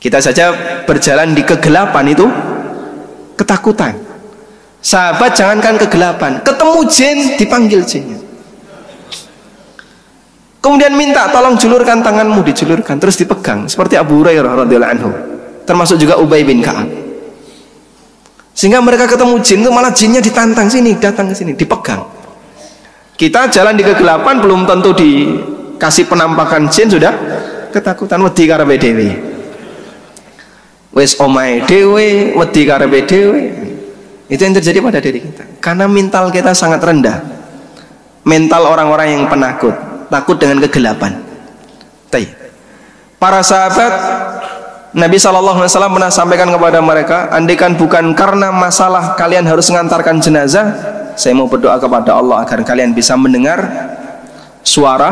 Kita 0.02 0.18
saja 0.18 0.50
berjalan 0.82 1.30
di 1.32 1.46
kegelapan 1.46 2.10
itu 2.10 2.26
ketakutan 3.38 4.13
sahabat 4.84 5.32
jangankan 5.32 5.80
kegelapan. 5.88 6.44
Ketemu 6.44 6.78
jin 6.92 7.16
dipanggil 7.40 7.80
jinnya 7.88 8.24
kemudian 10.64 10.96
minta 10.96 11.28
tolong 11.28 11.60
julurkan 11.60 12.00
tanganmu. 12.00 12.40
Dijulurkan 12.40 12.96
terus 12.96 13.20
dipegang. 13.20 13.68
Seperti 13.68 14.00
Abu 14.00 14.24
Hurairah 14.24 14.64
radhiyallahu 14.64 14.92
anhu. 14.96 15.10
Termasuk 15.68 16.00
juga 16.00 16.16
Ubay 16.16 16.40
bin 16.42 16.64
Ka'ab. 16.64 16.88
Sehingga 18.56 18.80
mereka 18.80 19.04
ketemu 19.04 19.38
jin 19.44 19.60
itu 19.60 19.70
malah 19.70 19.92
jinnya 19.92 20.24
ditantang 20.24 20.70
sini, 20.70 20.96
datang 20.96 21.28
ke 21.30 21.34
sini, 21.36 21.52
dipegang. 21.52 22.00
Kita 23.14 23.46
jalan 23.52 23.78
di 23.78 23.82
kegelapan 23.86 24.42
belum 24.42 24.66
tentu 24.66 24.90
dikasih 24.94 26.10
penampakan 26.10 26.66
jin 26.72 26.88
sudah 26.90 27.12
ketakutan. 27.70 28.18
Wedi 28.24 28.44
karepe 28.48 28.74
dhewe. 28.78 29.08
Wis 30.94 31.18
omahe 31.18 31.66
dhewe, 31.66 32.34
wedi 32.34 32.62
karepe 32.66 32.98
dhewe. 33.06 33.40
Itu 34.28 34.40
yang 34.40 34.56
terjadi 34.56 34.80
pada 34.80 34.98
diri 35.00 35.20
kita. 35.20 35.44
Karena 35.60 35.84
mental 35.84 36.32
kita 36.32 36.56
sangat 36.56 36.80
rendah. 36.80 37.20
Mental 38.24 38.64
orang-orang 38.64 39.20
yang 39.20 39.24
penakut, 39.28 39.76
takut 40.08 40.40
dengan 40.40 40.64
kegelapan. 40.64 41.34
Para 43.24 43.40
sahabat 43.40 43.92
Nabi 44.92 45.16
Shallallahu 45.16 45.64
Alaihi 45.64 45.72
Wasallam 45.72 45.96
pernah 45.96 46.12
sampaikan 46.12 46.52
kepada 46.52 46.84
mereka, 46.84 47.32
andaikan 47.32 47.72
bukan 47.72 48.12
karena 48.12 48.52
masalah 48.52 49.16
kalian 49.16 49.48
harus 49.48 49.72
mengantarkan 49.72 50.20
jenazah, 50.20 50.76
saya 51.16 51.32
mau 51.32 51.48
berdoa 51.48 51.80
kepada 51.80 52.20
Allah 52.20 52.44
agar 52.44 52.60
kalian 52.60 52.92
bisa 52.92 53.16
mendengar 53.16 53.64
suara 54.60 55.08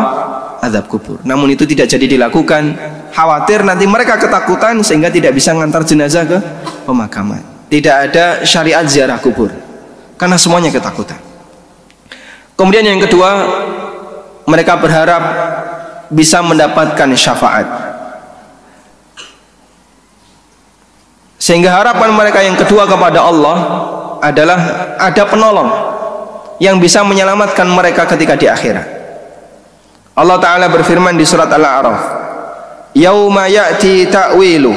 azab 0.60 0.92
kubur. 0.92 1.24
Namun 1.24 1.56
itu 1.56 1.64
tidak 1.64 1.88
jadi 1.88 2.04
dilakukan. 2.04 2.76
Khawatir 3.16 3.64
nanti 3.64 3.88
mereka 3.88 4.20
ketakutan 4.20 4.84
sehingga 4.84 5.08
tidak 5.08 5.32
bisa 5.32 5.56
mengantar 5.56 5.80
jenazah 5.80 6.28
ke 6.28 6.36
pemakaman. 6.84 7.51
Tidak 7.72 7.96
ada 8.12 8.44
syariat 8.44 8.84
ziarah 8.84 9.16
kubur 9.16 9.48
karena 10.20 10.36
semuanya 10.36 10.68
ketakutan. 10.68 11.16
Kemudian 12.52 12.84
yang 12.84 13.00
kedua, 13.00 13.48
mereka 14.44 14.76
berharap 14.76 15.24
bisa 16.12 16.44
mendapatkan 16.44 17.08
syafaat 17.16 17.92
Sehingga 21.42 21.74
harapan 21.74 22.14
mereka 22.14 22.38
yang 22.38 22.54
kedua 22.54 22.86
kepada 22.86 23.18
Allah 23.18 23.58
adalah 24.22 24.94
ada 24.94 25.26
penolong 25.26 25.70
yang 26.62 26.78
bisa 26.78 27.02
menyelamatkan 27.02 27.66
mereka 27.66 28.06
ketika 28.14 28.38
di 28.38 28.46
akhirat. 28.46 28.86
Allah 30.14 30.38
taala 30.38 30.70
berfirman 30.70 31.18
di 31.18 31.26
surat 31.26 31.50
Al-A'raf, 31.50 32.00
"Yauma 32.94 33.50
ya'ti 33.50 34.06
ta'wilu" 34.06 34.70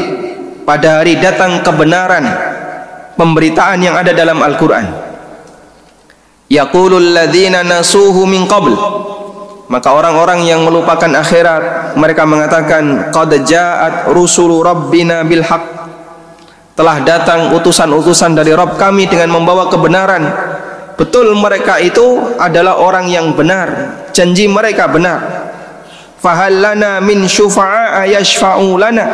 pada 0.66 1.06
hari 1.06 1.22
datang 1.22 1.62
kebenaran 1.62 2.26
pemberitaan 3.16 3.80
yang 3.82 3.96
ada 3.96 4.12
dalam 4.12 4.40
Al-Qur'an. 4.44 4.86
Yaqulul 6.52 7.16
ladzina 7.16 7.66
nasuhu 7.66 8.30
min 8.30 8.46
qabl. 8.46 8.76
Maka 9.66 9.98
orang-orang 9.98 10.46
yang 10.46 10.62
melupakan 10.62 11.10
akhirat 11.10 11.98
mereka 11.98 12.22
mengatakan 12.22 13.10
qad 13.10 13.34
ja'at 13.34 14.14
rusulu 14.14 14.62
rabbina 14.62 15.26
bil 15.26 15.42
haqq 15.42 15.66
telah 16.78 17.02
datang 17.02 17.56
utusan-utusan 17.56 18.38
dari 18.38 18.54
Rabb 18.54 18.78
kami 18.78 19.10
dengan 19.10 19.34
membawa 19.34 19.72
kebenaran. 19.72 20.22
Betul 20.96 21.34
mereka 21.34 21.82
itu 21.82 22.38
adalah 22.38 22.78
orang 22.78 23.10
yang 23.10 23.34
benar. 23.34 23.98
Janji 24.14 24.46
mereka 24.46 24.86
benar. 24.86 25.50
Fahallana 26.22 27.02
min 27.02 27.26
syufa'a 27.26 28.06
yashfa'u 28.06 28.78
lana 28.78 29.06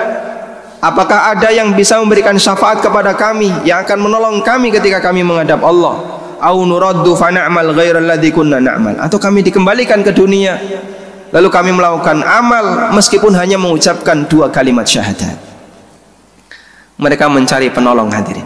apakah 0.82 1.38
ada 1.38 1.54
yang 1.54 1.72
bisa 1.78 2.02
memberikan 2.02 2.36
syafaat 2.36 2.82
kepada 2.82 3.14
kami 3.14 3.54
yang 3.64 3.86
akan 3.86 4.02
menolong 4.02 4.42
kami 4.42 4.74
ketika 4.74 5.00
kami 5.00 5.22
menghadap 5.22 5.62
Allah? 5.62 6.20
Au 6.42 6.66
nuraddu 6.66 7.14
fa 7.14 7.30
na'mal 7.30 7.70
ghairal 7.78 8.10
kunna 8.34 8.58
na'mal. 8.58 8.98
Atau 8.98 9.22
kami 9.22 9.46
dikembalikan 9.46 10.02
ke 10.02 10.10
dunia 10.10 10.58
lalu 11.32 11.48
kami 11.48 11.72
melakukan 11.72 12.20
amal 12.28 12.92
meskipun 12.92 13.32
hanya 13.40 13.56
mengucapkan 13.56 14.28
dua 14.28 14.52
kalimat 14.52 14.84
syahadat. 14.84 15.38
Mereka 17.00 17.30
mencari 17.32 17.72
penolong 17.72 18.12
hadirin. 18.12 18.46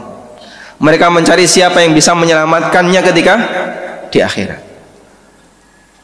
Mereka 0.79 1.07
mencari 1.07 1.47
siapa 1.47 1.81
yang 1.81 1.95
bisa 1.95 2.11
menyelamatkannya 2.13 3.01
ketika 3.11 3.33
di 4.11 4.19
akhirat. 4.19 4.61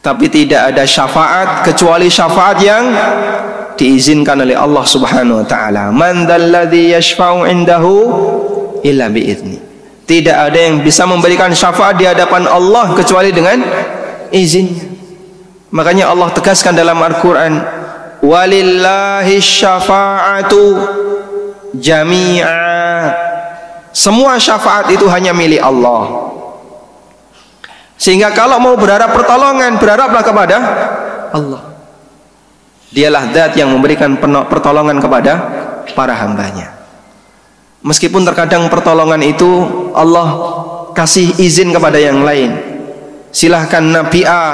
Tapi 0.02 0.26
tidak 0.26 0.74
ada 0.74 0.82
syafaat 0.82 1.62
kecuali 1.62 2.10
syafaat 2.10 2.58
yang 2.58 2.84
diizinkan 3.78 4.40
oleh 4.40 4.56
Allah 4.56 4.84
Subhanahu 4.84 5.42
wa 5.42 5.46
taala 5.46 5.90
man 5.90 6.28
dzalladzi 6.28 6.92
yashfa'u 6.94 7.48
indahu 7.48 7.92
illa 8.84 9.08
bi'idznihi 9.08 9.72
tidak 10.12 10.36
ada 10.36 10.58
yang 10.58 10.84
bisa 10.84 11.08
memberikan 11.08 11.48
syafaat 11.54 11.96
di 11.96 12.04
hadapan 12.04 12.44
Allah 12.44 12.92
kecuali 12.92 13.32
dengan 13.32 13.64
izinnya. 14.28 14.84
Makanya 15.72 16.12
Allah 16.12 16.28
tegaskan 16.36 16.76
dalam 16.76 17.00
Al-Quran, 17.00 17.56
Walillahi 18.20 19.40
syafa'atu 19.40 20.60
jami'a. 21.80 22.60
Semua 23.96 24.36
syafaat 24.36 24.92
itu 24.92 25.08
hanya 25.08 25.32
milik 25.32 25.64
Allah. 25.64 26.28
Sehingga 27.96 28.36
kalau 28.36 28.60
mau 28.60 28.76
berharap 28.76 29.16
pertolongan, 29.16 29.80
berharaplah 29.80 30.20
kepada 30.20 30.56
Allah. 31.32 31.71
Dialah 32.92 33.32
zat 33.32 33.56
yang 33.56 33.72
memberikan 33.72 34.20
pertolongan 34.20 35.00
kepada 35.00 35.32
para 35.96 36.12
hambanya. 36.12 36.76
Meskipun 37.80 38.20
terkadang 38.28 38.68
pertolongan 38.68 39.24
itu 39.24 39.48
Allah 39.96 40.28
kasih 40.92 41.32
izin 41.40 41.72
kepada 41.72 41.96
yang 41.96 42.20
lain. 42.20 42.52
Silahkan 43.32 43.80
Nabi 43.80 44.28
A, 44.28 44.44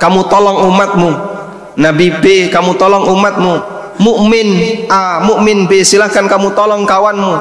kamu 0.00 0.32
tolong 0.32 0.64
umatmu. 0.64 1.10
Nabi 1.76 2.08
B, 2.24 2.48
kamu 2.48 2.72
tolong 2.80 3.04
umatmu. 3.04 3.54
Mukmin 4.00 4.48
A, 4.88 5.20
mukmin 5.20 5.68
B, 5.68 5.84
silahkan 5.84 6.24
kamu 6.24 6.56
tolong 6.56 6.88
kawanmu. 6.88 7.36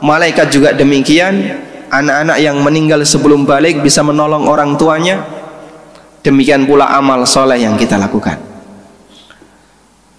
Malaikat 0.00 0.48
juga 0.48 0.72
demikian. 0.72 1.60
Anak-anak 1.92 2.40
yang 2.40 2.56
meninggal 2.64 3.04
sebelum 3.04 3.44
balik 3.44 3.84
bisa 3.84 4.00
menolong 4.00 4.48
orang 4.48 4.80
tuanya. 4.80 5.28
Demikian 6.24 6.64
pula 6.64 6.88
amal 6.88 7.28
soleh 7.28 7.60
yang 7.60 7.76
kita 7.76 8.00
lakukan 8.00 8.47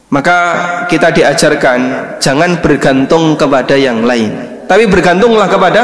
maka 0.09 0.37
kita 0.89 1.13
diajarkan 1.13 1.79
jangan 2.17 2.57
bergantung 2.61 3.37
kepada 3.37 3.77
yang 3.77 4.01
lain. 4.01 4.61
Tapi 4.65 4.89
bergantunglah 4.89 5.45
kepada 5.45 5.81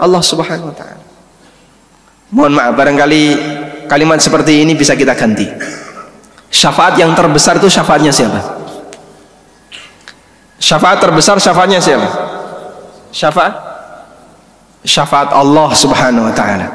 Allah 0.00 0.22
subhanahu 0.24 0.72
wa 0.72 0.76
ta'ala. 0.76 1.04
Mohon 2.32 2.52
maaf 2.60 2.72
barangkali 2.76 3.22
kalimat 3.88 4.20
seperti 4.20 4.64
ini 4.64 4.72
bisa 4.76 4.96
kita 4.96 5.12
ganti. 5.16 5.48
Syafaat 6.48 6.96
yang 6.96 7.12
terbesar 7.12 7.60
itu 7.60 7.68
syafaatnya 7.68 8.12
siapa? 8.12 8.40
Syafaat 10.56 10.98
terbesar 11.00 11.36
syafaatnya 11.36 11.80
siapa? 11.80 12.08
Syafaat? 13.12 13.54
Syafaat 14.84 15.28
Allah 15.32 15.68
subhanahu 15.76 16.28
wa 16.28 16.34
ta'ala. 16.36 16.68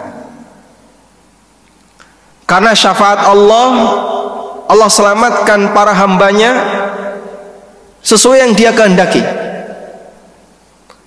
Karena 2.45 2.71
syafaat 2.77 3.25
Allah 3.25 3.69
Allah 4.69 4.89
selamatkan 4.89 5.75
para 5.75 5.93
hambanya 5.93 6.82
sesuai 8.03 8.37
yang 8.43 8.51
dia 8.53 8.71
kehendaki. 8.75 9.23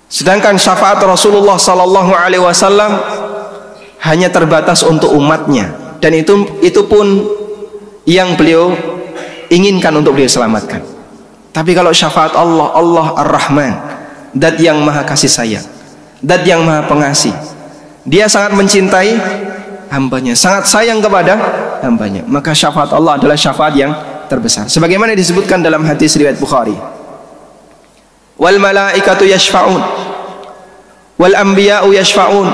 Sedangkan 0.08 0.56
syafaat 0.56 0.98
Rasulullah 1.04 1.60
sallallahu 1.60 2.12
alaihi 2.16 2.42
wasallam 2.42 2.96
hanya 4.02 4.32
terbatas 4.32 4.82
untuk 4.82 5.12
umatnya. 5.12 5.70
Dan 6.00 6.16
itu 6.16 6.60
itu 6.64 6.80
pun 6.88 7.26
yang 8.08 8.34
beliau 8.34 8.72
inginkan 9.52 9.92
untuk 9.94 10.16
beliau 10.16 10.30
selamatkan. 10.30 10.80
Tapi 11.52 11.72
kalau 11.72 11.92
syafaat 11.92 12.36
Allah 12.36 12.68
Allah 12.76 13.06
Ar-Rahman 13.16 13.72
dat 14.36 14.60
yang 14.60 14.76
maha 14.84 15.00
kasih 15.08 15.32
sayang 15.32 15.64
dat 16.20 16.44
yang 16.44 16.60
maha 16.60 16.84
pengasih 16.84 17.32
dia 18.04 18.28
sangat 18.28 18.52
mencintai 18.52 19.16
hambanya 19.88 20.36
sangat 20.36 20.68
sayang 20.68 21.00
kepada 21.00 21.40
hambanya. 21.80 22.20
Maka 22.28 22.52
syafaat 22.52 22.92
Allah 22.92 23.16
adalah 23.16 23.34
syafaat 23.34 23.72
yang 23.72 23.96
terbesar. 24.26 24.66
Sebagaimana 24.70 25.14
disebutkan 25.14 25.62
dalam 25.62 25.82
hadis 25.86 26.14
riwayat 26.18 26.38
Bukhari. 26.38 26.74
Wal 28.36 28.58
malaikatu 28.60 29.24
yashfa'un. 29.24 29.82
Wal 31.16 31.34
anbiya'u 31.34 31.88
yashfa'un. 31.96 32.48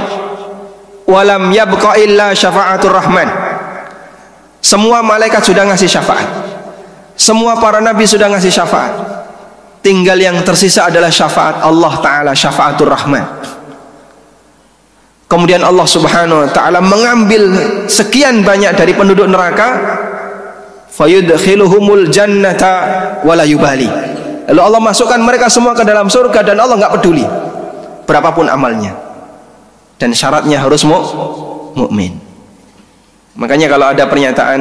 Walam 1.02 1.50
yabqa 1.52 1.98
illa 1.98 2.32
syafa'atur 2.32 2.94
rahman. 2.94 3.28
Semua 4.62 5.02
malaikat 5.02 5.42
sudah 5.42 5.66
ngasih 5.66 5.90
syafaat. 5.90 6.28
Semua 7.18 7.58
para 7.58 7.82
nabi 7.82 8.06
sudah 8.06 8.30
ngasih 8.30 8.48
syafaat. 8.48 8.94
Tinggal 9.82 10.16
yang 10.16 10.38
tersisa 10.46 10.86
adalah 10.86 11.10
syafaat 11.10 11.60
Allah 11.66 11.92
taala 11.98 12.32
syafaatur 12.32 12.86
rahman. 12.86 13.24
Kemudian 15.26 15.64
Allah 15.64 15.88
subhanahu 15.88 16.44
wa 16.44 16.50
ta'ala 16.52 16.84
mengambil 16.84 17.56
sekian 17.88 18.44
banyak 18.44 18.76
dari 18.76 18.92
penduduk 18.92 19.24
neraka 19.24 19.68
fayudkhiluhumul 20.92 22.12
jannata 22.12 22.74
wala 23.24 23.48
yubali. 23.48 23.88
Lalu 24.52 24.60
Allah 24.60 24.80
masukkan 24.82 25.16
mereka 25.22 25.48
semua 25.48 25.72
ke 25.72 25.82
dalam 25.86 26.12
surga 26.12 26.44
dan 26.44 26.60
Allah 26.60 26.76
nggak 26.76 26.94
peduli 27.00 27.24
berapapun 28.04 28.52
amalnya. 28.52 28.92
Dan 29.96 30.12
syaratnya 30.12 30.60
harus 30.60 30.82
mu 30.84 30.98
mukmin. 31.78 32.18
Makanya 33.38 33.70
kalau 33.70 33.86
ada 33.88 34.04
pernyataan 34.04 34.60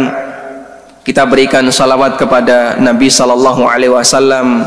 kita 1.01 1.25
berikan 1.27 1.65
salawat 1.67 2.15
kepada 2.15 2.77
Nabi 2.77 3.09
sallallahu 3.09 3.65
alaihi 3.65 3.91
wasallam 3.91 4.63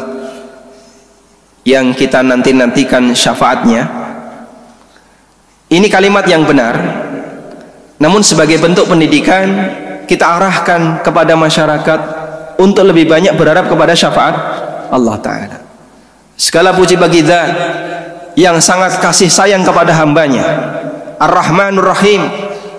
yang 1.65 1.95
kita 1.97 2.21
nanti-nantikan 2.21 3.15
syafaatnya. 3.17 3.89
Ini 5.73 5.87
kalimat 5.89 6.27
yang 6.29 6.45
benar. 6.45 6.77
Namun 7.97 8.21
sebagai 8.21 8.61
bentuk 8.61 8.91
pendidikan 8.91 9.47
kita 10.05 10.25
arahkan 10.39 11.01
kepada 11.05 11.35
masyarakat 11.35 12.01
untuk 12.61 12.85
lebih 12.87 13.11
banyak 13.11 13.35
berharap 13.35 13.67
kepada 13.67 13.93
syafaat 13.97 14.35
Allah 14.93 15.17
taala. 15.19 15.59
Segala 16.35 16.75
puji 16.75 16.99
bagi 16.99 17.23
Zat 17.23 17.51
yang 18.35 18.59
sangat 18.59 18.99
kasih 18.99 19.31
sayang 19.31 19.63
kepada 19.63 19.95
hambanya. 19.95 20.43
Ar-Rahmanur 21.19 21.95
Rahim. 21.95 22.27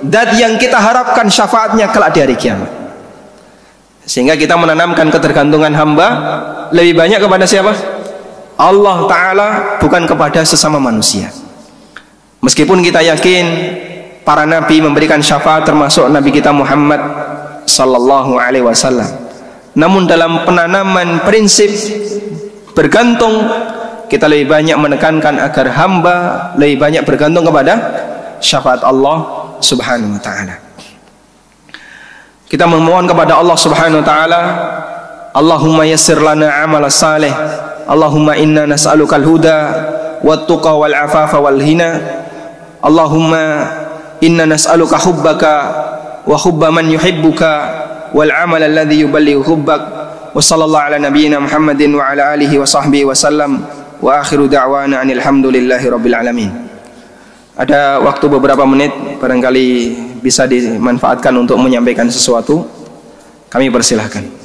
Zat 0.05 0.35
yang 0.35 0.59
kita 0.59 0.77
harapkan 0.77 1.31
syafaatnya 1.31 1.89
kelak 1.89 2.13
di 2.13 2.19
hari 2.21 2.35
kiamat. 2.35 2.67
Sehingga 4.05 4.37
kita 4.37 4.53
menanamkan 4.53 5.09
ketergantungan 5.09 5.73
hamba 5.73 6.07
lebih 6.69 6.93
banyak 6.93 7.17
kepada 7.17 7.47
siapa? 7.49 7.73
Allah 8.55 8.97
Ta'ala 9.09 9.47
bukan 9.81 10.05
kepada 10.05 10.45
sesama 10.45 10.77
manusia. 10.77 11.33
Meskipun 12.45 12.85
kita 12.85 13.01
yakin 13.01 13.45
para 14.25 14.43
nabi 14.43 14.81
memberikan 14.81 15.21
syafaat 15.21 15.63
termasuk 15.63 16.09
nabi 16.09 16.33
kita 16.33 16.49
Muhammad 16.49 16.99
sallallahu 17.69 18.41
alaihi 18.41 18.65
wasallam. 18.65 19.07
Namun 19.77 20.09
dalam 20.09 20.43
penanaman 20.43 21.21
prinsip 21.23 21.69
bergantung 22.73 23.45
kita 24.09 24.25
lebih 24.25 24.49
banyak 24.49 24.75
menekankan 24.75 25.37
agar 25.37 25.67
hamba 25.77 26.15
lebih 26.57 26.81
banyak 26.81 27.03
bergantung 27.05 27.45
kepada 27.45 27.73
syafaat 28.41 28.81
Allah 28.81 29.45
Subhanahu 29.61 30.17
wa 30.17 30.21
taala. 30.21 30.55
Kita 32.45 32.65
memohon 32.69 33.09
kepada 33.09 33.41
Allah 33.41 33.57
Subhanahu 33.57 34.01
wa 34.01 34.07
taala, 34.07 34.41
Allahumma 35.33 35.83
yassir 35.85 36.17
lana 36.21 36.65
amal 36.65 36.85
salih. 36.89 37.33
Allahumma 37.85 38.33
inna 38.33 38.65
nas'alukal 38.65 39.21
huda 39.21 39.57
wat 40.25 40.49
tuqa 40.49 40.73
wal 40.73 40.89
afafa 40.89 41.37
wal 41.37 41.61
hina 41.61 42.01
Allahumma 42.81 43.84
inna 44.21 44.47
nas'aluka 44.47 44.99
hubbaka 45.01 45.53
wa 46.23 46.37
hubba 46.39 46.71
man 46.71 46.87
yuhibbuka 46.87 47.51
wal 48.13 48.31
amal 48.31 48.61
alladhi 48.61 49.03
yuballighu 49.03 49.43
hubbak. 49.43 49.81
Wa 50.35 50.43
sallallahu 50.43 50.85
ala 50.91 50.97
nabiyyina 50.99 51.39
Muhammadin 51.39 51.95
wa 51.95 52.11
ala 52.11 52.35
alihi 52.35 52.59
wa 52.59 52.67
sahbihi 52.67 53.07
wa 53.07 53.15
sallam. 53.15 53.63
Wa 54.03 54.19
akhiru 54.19 54.51
da'wana 54.51 55.01
anil 55.01 55.23
hamdulillahi 55.23 55.85
rabbil 55.87 56.15
alamin. 56.15 56.51
Ada 57.55 58.03
waktu 58.03 58.27
beberapa 58.27 58.67
menit 58.67 58.91
barangkali 59.19 59.67
bisa 60.19 60.43
dimanfaatkan 60.43 61.31
untuk 61.35 61.55
menyampaikan 61.57 62.11
sesuatu. 62.11 62.67
Kami 63.47 63.71
persilahkan 63.71 64.44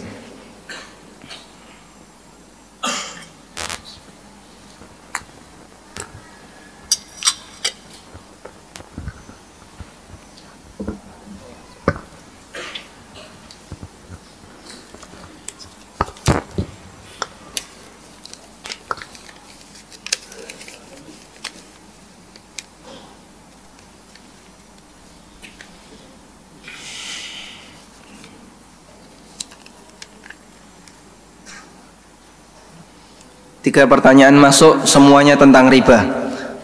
Tiga 33.70 33.86
pertanyaan 33.86 34.34
masuk 34.34 34.82
semuanya 34.82 35.38
tentang 35.38 35.70
riba. 35.70 36.02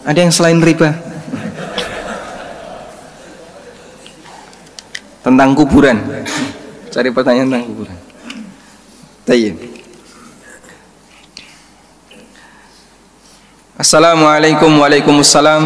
Ada 0.03 0.27
yang 0.27 0.33
selain 0.35 0.59
riba? 0.59 0.91
Tentang 5.23 5.55
kuburan. 5.55 6.03
Cari 6.91 7.07
pertanyaan 7.15 7.47
tentang 7.47 7.63
kuburan. 7.71 7.95
Assalamualaikum 13.79 14.75
Waalaikumsalam 14.75 15.63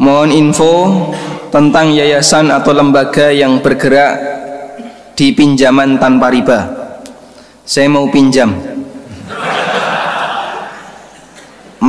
Mohon 0.00 0.30
info 0.32 0.72
tentang 1.52 1.92
yayasan 1.92 2.48
atau 2.48 2.72
lembaga 2.72 3.28
yang 3.28 3.60
bergerak 3.60 4.16
di 5.12 5.36
pinjaman 5.36 6.00
tanpa 6.00 6.32
riba 6.32 6.64
Saya 7.68 7.92
mau 7.92 8.08
pinjam 8.08 8.77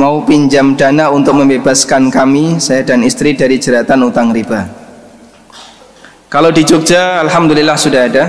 mau 0.00 0.24
pinjam 0.24 0.72
dana 0.72 1.12
untuk 1.12 1.36
membebaskan 1.36 2.08
kami, 2.08 2.56
saya 2.56 2.80
dan 2.80 3.04
istri 3.04 3.36
dari 3.36 3.60
jeratan 3.60 4.08
utang 4.08 4.32
riba. 4.32 4.64
Kalau 6.32 6.48
di 6.48 6.64
Jogja, 6.64 7.20
Alhamdulillah 7.20 7.76
sudah 7.76 8.08
ada 8.08 8.24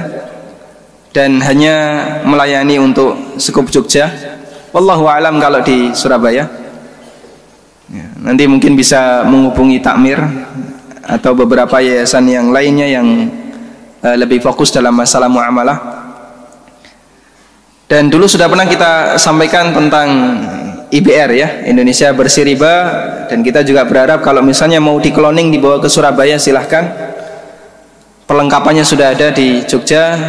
dan 1.16 1.40
hanya 1.40 1.76
melayani 2.28 2.76
untuk 2.76 3.40
sekup 3.40 3.72
Jogja. 3.72 4.12
Wallahu 4.76 5.08
alam 5.08 5.40
kalau 5.40 5.64
di 5.64 5.96
Surabaya. 5.96 6.44
Ya, 7.88 8.08
nanti 8.20 8.52
mungkin 8.52 8.76
bisa 8.76 9.24
menghubungi 9.24 9.80
takmir 9.80 10.20
atau 11.08 11.32
beberapa 11.36 11.80
yayasan 11.80 12.28
yang 12.28 12.52
lainnya 12.52 12.88
yang 12.88 13.08
uh, 14.04 14.16
lebih 14.20 14.44
fokus 14.44 14.76
dalam 14.76 14.92
masalah 14.92 15.32
muamalah. 15.32 15.80
Dan 17.88 18.08
dulu 18.08 18.28
sudah 18.28 18.48
pernah 18.48 18.64
kita 18.64 19.20
sampaikan 19.20 19.76
tentang 19.76 20.08
IBR 20.92 21.32
ya 21.32 21.48
Indonesia 21.72 22.12
bersih 22.12 22.44
riba 22.44 22.74
dan 23.32 23.40
kita 23.40 23.64
juga 23.64 23.88
berharap 23.88 24.20
kalau 24.20 24.44
misalnya 24.44 24.84
mau 24.84 25.00
di 25.00 25.16
cloning 25.16 25.48
dibawa 25.48 25.80
ke 25.80 25.88
Surabaya 25.88 26.36
silahkan. 26.36 27.16
Perlengkapannya 28.28 28.84
sudah 28.84 29.16
ada 29.16 29.32
di 29.32 29.64
Jogja 29.64 30.20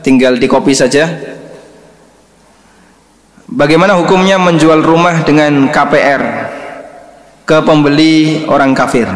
tinggal 0.00 0.40
di 0.40 0.48
kopi 0.48 0.72
saja. 0.72 1.04
Bagaimana 3.48 4.00
hukumnya 4.00 4.40
menjual 4.40 4.80
rumah 4.80 5.24
dengan 5.24 5.68
KPR 5.68 6.22
ke 7.44 7.56
pembeli 7.64 8.44
orang 8.48 8.72
kafir? 8.72 9.08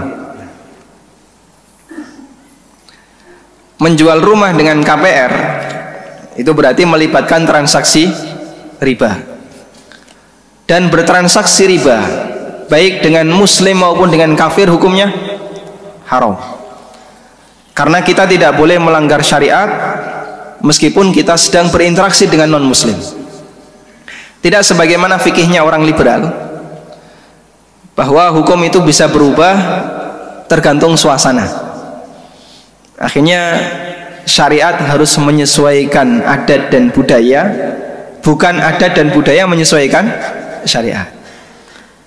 Menjual 3.80 4.20
rumah 4.20 4.53
dengan 4.53 4.80
KPR 4.84 5.32
itu 6.36 6.53
berarti 6.53 6.84
melibatkan 6.84 7.45
transaksi 7.45 8.09
riba 8.80 9.31
dan 10.66 10.88
bertransaksi 10.88 11.68
riba 11.68 11.98
baik 12.70 13.04
dengan 13.04 13.28
muslim 13.28 13.82
maupun 13.82 14.08
dengan 14.08 14.32
kafir 14.38 14.70
hukumnya 14.70 15.12
haram. 16.08 16.38
Karena 17.72 18.04
kita 18.04 18.28
tidak 18.28 18.56
boleh 18.56 18.76
melanggar 18.76 19.24
syariat 19.24 19.68
meskipun 20.60 21.10
kita 21.10 21.34
sedang 21.40 21.72
berinteraksi 21.72 22.28
dengan 22.28 22.52
non 22.52 22.68
muslim 22.68 23.22
tidak 24.42 24.66
sebagaimana 24.66 25.22
fikihnya 25.22 25.62
orang 25.62 25.86
liberal 25.86 26.34
bahwa 27.94 28.26
hukum 28.34 28.58
itu 28.66 28.82
bisa 28.82 29.06
berubah 29.06 29.54
tergantung 30.50 30.98
suasana. 30.98 31.46
Akhirnya 32.98 33.62
syariat 34.26 34.74
harus 34.82 35.14
menyesuaikan 35.22 36.26
adat 36.26 36.74
dan 36.74 36.90
budaya 36.90 37.42
bukan 38.18 38.58
adat 38.58 38.98
dan 38.98 39.14
budaya 39.14 39.46
menyesuaikan 39.46 40.10
syariat. 40.64 41.22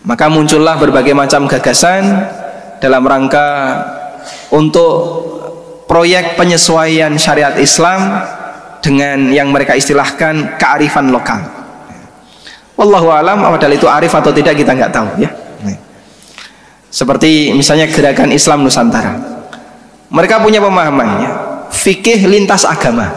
Maka 0.05 0.29
muncullah 0.29 0.77
berbagai 0.77 1.17
macam 1.17 1.49
gagasan 1.49 2.29
dalam 2.77 3.01
rangka 3.01 3.49
untuk 4.53 4.93
proyek 5.89 6.37
penyesuaian 6.37 7.09
syariat 7.17 7.57
Islam 7.57 8.21
dengan 8.85 9.33
yang 9.33 9.49
mereka 9.49 9.73
istilahkan 9.73 10.61
kearifan 10.61 11.09
lokal. 11.09 11.41
Wallahu 12.77 13.09
alam 13.09 13.41
padahal 13.41 13.73
itu 13.73 13.89
arif 13.89 14.13
atau 14.13 14.29
tidak 14.29 14.53
kita 14.53 14.77
nggak 14.77 14.93
tahu 14.93 15.09
ya. 15.17 15.31
Seperti 16.93 17.51
misalnya 17.57 17.89
gerakan 17.89 18.29
Islam 18.29 18.61
Nusantara. 18.61 19.17
Mereka 20.13 20.37
punya 20.37 20.61
pemahamannya 20.61 21.29
fikih 21.73 22.29
lintas 22.29 22.61
agama. 22.61 23.09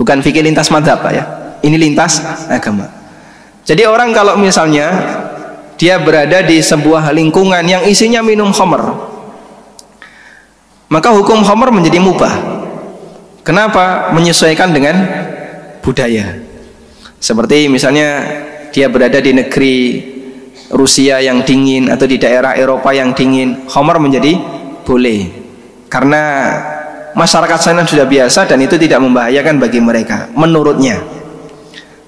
Bukan 0.00 0.24
fikih 0.24 0.40
lintas 0.40 0.72
madhab 0.72 1.04
ya. 1.12 1.28
Ini 1.60 1.76
lintas 1.76 2.24
agama 2.48 3.03
jadi 3.64 3.88
orang 3.88 4.12
kalau 4.12 4.36
misalnya 4.36 4.92
dia 5.80 5.96
berada 5.96 6.44
di 6.44 6.60
sebuah 6.60 7.10
lingkungan 7.16 7.64
yang 7.64 7.82
isinya 7.88 8.20
minum 8.20 8.52
khamr, 8.52 8.92
maka 10.92 11.08
hukum 11.16 11.40
khamr 11.40 11.72
menjadi 11.72 11.96
mubah. 11.96 12.34
Kenapa? 13.40 14.12
Menyesuaikan 14.12 14.72
dengan 14.72 14.96
budaya. 15.80 16.40
Seperti 17.20 17.72
misalnya 17.72 18.24
dia 18.68 18.92
berada 18.92 19.16
di 19.20 19.32
negeri 19.32 19.76
Rusia 20.72 21.24
yang 21.24 21.40
dingin 21.44 21.88
atau 21.88 22.04
di 22.04 22.20
daerah 22.20 22.56
Eropa 22.56 22.92
yang 22.92 23.16
dingin, 23.16 23.64
khamr 23.64 23.96
menjadi 23.96 24.36
boleh. 24.84 25.32
Karena 25.88 26.22
masyarakat 27.16 27.58
sana 27.60 27.88
sudah 27.88 28.04
biasa 28.04 28.44
dan 28.44 28.60
itu 28.60 28.76
tidak 28.76 29.00
membahayakan 29.00 29.56
bagi 29.56 29.80
mereka 29.80 30.28
menurutnya. 30.36 31.23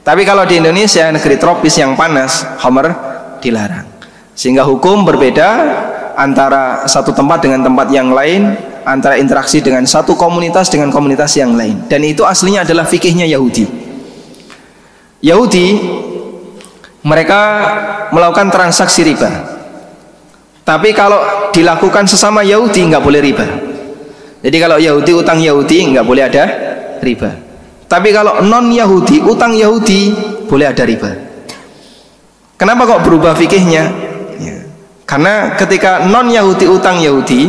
Tapi 0.06 0.22
kalau 0.22 0.46
di 0.46 0.62
Indonesia 0.62 1.10
negeri 1.10 1.34
tropis 1.34 1.82
yang 1.82 1.98
panas, 1.98 2.46
homer 2.62 2.94
dilarang. 3.42 3.90
Sehingga 4.38 4.62
hukum 4.62 5.02
berbeda 5.02 5.48
antara 6.14 6.86
satu 6.86 7.10
tempat 7.10 7.42
dengan 7.42 7.66
tempat 7.66 7.90
yang 7.90 8.14
lain, 8.14 8.54
antara 8.86 9.18
interaksi 9.18 9.58
dengan 9.58 9.82
satu 9.82 10.14
komunitas 10.14 10.70
dengan 10.70 10.94
komunitas 10.94 11.34
yang 11.34 11.58
lain. 11.58 11.90
Dan 11.90 12.06
itu 12.06 12.22
aslinya 12.22 12.62
adalah 12.62 12.86
fikihnya 12.86 13.26
Yahudi. 13.26 13.66
Yahudi 15.26 15.66
mereka 17.02 17.40
melakukan 18.14 18.54
transaksi 18.54 19.02
riba. 19.02 19.58
Tapi 20.62 20.94
kalau 20.94 21.50
dilakukan 21.50 22.06
sesama 22.06 22.46
Yahudi 22.46 22.94
nggak 22.94 23.02
boleh 23.02 23.18
riba. 23.18 23.46
Jadi 24.38 24.56
kalau 24.62 24.78
Yahudi 24.78 25.10
utang 25.18 25.42
Yahudi 25.42 25.98
nggak 25.98 26.06
boleh 26.06 26.22
ada 26.30 26.44
riba. 27.02 27.45
Tapi 27.86 28.10
kalau 28.10 28.42
non 28.42 28.66
Yahudi, 28.74 29.22
utang 29.22 29.54
Yahudi 29.54 30.10
boleh 30.50 30.66
ada 30.66 30.82
riba. 30.82 31.10
Kenapa 32.58 32.82
kok 32.88 33.02
berubah 33.06 33.38
fikihnya? 33.38 33.84
Ya. 34.42 34.56
Karena 35.06 35.54
ketika 35.54 36.02
non 36.02 36.26
Yahudi 36.26 36.66
utang 36.66 36.98
Yahudi 36.98 37.46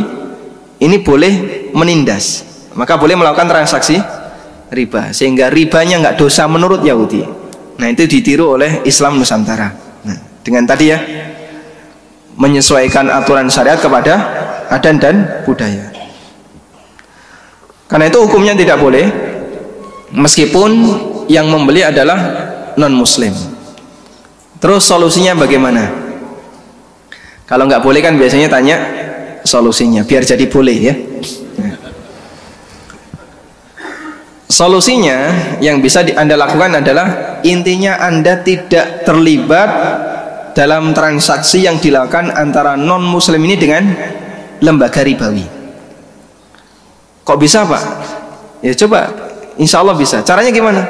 ini 0.78 0.98
boleh 1.02 1.68
menindas, 1.74 2.46
maka 2.78 3.02
boleh 3.02 3.18
melakukan 3.18 3.50
transaksi 3.50 3.98
riba, 4.70 5.10
sehingga 5.10 5.50
ribanya 5.50 5.98
nggak 6.06 6.18
dosa 6.22 6.46
menurut 6.46 6.86
Yahudi. 6.86 7.26
Nah 7.82 7.88
itu 7.90 8.06
ditiru 8.06 8.58
oleh 8.58 8.86
Islam 8.86 9.18
Nusantara. 9.18 9.74
Nah, 10.06 10.18
dengan 10.46 10.70
tadi 10.70 10.86
ya 10.94 11.00
menyesuaikan 12.38 13.10
aturan 13.10 13.50
syariat 13.50 13.82
kepada 13.82 14.14
adat 14.70 14.96
dan 15.02 15.16
budaya. 15.48 15.90
Karena 17.88 18.06
itu 18.12 18.20
hukumnya 18.22 18.54
tidak 18.54 18.78
boleh 18.78 19.08
meskipun 20.12 20.72
yang 21.28 21.48
membeli 21.52 21.84
adalah 21.84 22.20
non 22.80 22.94
muslim 22.96 23.36
terus 24.58 24.88
solusinya 24.88 25.38
bagaimana? 25.38 26.08
Kalau 27.48 27.64
nggak 27.64 27.80
boleh 27.80 28.04
kan 28.04 28.20
biasanya 28.20 28.52
tanya 28.52 28.76
solusinya 29.48 30.04
biar 30.04 30.28
jadi 30.28 30.46
boleh 30.52 30.78
ya. 30.78 30.96
Solusinya 34.48 35.18
yang 35.60 35.84
bisa 35.84 36.04
anda 36.16 36.40
lakukan 36.40 36.80
adalah 36.80 37.40
intinya 37.44 38.00
anda 38.04 38.44
tidak 38.44 39.04
terlibat 39.04 39.70
dalam 40.56 40.96
transaksi 40.96 41.64
yang 41.64 41.78
dilakukan 41.78 42.34
antara 42.34 42.74
non 42.80 43.04
muslim 43.04 43.44
ini 43.44 43.56
dengan 43.56 43.84
lembaga 44.64 45.04
ribawi. 45.04 45.46
Kok 47.28 47.38
bisa 47.40 47.68
pak? 47.68 47.84
Ya 48.64 48.74
coba 48.74 49.27
insya 49.58 49.84
Allah 49.84 49.98
bisa. 49.98 50.22
Caranya 50.24 50.50
gimana? 50.54 50.82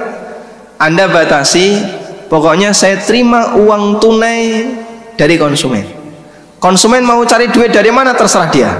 Anda 0.77 1.09
batasi 1.09 1.81
pokoknya 2.29 2.71
saya 2.71 3.01
terima 3.01 3.57
uang 3.57 3.97
tunai 3.97 4.67
dari 5.17 5.35
konsumen. 5.41 5.83
Konsumen 6.61 7.01
mau 7.01 7.21
cari 7.25 7.49
duit 7.49 7.73
dari 7.73 7.89
mana 7.89 8.13
terserah 8.13 8.49
dia. 8.53 8.71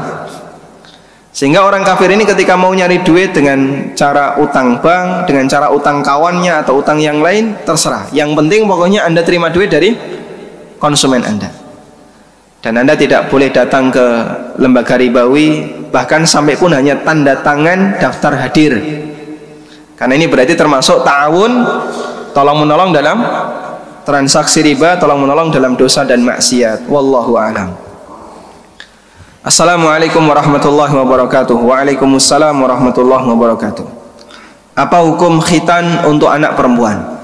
Sehingga 1.34 1.62
orang 1.62 1.86
kafir 1.86 2.10
ini 2.10 2.26
ketika 2.26 2.58
mau 2.58 2.74
nyari 2.74 3.06
duit 3.06 3.30
dengan 3.30 3.94
cara 3.94 4.42
utang 4.42 4.82
bank 4.82 5.30
dengan 5.30 5.46
cara 5.46 5.70
utang 5.70 6.02
kawannya 6.02 6.66
atau 6.66 6.82
utang 6.82 6.98
yang 6.98 7.22
lain 7.22 7.54
terserah. 7.62 8.10
Yang 8.10 8.34
penting 8.34 8.66
pokoknya 8.66 9.06
anda 9.06 9.22
terima 9.22 9.54
duit 9.54 9.70
dari 9.70 9.94
konsumen 10.82 11.22
anda. 11.22 11.54
Dan 12.58 12.82
anda 12.82 12.98
tidak 12.98 13.30
boleh 13.30 13.54
datang 13.54 13.94
ke 13.94 14.06
lembaga 14.58 14.98
ribawi 14.98 15.78
bahkan 15.94 16.26
sampai 16.26 16.58
pun 16.58 16.74
hanya 16.74 16.98
tanda 17.06 17.38
tangan 17.46 18.02
daftar 18.02 18.34
hadir 18.34 18.74
karena 19.98 20.14
ini 20.14 20.30
berarti 20.30 20.54
termasuk 20.54 21.02
ta'awun 21.02 21.52
tolong 22.38 22.62
menolong 22.62 22.93
dalam 22.93 23.18
transaksi 24.06 24.62
riba 24.62 25.02
tolong 25.02 25.26
menolong 25.26 25.50
dalam 25.50 25.74
dosa 25.74 26.06
dan 26.06 26.22
maksiat. 26.22 26.86
Wallahu 26.86 27.34
alam. 27.36 27.74
Assalamualaikum 29.41 30.22
warahmatullahi 30.22 30.93
wabarakatuh. 30.93 31.58
Waalaikumsalam 31.58 32.56
warahmatullahi 32.56 33.26
wabarakatuh. 33.26 33.86
Apa 34.78 35.02
hukum 35.02 35.41
khitan 35.41 36.06
untuk 36.06 36.30
anak 36.30 36.54
perempuan? 36.54 37.18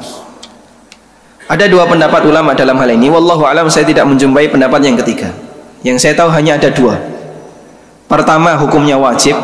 Ada 1.45 1.69
dua 1.69 1.85
pendapat 1.85 2.25
ulama 2.25 2.57
dalam 2.57 2.73
hal 2.81 2.89
ini. 2.89 3.13
Wallahu 3.13 3.45
alam 3.45 3.69
saya 3.69 3.85
tidak 3.85 4.09
menjumpai 4.09 4.49
pendapat 4.49 4.81
yang 4.81 4.97
ketiga. 4.97 5.29
Yang 5.85 6.09
saya 6.09 6.13
tahu 6.17 6.33
hanya 6.33 6.57
ada 6.57 6.73
dua. 6.73 6.97
Pertama 8.09 8.57
hukumnya 8.57 8.97
wajib 8.97 9.37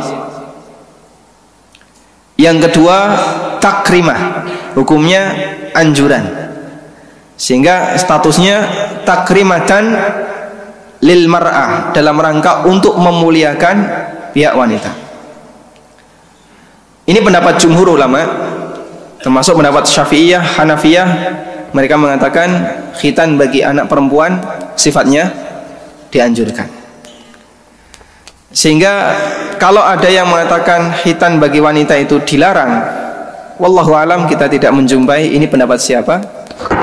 Yang 2.40 2.72
kedua 2.72 2.98
takrimah. 3.60 4.48
Hukumnya 4.80 5.36
anjuran. 5.76 6.24
Sehingga 7.36 8.00
statusnya 8.00 8.64
takrimatan 9.04 9.92
lil 11.04 11.28
mar'ah 11.28 11.92
dalam 11.92 12.16
rangka 12.16 12.64
untuk 12.64 12.96
memuliakan 12.96 13.76
pihak 14.32 14.56
wanita. 14.56 14.92
Ini 17.12 17.20
pendapat 17.20 17.60
jumhur 17.60 18.00
ulama 18.00 18.24
termasuk 19.20 19.60
pendapat 19.60 19.84
syafi'iyah, 19.84 20.56
hanafiyah. 20.56 21.10
Mereka 21.76 21.96
mengatakan 22.00 22.50
khitan 22.96 23.36
bagi 23.36 23.62
anak 23.62 23.92
perempuan 23.92 24.40
sifatnya 24.74 25.30
dianjurkan 26.10 26.79
sehingga 28.50 29.14
kalau 29.62 29.86
ada 29.86 30.10
yang 30.10 30.26
mengatakan 30.26 30.89
khitan 31.06 31.38
bagi 31.38 31.62
wanita 31.62 31.93
itu 32.02 32.18
dilarang 32.26 32.82
wallahu 33.60 33.91
alam 33.93 34.26
kita 34.26 34.47
tidak 34.47 34.72
menjumpai 34.74 35.36
ini 35.36 35.45
pendapat 35.45 35.78
siapa. 35.78 36.24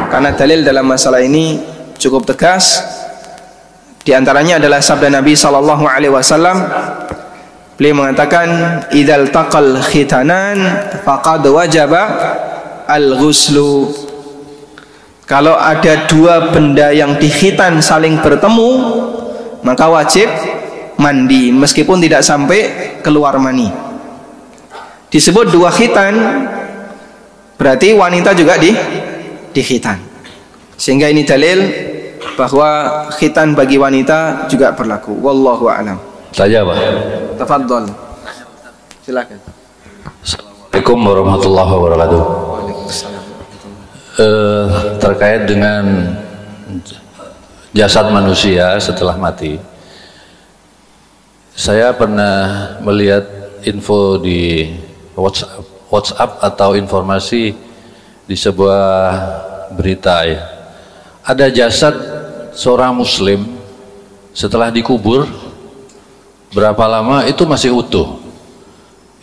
Karena 0.06 0.30
dalil 0.36 0.62
dalam 0.62 0.86
masalah 0.86 1.24
ini 1.24 1.58
cukup 1.98 2.28
tegas. 2.28 2.84
Di 4.06 4.14
antaranya 4.14 4.62
adalah 4.62 4.78
sabda 4.78 5.10
Nabi 5.10 5.34
sallallahu 5.34 5.82
alaihi 5.82 6.14
wasallam 6.14 6.62
beliau 7.74 8.06
mengatakan 8.06 8.80
idzal 8.94 9.34
taqal 9.34 9.82
khitanan 9.82 10.62
faqad 11.02 11.42
wajaba 11.50 12.02
al-ghuslu. 12.86 13.90
Kalau 15.26 15.58
ada 15.58 16.06
dua 16.06 16.54
benda 16.54 16.94
yang 16.94 17.18
dikhitan 17.18 17.82
saling 17.82 18.22
bertemu 18.22 18.70
maka 19.66 19.90
wajib 19.90 20.30
mandi 20.96 21.52
meskipun 21.52 22.00
tidak 22.00 22.24
sampai 22.24 22.60
keluar 23.04 23.36
mani. 23.36 23.68
Disebut 25.12 25.52
dua 25.52 25.70
khitan 25.70 26.14
berarti 27.56 27.96
wanita 27.96 28.36
juga 28.36 28.58
di 28.60 28.72
di 29.52 29.62
khitan. 29.62 29.96
Sehingga 30.76 31.08
ini 31.08 31.24
dalil 31.24 31.58
bahwa 32.36 32.68
khitan 33.16 33.56
bagi 33.56 33.80
wanita 33.80 34.44
juga 34.50 34.76
berlaku. 34.76 35.16
Wallahu 35.24 35.72
a'lam. 35.72 35.96
Saja 36.36 36.60
Pak. 36.60 36.76
Tafadhol. 37.40 37.84
Silakan. 39.00 39.38
Assalamualaikum 40.20 40.98
warahmatullahi 41.00 41.70
wabarakatuh. 41.72 42.22
Uh, 44.16 44.96
terkait 44.96 45.44
dengan 45.44 45.84
jasad 47.76 48.08
manusia 48.08 48.80
setelah 48.80 49.12
mati 49.20 49.60
saya 51.56 51.88
pernah 51.96 52.76
melihat 52.84 53.24
info 53.64 54.20
di 54.20 54.68
WhatsApp, 55.16 55.64
WhatsApp 55.88 56.30
atau 56.44 56.76
informasi 56.76 57.56
di 58.28 58.36
sebuah 58.36 58.84
berita 59.72 60.20
ya. 60.28 60.44
Ada 61.24 61.48
jasad 61.48 61.96
seorang 62.52 62.92
muslim 62.92 63.56
setelah 64.36 64.68
dikubur 64.68 65.24
berapa 66.52 66.84
lama 66.84 67.24
itu 67.24 67.48
masih 67.48 67.72
utuh. 67.72 68.20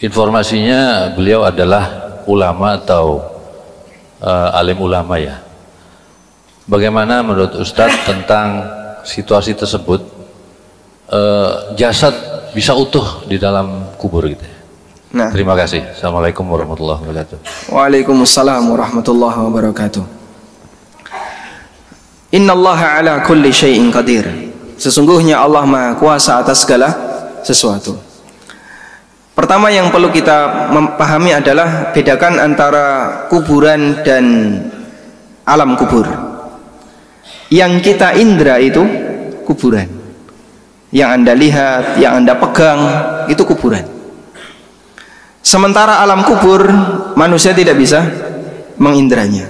Informasinya 0.01 1.13
beliau 1.13 1.45
adalah 1.45 2.17
ulama 2.25 2.81
atau 2.81 3.21
uh, 4.19 4.57
alim 4.57 4.81
ulama 4.81 5.21
ya. 5.21 5.37
Bagaimana 6.65 7.21
menurut 7.21 7.61
Ustadz 7.61 8.09
tentang 8.09 8.65
situasi 9.05 9.53
tersebut 9.53 10.01
uh, 11.09 11.75
jasad 11.75 12.13
bisa 12.53 12.71
utuh 12.77 13.25
di 13.27 13.41
dalam 13.41 13.97
kubur 13.97 14.29
gitu? 14.29 14.45
Nah. 15.13 15.29
Terima 15.29 15.53
kasih. 15.53 15.93
Assalamualaikum 15.93 16.41
warahmatullahi 16.49 17.05
wabarakatuh. 17.05 17.37
Waalaikumsalam 17.69 18.65
warahmatullahi 18.65 19.37
wabarakatuh. 19.45 20.03
Inna 22.33 22.57
Allah 22.57 22.79
ala 22.97 23.13
kulli 23.21 23.53
syai'in 23.53 23.93
qadir. 23.93 24.25
Sesungguhnya 24.73 25.37
Allah 25.37 25.69
Maha 25.69 25.93
Kuasa 26.01 26.41
atas 26.41 26.65
segala 26.65 26.89
sesuatu. 27.45 27.93
Pertama 29.37 29.69
yang 29.69 29.93
perlu 29.93 30.09
kita 30.09 30.69
memahami 30.73 31.33
adalah 31.33 31.93
bedakan 31.93 32.41
antara 32.41 32.85
kuburan 33.29 34.01
dan 34.01 34.25
alam 35.45 35.77
kubur. 35.77 36.09
Yang 37.53 37.93
kita 37.93 38.17
indra 38.17 38.57
itu 38.57 38.81
kuburan. 39.45 40.02
Yang 40.93 41.09
Anda 41.09 41.33
lihat, 41.33 41.97
yang 41.97 42.21
Anda 42.21 42.37
pegang 42.37 42.79
itu 43.25 43.41
kuburan. 43.41 43.81
Sementara 45.41 46.05
alam 46.05 46.21
kubur 46.21 46.69
manusia 47.17 47.51
tidak 47.51 47.81
bisa 47.81 48.05
mengindranya. 48.77 49.49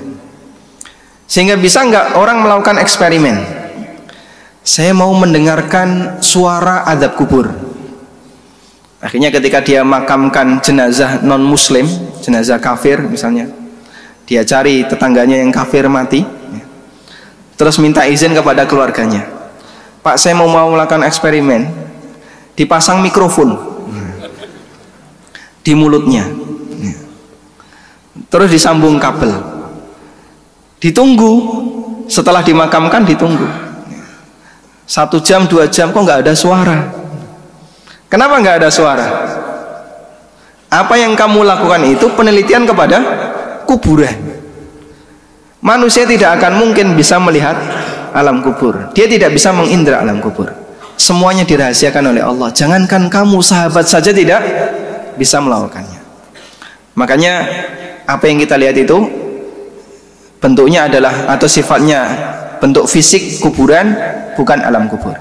Sehingga 1.27 1.59
bisa 1.59 1.83
nggak 1.83 2.15
orang 2.15 2.39
melakukan 2.41 2.79
eksperimen? 2.79 3.43
Saya 4.63 4.95
mau 4.95 5.11
mendengarkan 5.11 6.23
suara 6.23 6.87
adab 6.87 7.19
kubur. 7.19 7.51
Akhirnya 9.03 9.27
ketika 9.35 9.59
dia 9.59 9.83
makamkan 9.83 10.63
jenazah 10.63 11.19
non 11.19 11.43
muslim, 11.43 11.83
jenazah 12.23 12.55
kafir 12.63 13.03
misalnya, 13.03 13.51
dia 14.23 14.47
cari 14.47 14.87
tetangganya 14.87 15.43
yang 15.43 15.51
kafir 15.51 15.91
mati, 15.91 16.23
terus 17.59 17.75
minta 17.83 18.07
izin 18.07 18.31
kepada 18.31 18.63
keluarganya. 18.63 19.27
Pak 20.03 20.19
saya 20.19 20.35
mau 20.35 20.51
melakukan 20.51 21.07
eksperimen, 21.07 21.71
dipasang 22.59 22.99
mikrofon. 22.99 23.55
Di 25.63 25.71
mulutnya. 25.71 26.27
Terus 28.27 28.51
disambung 28.51 28.99
kabel. 28.99 29.31
Ditunggu. 30.83 31.31
Setelah 32.11 32.43
dimakamkan 32.43 33.07
ditunggu. 33.07 33.47
Satu 34.83 35.23
jam 35.23 35.47
dua 35.47 35.71
jam 35.71 35.95
kok 35.95 36.03
nggak 36.03 36.27
ada 36.27 36.35
suara? 36.35 36.91
Kenapa 38.11 38.43
nggak 38.43 38.59
ada 38.59 38.69
suara? 38.69 39.07
Apa 40.67 40.99
yang 40.99 41.15
kamu 41.15 41.47
lakukan 41.47 41.81
itu 41.87 42.11
penelitian 42.11 42.67
kepada 42.67 42.99
kuburan. 43.63 44.35
Manusia 45.63 46.03
tidak 46.03 46.43
akan 46.43 46.59
mungkin 46.59 46.99
bisa 46.99 47.15
melihat 47.23 47.55
alam 48.13 48.45
kubur. 48.45 48.93
Dia 48.93 49.09
tidak 49.09 49.33
bisa 49.33 49.49
mengindra 49.49 49.99
alam 49.99 50.21
kubur. 50.21 50.53
Semuanya 50.93 51.43
dirahasiakan 51.43 52.13
oleh 52.13 52.21
Allah. 52.21 52.53
Jangankan 52.53 53.09
kamu 53.09 53.41
sahabat 53.41 53.89
saja 53.89 54.13
tidak 54.13 54.39
bisa 55.17 55.41
melakukannya. 55.41 55.99
Makanya 56.93 57.33
apa 58.05 58.23
yang 58.29 58.37
kita 58.37 58.55
lihat 58.55 58.77
itu 58.77 59.01
bentuknya 60.37 60.85
adalah 60.85 61.33
atau 61.33 61.49
sifatnya 61.49 62.05
bentuk 62.61 62.85
fisik 62.85 63.41
kuburan 63.41 63.97
bukan 64.37 64.61
alam 64.61 64.85
kubur. 64.85 65.17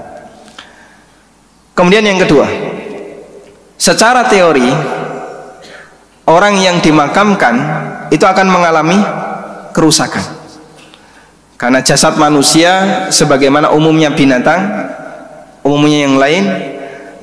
Kemudian 1.73 2.05
yang 2.05 2.21
kedua, 2.21 2.45
secara 3.81 4.29
teori 4.29 4.69
orang 6.29 6.61
yang 6.61 6.77
dimakamkan 6.77 7.55
itu 8.13 8.21
akan 8.21 8.47
mengalami 8.47 8.99
kerusakan. 9.73 10.42
Karena 11.55 11.79
jasad 11.79 12.17
manusia 12.19 13.07
sebagaimana 13.13 13.71
umumnya 13.71 14.11
binatang, 14.11 14.89
umumnya 15.63 15.99
yang 16.03 16.15
lain, 16.19 16.43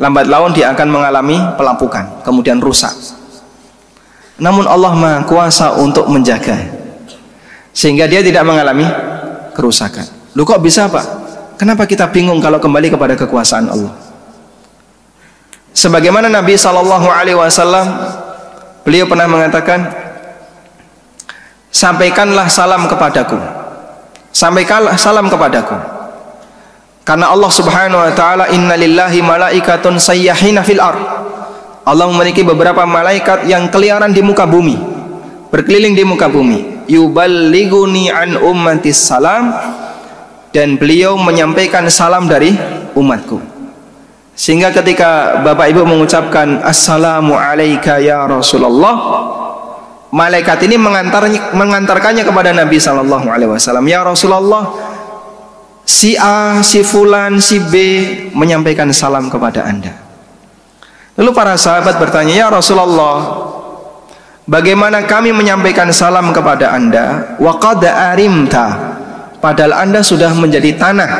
lambat 0.00 0.26
laun 0.30 0.56
dia 0.56 0.72
akan 0.72 0.88
mengalami 0.88 1.36
pelapukan, 1.60 2.24
kemudian 2.24 2.56
rusak. 2.56 2.94
Namun 4.40 4.64
Allah 4.64 4.96
Maha 4.96 5.20
Kuasa 5.28 5.76
untuk 5.76 6.08
menjaga 6.08 6.56
sehingga 7.76 8.08
dia 8.08 8.24
tidak 8.24 8.42
mengalami 8.42 8.88
kerusakan. 9.52 10.08
Lu 10.32 10.48
kok 10.48 10.64
bisa, 10.64 10.88
Pak? 10.88 11.06
Kenapa 11.60 11.84
kita 11.84 12.08
bingung 12.08 12.40
kalau 12.40 12.56
kembali 12.56 12.88
kepada 12.88 13.12
kekuasaan 13.20 13.68
Allah? 13.68 13.92
Sebagaimana 15.76 16.32
Nabi 16.32 16.56
Shallallahu 16.56 17.08
alaihi 17.12 17.36
wasallam 17.36 17.86
beliau 18.82 19.06
pernah 19.06 19.28
mengatakan 19.28 19.86
sampaikanlah 21.68 22.48
salam 22.48 22.88
kepadaku. 22.88 23.59
Sampaikanlah 24.30 24.94
salam 24.94 25.26
kepadaku. 25.26 25.74
Karena 27.02 27.34
Allah 27.34 27.50
Subhanahu 27.50 27.98
wa 27.98 28.12
taala 28.14 28.44
innalillahi 28.54 29.18
malaikatun 29.18 29.98
sayyahina 29.98 30.62
fil 30.62 30.78
ard. 30.78 31.02
Allah 31.82 32.06
memiliki 32.06 32.46
beberapa 32.46 32.86
malaikat 32.86 33.50
yang 33.50 33.66
keliaran 33.66 34.14
di 34.14 34.22
muka 34.22 34.46
bumi, 34.46 34.78
berkeliling 35.50 35.98
di 35.98 36.04
muka 36.06 36.30
bumi. 36.30 36.86
Yuballighuni 36.86 38.12
an 38.14 38.38
ummatis 38.38 39.00
salam 39.00 39.50
dan 40.54 40.78
beliau 40.78 41.18
menyampaikan 41.18 41.86
salam 41.90 42.30
dari 42.30 42.54
umatku. 42.94 43.42
Sehingga 44.36 44.70
ketika 44.70 45.42
Bapak 45.42 45.68
Ibu 45.74 45.82
mengucapkan 45.84 46.62
Assalamu 46.62 47.34
alayka 47.34 47.98
ya 47.98 48.24
Rasulullah 48.24 48.94
Malaikat 50.10 50.58
ini 50.66 50.74
mengantar, 50.74 51.30
mengantarkannya 51.54 52.26
kepada 52.26 52.50
Nabi 52.50 52.82
Sallallahu 52.82 53.30
Alaihi 53.30 53.50
Wasallam. 53.50 53.86
Ya 53.86 54.02
Rasulullah 54.02 54.66
Si 55.90 56.14
A, 56.14 56.62
si 56.62 56.86
Fulan, 56.86 57.42
si 57.42 57.58
B 57.58 57.74
menyampaikan 58.30 58.90
salam 58.94 59.26
kepada 59.26 59.66
anda. 59.66 59.90
Lalu 61.18 61.30
para 61.34 61.58
sahabat 61.58 61.98
bertanya 61.98 62.46
Ya 62.46 62.46
Rasulullah 62.46 63.50
Bagaimana 64.50 65.06
kami 65.06 65.30
menyampaikan 65.30 65.94
salam 65.94 66.34
kepada 66.34 66.74
anda? 66.74 67.38
Waqada 67.38 68.10
arimta. 68.10 68.98
Padahal 69.38 69.86
anda 69.86 70.02
sudah 70.02 70.34
menjadi 70.34 70.74
tanah. 70.74 71.10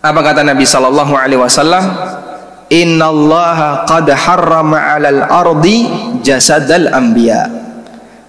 Apa 0.00 0.20
kata 0.24 0.40
Nabi 0.40 0.64
sallallahu 0.64 1.12
alaihi 1.12 1.36
wasallam? 1.36 1.84
Innallaha 2.66 3.86
qad 3.86 4.10
harrama 4.10 4.74
'alal 4.74 5.22
ardi 5.22 5.86
jasadal 6.26 6.90
anbiya. 6.90 7.46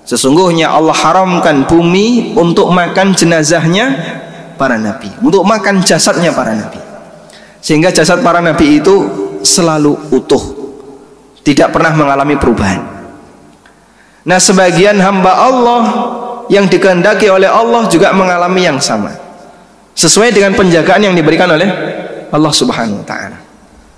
Sesungguhnya 0.08 0.72
Allah 0.72 0.94
haramkan 0.94 1.68
bumi 1.68 2.38
untuk 2.38 2.72
makan 2.72 3.12
jenazahnya 3.18 3.98
para 4.56 4.80
nabi, 4.80 5.12
untuk 5.20 5.44
makan 5.44 5.84
jasadnya 5.84 6.32
para 6.32 6.56
nabi. 6.56 6.80
Sehingga 7.60 7.92
jasad 7.92 8.24
para 8.24 8.40
nabi 8.40 8.80
itu 8.80 8.96
selalu 9.44 9.98
utuh, 10.14 10.44
tidak 11.44 11.76
pernah 11.76 11.92
mengalami 11.98 12.40
perubahan. 12.40 12.82
Nah, 14.28 14.40
sebagian 14.40 15.00
hamba 15.00 15.34
Allah 15.44 15.82
yang 16.48 16.68
dikehendaki 16.68 17.28
oleh 17.28 17.48
Allah 17.48 17.88
juga 17.88 18.12
mengalami 18.12 18.64
yang 18.64 18.80
sama 18.80 19.12
sesuai 19.98 20.30
dengan 20.36 20.54
penjagaan 20.54 21.10
yang 21.10 21.16
diberikan 21.16 21.50
oleh 21.50 21.68
Allah 22.30 22.54
Subhanahu 22.54 23.02
wa 23.02 23.08
taala. 23.08 23.47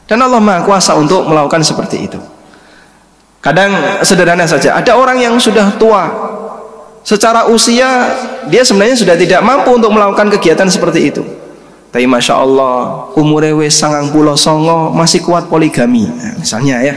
Dan 0.10 0.26
Allah 0.26 0.41
Maha 0.41 0.66
Kuasa 0.66 0.97
untuk 0.97 1.30
melakukan 1.30 1.62
seperti 1.62 2.10
itu. 2.10 2.18
Kadang 3.39 4.01
sederhana 4.01 4.43
saja, 4.49 4.76
ada 4.76 4.97
orang 4.97 5.22
yang 5.22 5.38
sudah 5.38 5.78
tua 5.80 6.10
secara 7.05 7.47
usia 7.47 8.12
dia 8.51 8.66
sebenarnya 8.68 8.99
sudah 8.99 9.16
tidak 9.16 9.39
mampu 9.39 9.72
untuk 9.80 9.93
melakukan 9.93 10.28
kegiatan 10.36 10.68
seperti 10.68 11.14
itu. 11.14 11.24
Tapi 11.93 12.03
masya 12.03 12.36
Allah 12.41 13.07
umur 13.16 13.47
wes 13.62 13.80
sangang 13.80 14.12
pulau 14.12 14.36
songo 14.36 14.91
masih 14.91 15.24
kuat 15.24 15.47
poligami, 15.47 16.05
nah, 16.05 16.36
misalnya 16.38 16.76
ya, 16.84 16.93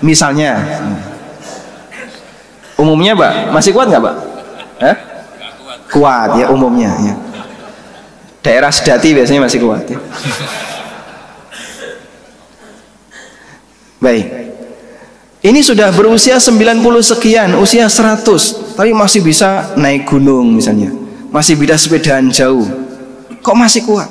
misalnya. 0.00 0.52
Umumnya, 2.78 3.10
Pak, 3.18 3.50
masih 3.50 3.74
kuat 3.74 3.90
nggak, 3.90 3.98
Pak? 3.98 4.16
Eh? 4.86 4.96
Kuat 5.90 6.38
ya 6.38 6.46
umumnya. 6.54 6.94
Ya 7.02 7.14
daerah 8.48 8.72
sedati 8.72 9.12
biasanya 9.12 9.44
masih 9.44 9.60
kuat 9.60 9.84
ya. 9.84 9.98
Baik. 14.02 14.26
Ini 15.38 15.62
sudah 15.62 15.94
berusia 15.94 16.42
90 16.42 16.82
sekian 16.98 17.54
usia 17.62 17.86
100 17.86 18.74
tapi 18.74 18.90
masih 18.90 19.22
bisa 19.22 19.70
naik 19.78 20.10
gunung 20.10 20.58
misalnya. 20.58 20.90
Masih 21.30 21.54
bisa 21.54 21.78
sepedaan 21.78 22.26
jauh. 22.34 22.66
Kok 23.38 23.54
masih 23.54 23.86
kuat? 23.86 24.10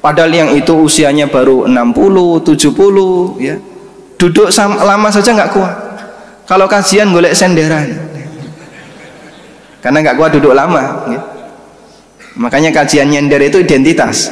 Padahal 0.00 0.32
yang 0.32 0.50
itu 0.52 0.72
usianya 0.76 1.28
baru 1.28 1.64
60 1.64 2.44
70 2.44 3.40
ya. 3.40 3.56
Duduk 4.20 4.52
lama 4.60 5.08
saja 5.08 5.32
nggak 5.32 5.52
kuat. 5.52 5.74
Kalau 6.44 6.68
kajian 6.68 7.08
golek 7.08 7.32
senderan. 7.32 7.88
Karena 9.80 10.04
nggak 10.04 10.16
kuat 10.20 10.30
duduk 10.36 10.52
lama 10.52 11.08
ya. 11.08 11.20
Makanya 12.36 12.68
kajian 12.72 13.08
nyender 13.08 13.40
itu 13.48 13.64
identitas. 13.64 14.28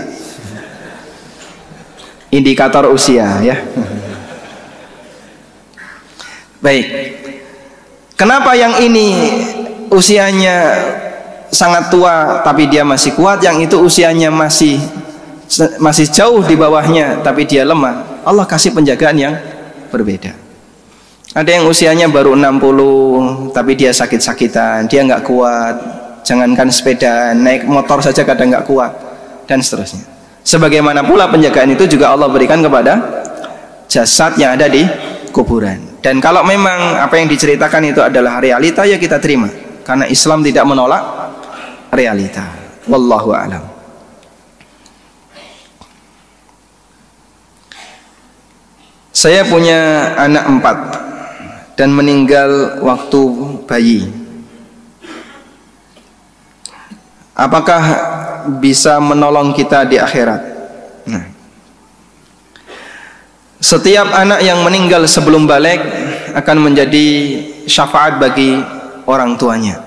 Indikator 2.29 2.93
usia 2.93 3.41
ya. 3.41 3.57
Baik. 6.59 6.87
Kenapa 8.19 8.55
yang 8.59 8.75
ini 8.83 9.15
usianya 9.89 10.75
sangat 11.55 11.89
tua 11.89 12.43
tapi 12.43 12.67
dia 12.67 12.83
masih 12.83 13.15
kuat, 13.15 13.41
yang 13.43 13.63
itu 13.63 13.79
usianya 13.79 14.29
masih 14.29 14.83
masih 15.81 16.11
jauh 16.11 16.43
di 16.45 16.59
bawahnya 16.59 17.23
tapi 17.23 17.47
dia 17.47 17.63
lemah. 17.63 18.23
Allah 18.27 18.45
kasih 18.45 18.75
penjagaan 18.75 19.17
yang 19.17 19.35
berbeda. 19.89 20.35
Ada 21.33 21.61
yang 21.61 21.71
usianya 21.71 22.11
baru 22.11 22.35
60 22.35 23.55
tapi 23.55 23.79
dia 23.79 23.95
sakit-sakitan, 23.95 24.91
dia 24.91 25.07
nggak 25.07 25.23
kuat, 25.23 25.77
jangankan 26.29 26.69
sepeda 26.69 27.33
naik 27.33 27.65
motor 27.65 28.05
saja 28.05 28.21
kadang 28.21 28.53
nggak 28.53 28.69
kuat 28.69 28.93
dan 29.49 29.65
seterusnya 29.65 30.05
sebagaimana 30.45 31.01
pula 31.01 31.25
penjagaan 31.33 31.73
itu 31.73 31.89
juga 31.89 32.13
Allah 32.13 32.29
berikan 32.29 32.61
kepada 32.61 33.25
jasad 33.89 34.37
yang 34.37 34.53
ada 34.61 34.69
di 34.69 34.85
kuburan 35.33 35.88
dan 35.99 36.23
kalau 36.23 36.47
memang 36.47 36.95
apa 37.03 37.19
yang 37.19 37.27
diceritakan 37.27 37.91
itu 37.91 38.01
adalah 38.03 38.39
realita 38.39 38.87
ya 38.87 39.01
kita 39.03 39.19
terima. 39.19 39.51
Karena 39.83 40.07
Islam 40.07 40.47
tidak 40.47 40.63
menolak 40.69 41.03
realita. 41.91 42.45
Wallahu 42.87 43.35
alam. 43.35 43.65
Saya 49.11 49.43
punya 49.43 50.15
anak 50.15 50.45
empat 50.47 50.79
dan 51.75 51.91
meninggal 51.91 52.79
waktu 52.87 53.23
bayi. 53.67 54.07
Apakah 57.35 57.83
bisa 58.63 59.03
menolong 59.03 59.51
kita 59.51 59.83
di 59.83 59.99
akhirat? 59.99 60.43
Nah. 61.11 61.38
Setiap 63.69 64.09
anak 64.17 64.41
yang 64.41 64.65
meninggal 64.65 65.05
sebelum 65.05 65.45
balik 65.45 65.85
akan 66.33 66.57
menjadi 66.73 67.07
syafaat 67.69 68.17
bagi 68.17 68.57
orang 69.05 69.37
tuanya. 69.37 69.85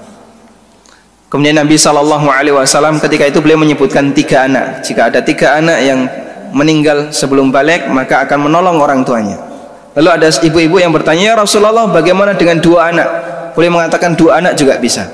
Kemudian 1.33 1.57
Nabi 1.57 1.81
Shallallahu 1.81 2.29
Alaihi 2.29 2.53
Wasallam 2.53 3.01
ketika 3.01 3.25
itu 3.25 3.41
beliau 3.41 3.57
menyebutkan 3.57 4.13
tiga 4.13 4.45
anak. 4.45 4.85
Jika 4.85 5.09
ada 5.09 5.25
tiga 5.25 5.57
anak 5.57 5.81
yang 5.81 6.05
meninggal 6.53 7.09
sebelum 7.09 7.49
balik 7.49 7.89
maka 7.89 8.21
akan 8.21 8.45
menolong 8.45 8.77
orang 8.77 9.01
tuanya. 9.01 9.41
Lalu 9.97 10.09
ada 10.13 10.27
ibu-ibu 10.29 10.77
yang 10.77 10.93
bertanya 10.93 11.33
ya 11.33 11.35
Rasulullah 11.41 11.89
bagaimana 11.89 12.37
dengan 12.37 12.61
dua 12.61 12.93
anak? 12.93 13.09
Boleh 13.57 13.71
mengatakan 13.73 14.13
dua 14.13 14.45
anak 14.45 14.61
juga 14.61 14.77
bisa. 14.77 15.09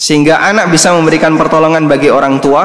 Sehingga 0.00 0.40
anak 0.40 0.72
bisa 0.72 0.96
memberikan 0.96 1.36
pertolongan 1.36 1.84
bagi 1.84 2.08
orang 2.08 2.40
tua 2.40 2.64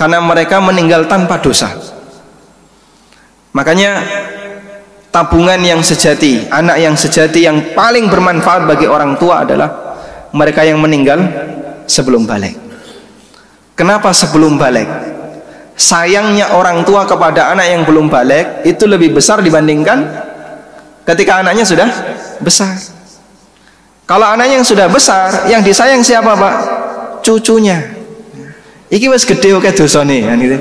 karena 0.00 0.16
mereka 0.24 0.64
meninggal 0.64 1.04
tanpa 1.04 1.42
dosa 1.44 1.97
makanya 3.58 3.98
tabungan 5.10 5.58
yang 5.58 5.82
sejati 5.82 6.46
anak 6.46 6.78
yang 6.78 6.94
sejati 6.94 7.50
yang 7.50 7.74
paling 7.74 8.06
bermanfaat 8.06 8.70
bagi 8.70 8.86
orang 8.86 9.18
tua 9.18 9.42
adalah 9.42 9.98
mereka 10.30 10.62
yang 10.62 10.78
meninggal 10.78 11.18
sebelum 11.90 12.22
balik 12.22 12.54
kenapa 13.74 14.14
sebelum 14.14 14.54
balik 14.54 14.86
sayangnya 15.74 16.54
orang 16.54 16.86
tua 16.86 17.02
kepada 17.02 17.50
anak 17.50 17.66
yang 17.66 17.82
belum 17.82 18.06
balik 18.06 18.62
itu 18.62 18.86
lebih 18.86 19.18
besar 19.18 19.42
dibandingkan 19.42 20.06
ketika 21.02 21.42
anaknya 21.42 21.66
sudah 21.66 21.90
besar 22.38 22.78
kalau 24.08 24.24
anaknya 24.24 24.56
yang 24.56 24.64
sudah 24.64 24.88
besar, 24.88 25.44
yang 25.52 25.60
disayang 25.60 26.00
siapa, 26.00 26.32
Pak? 26.32 26.54
Cucunya. 27.20 27.76
Iki 28.88 29.12
wis 29.12 29.28
gede 29.28 29.52
oke 29.52 29.68
dosane 29.76 30.24
kan 30.24 30.40
gitu. 30.40 30.56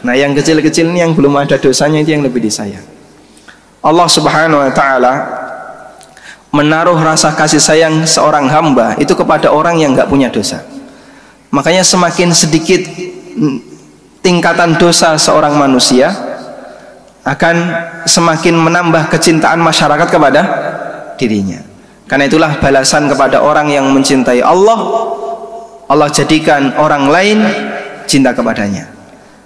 Nah, 0.00 0.16
yang 0.16 0.32
kecil-kecil 0.32 0.88
ini 0.88 1.04
yang 1.04 1.12
belum 1.12 1.36
ada 1.36 1.60
dosanya 1.60 2.00
itu 2.00 2.16
yang 2.16 2.24
lebih 2.24 2.40
disayang. 2.40 2.84
Allah 3.84 4.08
Subhanahu 4.08 4.60
wa 4.60 4.72
taala 4.72 5.12
menaruh 6.52 6.96
rasa 7.00 7.32
kasih 7.36 7.60
sayang 7.60 8.04
seorang 8.04 8.48
hamba 8.48 8.96
itu 8.96 9.12
kepada 9.12 9.52
orang 9.52 9.76
yang 9.76 9.92
nggak 9.92 10.08
punya 10.08 10.32
dosa. 10.32 10.64
Makanya 11.52 11.84
semakin 11.84 12.32
sedikit 12.32 12.80
tingkatan 14.24 14.76
dosa 14.80 15.16
seorang 15.20 15.56
manusia 15.56 16.12
akan 17.24 17.56
semakin 18.08 18.56
menambah 18.56 19.12
kecintaan 19.12 19.60
masyarakat 19.60 20.08
kepada 20.08 20.40
dirinya. 21.20 21.60
Karena 22.08 22.24
itulah 22.26 22.56
balasan 22.56 23.06
kepada 23.06 23.44
orang 23.44 23.68
yang 23.68 23.86
mencintai 23.92 24.40
Allah, 24.40 24.80
Allah 25.92 26.08
jadikan 26.08 26.72
orang 26.80 27.06
lain 27.06 27.38
cinta 28.08 28.34
kepadanya 28.34 28.99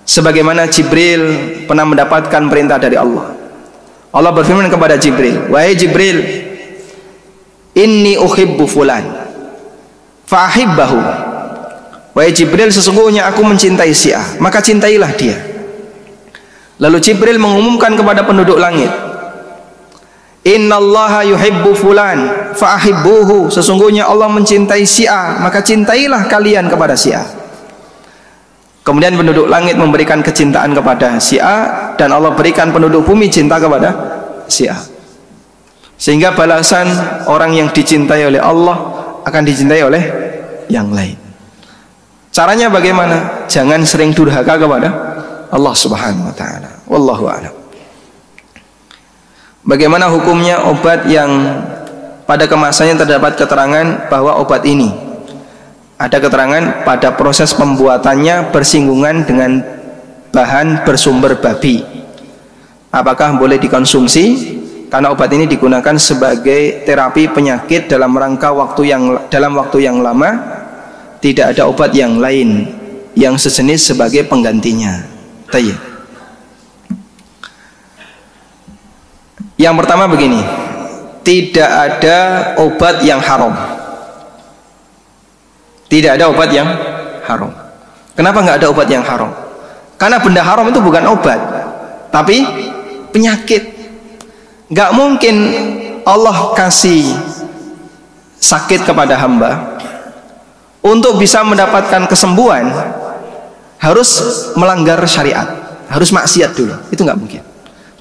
sebagaimana 0.05 0.69
Jibril 0.69 1.23
pernah 1.65 1.89
mendapatkan 1.89 2.43
perintah 2.49 2.77
dari 2.77 2.97
Allah. 2.97 3.35
Allah 4.15 4.31
berfirman 4.31 4.71
kepada 4.71 4.95
Jibril 4.95 5.51
wahai 5.51 5.75
Jibril 5.75 6.23
inni 7.75 8.15
uhibbu 8.15 8.63
fulan 8.71 9.03
fa'ahibbahu 10.31 10.99
wahai 12.15 12.31
Jibril 12.31 12.71
sesungguhnya 12.71 13.27
aku 13.27 13.43
mencintai 13.43 13.91
si 13.91 14.15
A 14.15 14.39
maka 14.39 14.63
cintailah 14.63 15.11
dia. 15.19 15.35
Lalu 16.79 16.99
Jibril 17.03 17.39
mengumumkan 17.39 17.95
kepada 17.95 18.27
penduduk 18.27 18.59
langit 18.59 18.91
Innallaha 20.45 21.25
yuhibbu 21.25 21.73
fulan 21.73 22.53
fa'ahibbuhu 22.53 23.49
sesungguhnya 23.49 24.05
Allah 24.05 24.29
mencintai 24.29 24.85
si 24.85 25.09
A 25.09 25.41
maka 25.41 25.65
cintailah 25.65 26.29
kalian 26.29 26.69
kepada 26.69 26.93
si 26.93 27.17
A 27.17 27.25
Kemudian 28.85 29.16
penduduk 29.16 29.49
langit 29.49 29.80
memberikan 29.80 30.20
kecintaan 30.20 30.76
kepada 30.76 31.16
si 31.16 31.41
A 31.41 31.97
dan 31.97 32.12
Allah 32.12 32.37
berikan 32.37 32.68
penduduk 32.68 33.09
bumi 33.09 33.32
cinta 33.32 33.57
kepada 33.57 33.97
si 34.45 34.68
A. 34.68 34.76
Sehingga 35.97 36.37
balasan 36.37 36.93
orang 37.24 37.57
yang 37.57 37.72
dicintai 37.72 38.28
oleh 38.28 38.45
Allah 38.45 38.76
akan 39.24 39.43
dicintai 39.43 39.80
oleh 39.80 40.03
yang 40.68 40.93
lain. 40.93 41.16
Caranya 42.28 42.68
bagaimana? 42.68 43.49
Jangan 43.49 43.89
sering 43.89 44.12
durhaka 44.12 44.61
kepada 44.61 44.89
Allah 45.49 45.74
Subhanahu 45.74 46.28
wa 46.28 46.35
taala. 46.37 46.70
Wallahu 46.85 47.24
a'lam. 47.30 47.55
Bagaimana 49.64 50.12
hukumnya 50.12 50.61
obat 50.61 51.09
yang 51.09 51.30
pada 52.28 52.45
kemasannya 52.45 53.01
terdapat 53.01 53.41
keterangan 53.41 54.12
bahwa 54.12 54.37
obat 54.37 54.61
ini 54.68 55.04
ada 55.95 56.19
keterangan 56.19 56.83
pada 56.83 57.15
proses 57.15 57.55
pembuatannya 57.55 58.51
bersinggungan 58.51 59.23
dengan 59.23 59.63
bahan 60.35 60.83
bersumber 60.83 61.39
babi. 61.39 61.87
Apakah 62.91 63.39
boleh 63.39 63.59
dikonsumsi? 63.63 64.55
Karena 64.91 65.11
obat 65.11 65.31
ini 65.35 65.51
digunakan 65.51 65.95
sebagai 65.99 66.87
terapi 66.87 67.27
penyakit 67.31 67.91
dalam 67.91 68.15
rangka 68.15 68.55
waktu 68.55 68.95
yang 68.95 69.03
dalam 69.31 69.59
waktu 69.59 69.87
yang 69.87 70.03
lama. 70.03 70.63
Tidak 71.19 71.57
ada 71.57 71.67
obat 71.67 71.95
yang 71.97 72.21
lain 72.21 72.69
yang 73.17 73.35
sejenis 73.39 73.95
sebagai 73.95 74.29
penggantinya. 74.29 75.03
Yang 79.57 79.75
pertama 79.79 80.05
begini. 80.11 80.43
Tidak 81.25 81.71
ada 81.89 82.19
obat 82.61 83.01
yang 83.01 83.17
haram 83.25 83.74
tidak 85.95 86.19
ada 86.19 86.27
obat 86.27 86.51
yang 86.51 86.67
haram. 87.23 87.55
Kenapa 88.19 88.43
nggak 88.43 88.59
ada 88.59 88.67
obat 88.67 88.91
yang 88.91 89.07
haram? 89.07 89.31
Karena 89.95 90.19
benda 90.19 90.43
haram 90.43 90.67
itu 90.67 90.83
bukan 90.83 91.07
obat, 91.07 91.39
tapi 92.11 92.43
penyakit. 93.15 93.63
Nggak 94.75 94.91
mungkin 94.91 95.37
Allah 96.03 96.51
kasih 96.59 97.15
sakit 98.43 98.83
kepada 98.83 99.15
hamba 99.15 99.79
untuk 100.83 101.23
bisa 101.23 101.47
mendapatkan 101.47 102.11
kesembuhan 102.11 102.75
harus 103.79 104.11
melanggar 104.59 104.99
syariat, 105.07 105.79
harus 105.87 106.11
maksiat 106.11 106.59
dulu. 106.59 106.75
Itu 106.91 107.07
nggak 107.07 107.19
mungkin. 107.19 107.43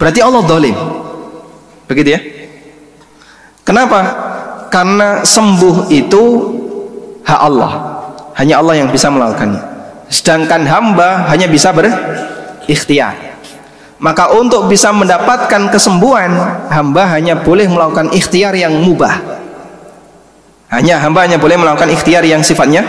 Berarti 0.02 0.20
Allah 0.26 0.42
dolim. 0.42 0.74
Begitu 1.86 2.10
ya? 2.10 2.20
Kenapa? 3.62 4.02
Karena 4.74 5.22
sembuh 5.22 5.94
itu 5.94 6.53
hak 7.24 7.40
Allah. 7.40 7.72
Hanya 8.34 8.60
Allah 8.60 8.82
yang 8.82 8.90
bisa 8.90 9.08
melakukannya 9.14 9.74
sedangkan 10.14 10.62
hamba 10.70 11.26
hanya 11.34 11.50
bisa 11.50 11.74
berikhtiar. 11.74 13.34
Maka 13.98 14.30
untuk 14.36 14.70
bisa 14.70 14.94
mendapatkan 14.94 15.74
kesembuhan 15.74 16.30
hamba 16.70 17.10
hanya 17.18 17.40
boleh 17.40 17.66
melakukan 17.66 18.14
ikhtiar 18.14 18.54
yang 18.54 18.78
mubah. 18.78 19.18
Hanya 20.70 21.02
hamba 21.02 21.26
hanya 21.26 21.42
boleh 21.42 21.58
melakukan 21.58 21.90
ikhtiar 21.90 22.22
yang 22.28 22.46
sifatnya 22.46 22.84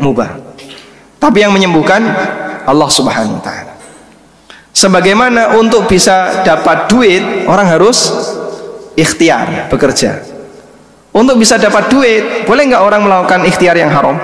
mubah. 0.00 0.32
Tapi 1.20 1.44
yang 1.44 1.52
menyembuhkan 1.52 2.00
Allah 2.62 2.88
subhanahu 2.88 3.36
wa 3.36 3.42
ta'ala. 3.42 3.74
Sebagaimana 4.72 5.58
untuk 5.58 5.90
bisa 5.90 6.46
dapat 6.46 6.88
duit 6.88 7.44
orang 7.44 7.68
harus 7.68 8.08
ikhtiar 8.96 9.68
bekerja 9.68 10.31
untuk 11.12 11.36
bisa 11.36 11.60
dapat 11.60 11.92
duit, 11.92 12.48
boleh 12.48 12.72
nggak 12.72 12.82
orang 12.82 13.04
melakukan 13.04 13.44
ikhtiar 13.44 13.76
yang 13.76 13.92
haram? 13.92 14.16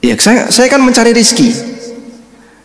Ya, 0.00 0.16
saya, 0.16 0.48
saya 0.48 0.72
kan 0.72 0.80
mencari 0.80 1.12
rizki. 1.12 1.52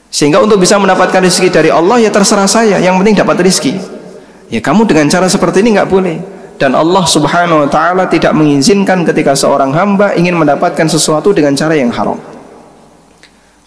Sehingga 0.08 0.40
untuk 0.40 0.64
bisa 0.64 0.80
mendapatkan 0.80 1.20
rizki 1.20 1.52
dari 1.52 1.68
Allah, 1.68 2.00
ya 2.00 2.08
terserah 2.08 2.48
saya. 2.48 2.80
Yang 2.80 3.04
penting 3.04 3.16
dapat 3.20 3.38
rizki. 3.44 3.74
Ya, 4.48 4.64
kamu 4.64 4.88
dengan 4.88 5.12
cara 5.12 5.28
seperti 5.28 5.60
ini 5.60 5.76
nggak 5.76 5.92
boleh. 5.92 6.18
Dan 6.56 6.72
Allah 6.72 7.04
subhanahu 7.04 7.68
wa 7.68 7.70
ta'ala 7.70 8.08
tidak 8.08 8.32
mengizinkan 8.32 9.04
ketika 9.04 9.36
seorang 9.36 9.76
hamba 9.76 10.16
ingin 10.16 10.40
mendapatkan 10.40 10.88
sesuatu 10.88 11.36
dengan 11.36 11.60
cara 11.60 11.76
yang 11.76 11.92
haram. 11.92 12.16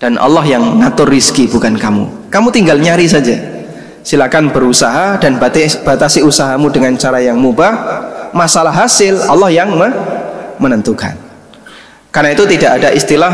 Dan 0.00 0.16
Allah 0.16 0.44
yang 0.48 0.80
ngatur 0.80 1.12
rizki, 1.12 1.44
bukan 1.52 1.76
kamu. 1.76 2.32
Kamu 2.32 2.48
tinggal 2.48 2.80
nyari 2.80 3.04
saja. 3.04 3.36
Silakan 4.06 4.54
berusaha 4.54 5.20
dan 5.20 5.36
batasi 5.82 6.24
usahamu 6.24 6.72
dengan 6.72 6.94
cara 6.96 7.18
yang 7.20 7.36
mubah 7.36 7.74
masalah 8.32 8.72
hasil 8.72 9.26
Allah 9.28 9.50
yang 9.52 9.70
menentukan. 10.58 11.14
Karena 12.10 12.32
itu 12.32 12.48
tidak 12.48 12.80
ada 12.80 12.88
istilah 12.96 13.32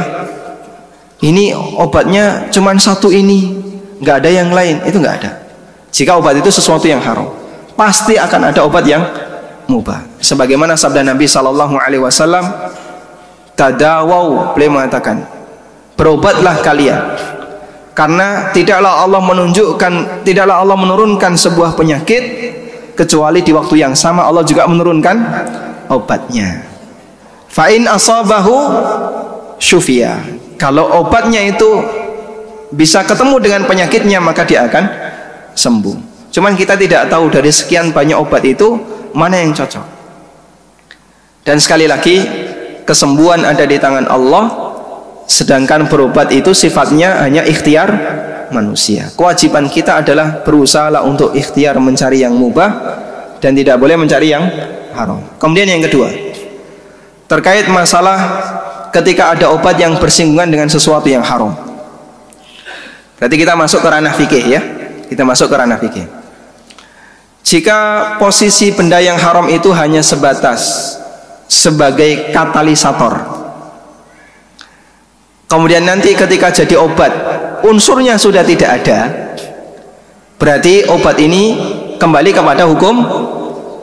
ini 1.23 1.55
obatnya 1.55 2.51
cuma 2.51 2.75
satu 2.75 3.15
ini 3.15 3.63
nggak 4.03 4.17
ada 4.27 4.31
yang 4.31 4.51
lain. 4.51 4.83
Itu 4.83 4.99
nggak 4.99 5.17
ada. 5.23 5.39
Jika 5.93 6.19
obat 6.19 6.41
itu 6.41 6.51
sesuatu 6.51 6.89
yang 6.89 6.99
haram 6.99 7.31
pasti 7.79 8.19
akan 8.19 8.51
ada 8.51 8.67
obat 8.67 8.83
yang 8.89 9.05
mubah. 9.71 10.03
Sebagaimana 10.19 10.75
sabda 10.75 11.07
Nabi 11.07 11.29
Shallallahu 11.29 11.79
Alaihi 11.79 12.03
Wasallam 12.03 12.43
tadawau 13.55 14.57
beliau 14.57 14.75
mengatakan 14.75 15.23
berobatlah 15.95 16.59
kalian. 16.65 17.01
Karena 17.93 18.49
tidaklah 18.57 19.05
Allah 19.05 19.21
menunjukkan 19.21 20.25
tidaklah 20.25 20.65
Allah 20.65 20.81
menurunkan 20.81 21.37
sebuah 21.37 21.77
penyakit 21.77 22.25
kecuali 22.93 23.41
di 23.41 23.53
waktu 23.53 23.81
yang 23.81 23.95
sama 23.97 24.25
Allah 24.29 24.45
juga 24.45 24.69
menurunkan 24.69 25.17
obatnya. 25.89 26.65
Fa'in 27.53 27.85
asabahu 27.85 28.57
syufia. 29.61 30.21
Kalau 30.57 30.89
obatnya 31.05 31.43
itu 31.43 31.85
bisa 32.73 33.05
ketemu 33.05 33.37
dengan 33.43 33.63
penyakitnya 33.69 34.19
maka 34.23 34.49
dia 34.49 34.65
akan 34.65 34.85
sembuh. 35.53 35.97
Cuman 36.33 36.57
kita 36.57 36.81
tidak 36.81 37.13
tahu 37.13 37.29
dari 37.29 37.53
sekian 37.53 37.93
banyak 37.93 38.17
obat 38.17 38.41
itu 38.49 38.81
mana 39.13 39.37
yang 39.37 39.53
cocok. 39.53 39.85
Dan 41.45 41.61
sekali 41.61 41.85
lagi 41.85 42.25
kesembuhan 42.89 43.45
ada 43.45 43.69
di 43.69 43.77
tangan 43.77 44.09
Allah 44.09 44.45
sedangkan 45.29 45.87
berobat 45.87 46.33
itu 46.33 46.57
sifatnya 46.57 47.21
hanya 47.21 47.45
ikhtiar 47.45 47.89
manusia. 48.53 49.11
Kewajiban 49.17 49.67
kita 49.67 50.05
adalah 50.05 50.45
berusaha 50.45 50.93
untuk 51.03 51.33
ikhtiar 51.33 51.81
mencari 51.83 52.23
yang 52.23 52.37
mubah 52.37 52.71
dan 53.43 53.57
tidak 53.57 53.81
boleh 53.81 53.99
mencari 53.99 54.31
yang 54.31 54.45
haram. 54.95 55.25
Kemudian 55.41 55.67
yang 55.67 55.83
kedua, 55.83 56.13
terkait 57.27 57.67
masalah 57.67 58.19
ketika 58.93 59.35
ada 59.35 59.51
obat 59.51 59.81
yang 59.81 59.97
bersinggungan 59.99 60.47
dengan 60.53 60.69
sesuatu 60.69 61.09
yang 61.09 61.25
haram. 61.25 61.57
Berarti 63.19 63.37
kita 63.41 63.57
masuk 63.57 63.81
ke 63.81 63.89
ranah 63.89 64.15
fikih 64.15 64.45
ya. 64.47 64.61
Kita 65.09 65.27
masuk 65.27 65.49
ke 65.49 65.57
ranah 65.57 65.79
fikih. 65.81 66.07
Jika 67.43 67.79
posisi 68.23 68.71
benda 68.71 69.03
yang 69.03 69.19
haram 69.19 69.51
itu 69.51 69.75
hanya 69.75 70.01
sebatas 70.01 70.95
sebagai 71.51 72.31
katalisator 72.31 73.42
Kemudian 75.53 75.85
nanti 75.85 76.17
ketika 76.17 76.49
jadi 76.49 76.81
obat 76.81 77.13
unsurnya 77.61 78.17
sudah 78.17 78.41
tidak 78.41 78.81
ada 78.81 79.29
berarti 80.41 80.89
obat 80.89 81.21
ini 81.21 81.61
kembali 82.01 82.33
kepada 82.33 82.65
hukum 82.65 83.05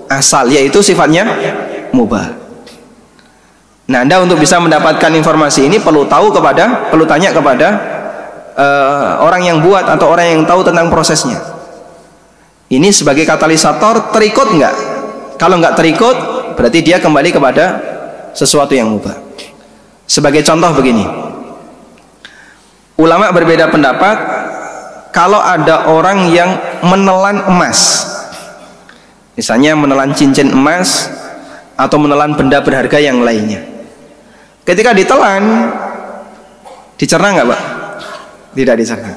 asal 0.10 0.50
yaitu 0.50 0.82
sifatnya 0.82 1.30
mubah. 1.94 2.26
Nah, 3.86 4.02
Anda 4.02 4.18
untuk 4.18 4.41
bisa 4.41 4.58
mendapatkan 4.58 5.14
informasi 5.14 5.70
ini 5.70 5.78
perlu 5.78 6.10
tahu 6.10 6.34
kepada 6.34 6.90
perlu 6.90 7.06
tanya 7.06 7.30
kepada 7.30 7.68
uh, 8.58 9.22
orang 9.22 9.46
yang 9.46 9.58
buat 9.62 9.86
atau 9.86 10.10
orang 10.10 10.26
yang 10.26 10.41
tahu 10.50 10.66
tentang 10.66 10.90
prosesnya. 10.90 11.38
Ini 12.70 12.90
sebagai 12.90 13.30
katalisator 13.30 14.10
terikut 14.10 14.58
nggak? 14.58 14.76
Kalau 15.38 15.62
nggak 15.62 15.78
terikut, 15.78 16.18
berarti 16.58 16.82
dia 16.82 16.98
kembali 16.98 17.30
kepada 17.30 17.66
sesuatu 18.34 18.74
yang 18.74 18.94
mubah. 18.94 19.18
Sebagai 20.06 20.46
contoh 20.46 20.70
begini, 20.78 21.28
ulama 23.00 23.32
berbeda 23.32 23.72
pendapat 23.72 24.18
kalau 25.10 25.42
ada 25.42 25.90
orang 25.90 26.30
yang 26.30 26.54
menelan 26.86 27.42
emas, 27.50 28.06
misalnya 29.34 29.74
menelan 29.74 30.14
cincin 30.14 30.54
emas 30.54 31.10
atau 31.74 31.98
menelan 31.98 32.38
benda 32.38 32.62
berharga 32.62 33.02
yang 33.02 33.24
lainnya. 33.26 33.66
Ketika 34.68 34.94
ditelan, 34.94 35.74
dicerna 37.00 37.34
nggak, 37.34 37.48
pak? 37.50 37.62
Tidak 38.54 38.76
dicerna. 38.78 39.12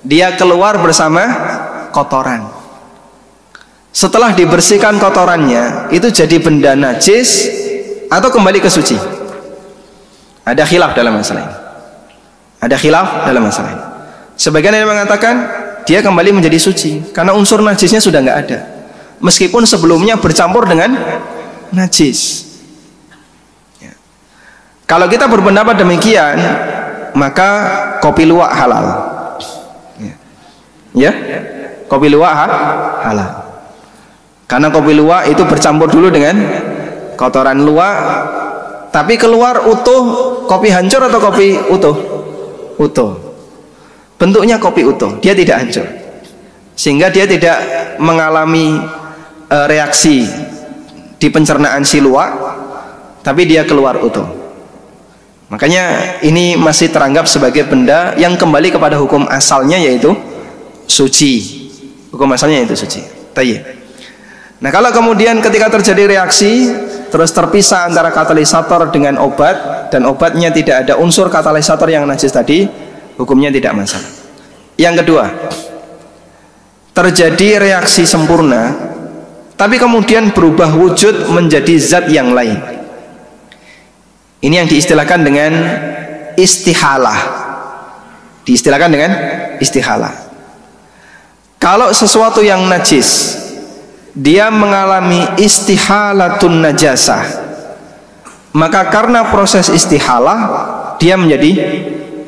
Dia 0.00 0.32
keluar 0.40 0.80
bersama 0.80 1.22
kotoran. 1.92 2.48
Setelah 3.92 4.32
dibersihkan 4.32 4.96
kotorannya, 4.96 5.92
itu 5.92 6.08
jadi 6.08 6.36
benda 6.40 6.72
najis 6.72 7.50
atau 8.08 8.32
kembali 8.32 8.62
ke 8.62 8.70
suci? 8.72 8.96
Ada 10.46 10.64
khilaf 10.64 10.96
dalam 10.96 11.20
masalah 11.20 11.42
ini. 11.44 11.65
Ada 12.66 12.74
khilaf 12.82 13.30
dalam 13.30 13.46
masalah 13.46 13.70
ini. 13.70 13.84
Sebagian 14.34 14.74
yang 14.74 14.90
mengatakan 14.90 15.34
dia 15.86 16.02
kembali 16.02 16.34
menjadi 16.34 16.58
suci 16.58 17.14
karena 17.14 17.30
unsur 17.30 17.62
najisnya 17.62 18.02
sudah 18.02 18.18
nggak 18.18 18.38
ada. 18.42 18.58
Meskipun 19.22 19.62
sebelumnya 19.62 20.18
bercampur 20.18 20.66
dengan 20.66 20.98
najis. 21.70 22.42
Ya. 23.78 23.94
Kalau 24.84 25.06
kita 25.06 25.30
berpendapat 25.30 25.78
demikian, 25.78 26.36
maka 27.14 27.50
kopi 28.02 28.26
luwak 28.26 28.50
halal. 28.50 28.86
Ya, 30.96 31.12
ya? 31.12 31.12
kopi 31.86 32.10
luwak 32.10 32.32
ha? 32.34 32.46
halal. 33.06 33.30
Karena 34.50 34.74
kopi 34.74 34.90
luwak 34.90 35.30
itu 35.30 35.46
bercampur 35.46 35.86
dulu 35.86 36.10
dengan 36.10 36.34
kotoran 37.14 37.62
luwak, 37.62 37.96
tapi 38.90 39.20
keluar 39.20 39.70
utuh 39.70 40.02
kopi 40.48 40.72
hancur 40.72 41.04
atau 41.04 41.20
kopi 41.20 41.56
utuh? 41.68 42.15
Utuh. 42.76 43.16
Bentuknya 44.16 44.56
kopi 44.56 44.84
utuh, 44.84 45.20
dia 45.20 45.36
tidak 45.36 45.56
hancur. 45.60 45.86
Sehingga 46.76 47.12
dia 47.12 47.28
tidak 47.28 47.56
mengalami 48.00 48.80
e, 49.48 49.58
reaksi 49.68 50.24
di 51.16 51.28
pencernaan 51.28 51.84
si 51.84 52.00
luwak, 52.00 52.32
tapi 53.20 53.44
dia 53.44 53.64
keluar 53.68 54.00
utuh. 54.00 54.24
Makanya 55.46 56.18
ini 56.26 56.58
masih 56.58 56.90
teranggap 56.90 57.30
sebagai 57.30 57.68
benda 57.68 58.16
yang 58.18 58.34
kembali 58.34 58.72
kepada 58.72 58.98
hukum 58.98 59.28
asalnya 59.30 59.78
yaitu 59.78 60.10
suci. 60.88 61.64
Hukum 62.10 62.32
asalnya 62.32 62.64
yaitu 62.64 62.74
suci. 62.74 63.04
Tayyib. 63.36 63.62
Nah 64.64 64.72
kalau 64.72 64.88
kemudian 64.88 65.38
ketika 65.44 65.68
terjadi 65.68 66.16
reaksi 66.16 66.72
terus 67.12 67.30
terpisah 67.30 67.86
antara 67.86 68.08
katalisator 68.08 68.88
dengan 68.88 69.20
obat 69.20 69.75
dan 69.92 70.04
obatnya 70.08 70.50
tidak 70.50 70.86
ada 70.86 70.98
unsur 70.98 71.30
katalisator 71.30 71.86
yang 71.90 72.04
najis 72.04 72.30
tadi, 72.32 72.66
hukumnya 73.16 73.50
tidak 73.50 73.72
masalah. 73.74 74.08
Yang 74.76 74.94
kedua, 75.04 75.24
terjadi 76.92 77.48
reaksi 77.60 78.04
sempurna 78.04 78.72
tapi 79.56 79.80
kemudian 79.80 80.36
berubah 80.36 80.76
wujud 80.76 81.32
menjadi 81.32 81.74
zat 81.80 82.12
yang 82.12 82.36
lain. 82.36 82.60
Ini 84.44 84.62
yang 84.62 84.68
diistilahkan 84.68 85.20
dengan 85.24 85.52
istihalah. 86.36 87.20
Diistilahkan 88.44 88.90
dengan 88.92 89.10
istihalah. 89.56 90.12
Kalau 91.56 91.88
sesuatu 91.88 92.44
yang 92.44 92.68
najis 92.68 93.40
dia 94.12 94.52
mengalami 94.52 95.24
istihalatun 95.40 96.60
najasah 96.60 97.45
maka 98.56 98.88
karena 98.88 99.28
proses 99.28 99.68
istihalah 99.68 100.40
dia 100.96 101.20
menjadi 101.20 101.52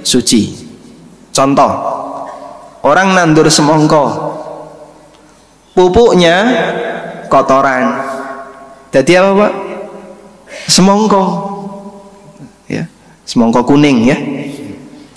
suci. 0.04 0.68
Contoh 1.32 1.72
orang 2.84 3.16
nandur 3.16 3.48
semongko 3.48 4.04
pupuknya 5.72 6.36
kotoran. 7.32 7.96
Jadi 8.92 9.12
apa 9.16 9.30
pak? 9.32 9.52
Semongko. 10.68 11.22
Ya 12.68 12.84
semongko 13.24 13.64
kuning 13.64 14.12
ya. 14.12 14.18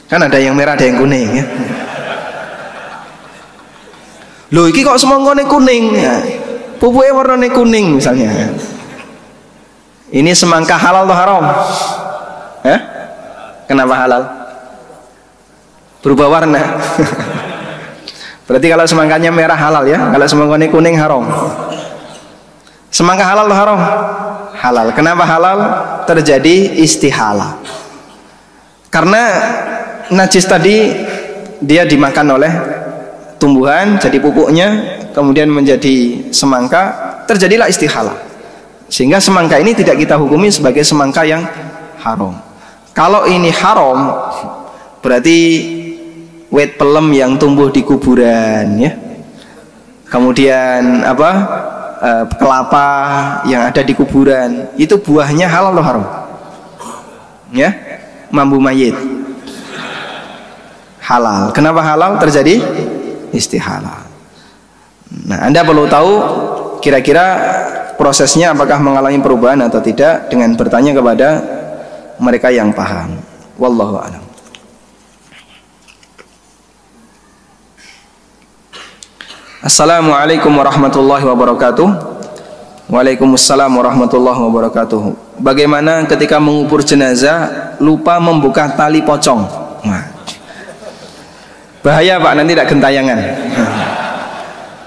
Kan 0.07 0.23
ada 0.23 0.39
yang 0.39 0.55
merah 0.55 0.79
ada 0.79 0.88
yang 0.88 0.95
kuning 0.95 1.27
ya. 1.27 1.45
Loh 4.55 4.67
ini 4.71 4.79
kok 4.79 4.95
semongko 4.95 5.35
kuning? 5.43 5.83
Ya 5.91 6.15
pupuknya 6.79 7.11
warnanya 7.11 7.51
kuning 7.51 7.99
misalnya 7.99 8.31
ini 10.11 10.35
semangka 10.35 10.75
halal 10.75 11.07
atau 11.07 11.15
haram? 11.15 11.43
Eh? 12.67 12.79
kenapa 13.63 13.95
halal? 13.95 14.21
Berubah 16.03 16.27
warna. 16.27 16.59
Berarti 18.47 18.67
kalau 18.67 18.83
semangkanya 18.83 19.31
merah 19.31 19.55
halal 19.55 19.88
ya? 19.88 20.11
Kalau 20.11 20.27
semangkanya 20.27 20.67
kuning 20.67 20.99
haram. 20.99 21.23
Semangka 22.91 23.23
halal 23.23 23.47
atau 23.47 23.55
haram? 23.55 23.79
Halal. 24.51 24.88
Kenapa 24.91 25.23
halal? 25.23 25.57
Terjadi 26.03 26.75
istihala. 26.83 27.55
Karena 28.91 29.23
najis 30.11 30.43
tadi 30.43 30.91
dia 31.63 31.88
dimakan 31.88 32.35
oleh 32.35 32.51
tumbuhan 33.39 33.95
jadi 33.95 34.19
pupuknya 34.19 34.99
kemudian 35.15 35.47
menjadi 35.47 36.27
semangka 36.35 36.91
terjadilah 37.29 37.71
istihalah 37.71 38.31
sehingga 38.91 39.23
semangka 39.23 39.55
ini 39.55 39.72
tidak 39.72 40.03
kita 40.03 40.19
hukumi 40.19 40.51
sebagai 40.51 40.84
semangka 40.84 41.23
yang 41.23 41.47
haram. 42.03 42.35
Kalau 42.91 43.23
ini 43.23 43.47
haram 43.47 44.11
berarti 44.99 45.39
wet 46.51 46.76
pelem 46.76 47.07
yang 47.15 47.39
tumbuh 47.39 47.72
di 47.72 47.88
kuburan 47.88 48.68
ya. 48.76 48.91
Kemudian 50.11 51.07
apa 51.07 51.30
e, 52.03 52.11
kelapa 52.35 52.88
yang 53.47 53.72
ada 53.72 53.80
di 53.80 53.95
kuburan 53.95 54.76
itu 54.76 54.99
buahnya 54.99 55.47
halal 55.47 55.72
atau 55.72 55.85
haram? 55.88 56.05
Ya? 57.55 57.72
Mambu 58.27 58.59
mayit. 58.59 58.91
Halal. 60.99 61.55
Kenapa 61.55 61.80
halal? 61.80 62.19
Terjadi 62.19 62.59
istihalah. 63.31 64.03
Nah, 65.31 65.47
Anda 65.47 65.63
perlu 65.63 65.88
tahu 65.88 66.11
kira-kira 66.84 67.39
prosesnya 68.02 68.57
apakah 68.57 68.82
mengalami 68.82 69.22
perubahan 69.22 69.61
atau 69.61 69.78
tidak 69.78 70.26
dengan 70.34 70.57
bertanya 70.57 70.90
kepada 70.98 71.30
mereka 72.18 72.49
yang 72.49 72.73
paham. 72.73 73.22
Wallahu 73.61 74.02
a'lam. 74.02 74.23
Assalamualaikum 79.61 80.49
warahmatullahi 80.49 81.22
wabarakatuh. 81.22 81.88
Waalaikumsalam 82.90 83.69
warahmatullahi 83.69 84.40
wabarakatuh. 84.49 85.38
Bagaimana 85.38 86.02
ketika 86.10 86.41
mengubur 86.41 86.82
jenazah 86.82 87.78
lupa 87.78 88.18
membuka 88.18 88.65
tali 88.73 89.06
pocong? 89.06 89.45
Bahaya 91.86 92.18
Pak, 92.18 92.34
nanti 92.34 92.57
tidak 92.57 92.69
gentayangan 92.73 93.18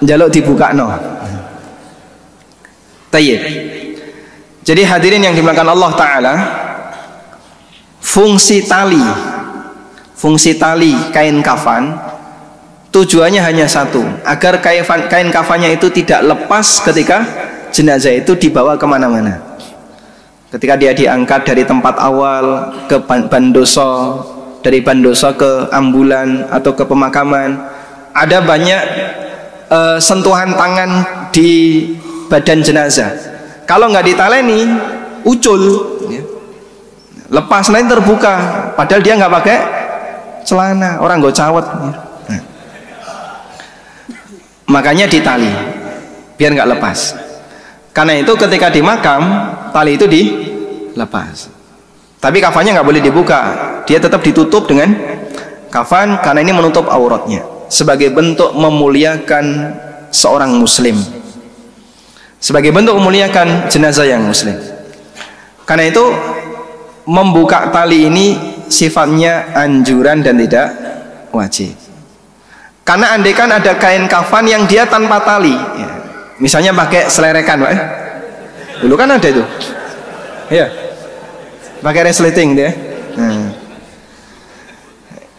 jaluk 0.04 0.28
dibuka 0.30 0.74
no 0.76 0.92
tayyib. 3.14 3.40
Jadi 4.66 4.82
hadirin 4.82 5.22
yang 5.22 5.38
dimakan 5.38 5.70
Allah 5.70 5.92
Ta'ala 5.94 6.34
fungsi 8.02 8.66
tali 8.66 9.00
fungsi 10.18 10.58
tali 10.58 10.92
kain 11.14 11.38
kafan 11.44 11.94
tujuannya 12.90 13.44
hanya 13.44 13.66
satu 13.70 14.02
agar 14.26 14.58
kain, 14.58 14.82
kain 15.06 15.28
kafannya 15.30 15.76
itu 15.76 15.92
tidak 15.94 16.26
lepas 16.26 16.82
ketika 16.82 17.22
jenazah 17.70 18.14
itu 18.14 18.34
dibawa 18.34 18.74
ke 18.74 18.86
mana-mana. 18.86 19.38
Ketika 20.48 20.78
dia 20.78 20.94
diangkat 20.94 21.42
dari 21.42 21.66
tempat 21.66 21.98
awal 21.98 22.70
ke 22.86 23.02
bandoso 23.04 24.22
dari 24.62 24.80
bandoso 24.80 25.34
ke 25.34 25.68
ambulan 25.74 26.46
atau 26.48 26.72
ke 26.72 26.86
pemakaman 26.86 27.58
ada 28.14 28.38
banyak 28.38 28.82
uh, 29.68 29.98
sentuhan 29.98 30.54
tangan 30.54 30.90
di 31.34 31.50
badan 32.34 32.66
jenazah. 32.66 33.14
Kalau 33.62 33.86
nggak 33.94 34.10
ditaleni 34.10 34.66
ucul 35.22 35.62
ya. 36.10 36.22
lepas 37.30 37.70
lain 37.70 37.86
terbuka. 37.86 38.34
Padahal 38.74 39.02
dia 39.06 39.14
nggak 39.14 39.34
pakai 39.38 39.58
celana. 40.42 40.98
Orang 40.98 41.22
nggak 41.22 41.38
cawet 41.38 41.62
ya. 41.62 41.78
nah. 42.26 42.42
makanya 44.66 45.06
ditali 45.06 45.54
biar 46.34 46.50
nggak 46.58 46.70
lepas. 46.74 47.14
Karena 47.94 48.18
itu 48.18 48.34
ketika 48.34 48.74
di 48.74 48.82
makam 48.82 49.22
tali 49.70 49.94
itu 49.94 50.10
dilepas 50.10 51.54
tapi 52.18 52.40
kafannya 52.40 52.80
nggak 52.80 52.88
boleh 52.88 53.02
dibuka. 53.04 53.40
Dia 53.84 54.00
tetap 54.00 54.24
ditutup 54.24 54.64
dengan 54.64 54.96
kafan 55.68 56.18
karena 56.24 56.40
ini 56.40 56.56
menutup 56.56 56.88
auratnya. 56.88 57.44
Sebagai 57.68 58.08
bentuk 58.16 58.56
memuliakan 58.56 59.76
seorang 60.08 60.56
muslim 60.56 60.96
sebagai 62.44 62.76
bentuk 62.76 62.92
memuliakan 63.00 63.72
jenazah 63.72 64.04
yang 64.04 64.20
muslim 64.20 64.52
karena 65.64 65.88
itu 65.88 66.04
membuka 67.08 67.72
tali 67.72 68.04
ini 68.04 68.36
sifatnya 68.68 69.56
anjuran 69.56 70.20
dan 70.20 70.36
tidak 70.36 70.68
wajib 71.32 71.72
karena 72.84 73.16
andaikan 73.16 73.48
ada 73.48 73.80
kain 73.80 74.04
kafan 74.04 74.44
yang 74.44 74.68
dia 74.68 74.84
tanpa 74.84 75.24
tali 75.24 75.56
ya. 75.56 75.88
misalnya 76.36 76.76
pakai 76.76 77.08
selerekan 77.08 77.64
Pak. 77.64 77.70
Eh. 77.72 77.80
dulu 78.84 78.92
kan 79.00 79.08
ada 79.08 79.24
itu 79.24 79.40
ya 80.52 80.68
pakai 81.80 82.12
resleting 82.12 82.52
dia 82.52 82.70
nah. 83.16 83.48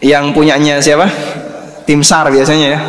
yang 0.02 0.34
punyanya 0.34 0.82
siapa 0.82 1.06
tim 1.86 2.02
SAR 2.02 2.34
biasanya 2.34 2.66
ya 2.66 2.80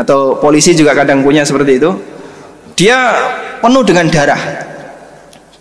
atau 0.00 0.40
polisi 0.40 0.72
juga 0.72 0.96
kadang 0.96 1.20
punya 1.20 1.44
seperti 1.44 1.76
itu 1.76 2.13
dia 2.74 2.98
penuh 3.62 3.82
dengan 3.86 4.06
darah. 4.10 4.42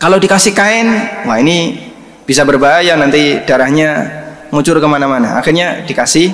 Kalau 0.02 0.20
dikasih 0.20 0.52
kain 0.52 0.88
wah 1.24 1.40
ini 1.40 1.80
bisa 2.28 2.44
berbahaya 2.44 2.98
nanti 3.00 3.40
darahnya 3.46 4.22
ngucur 4.50 4.78
ke 4.82 4.88
mana-mana. 4.90 5.40
Akhirnya 5.40 5.86
dikasih 5.86 6.34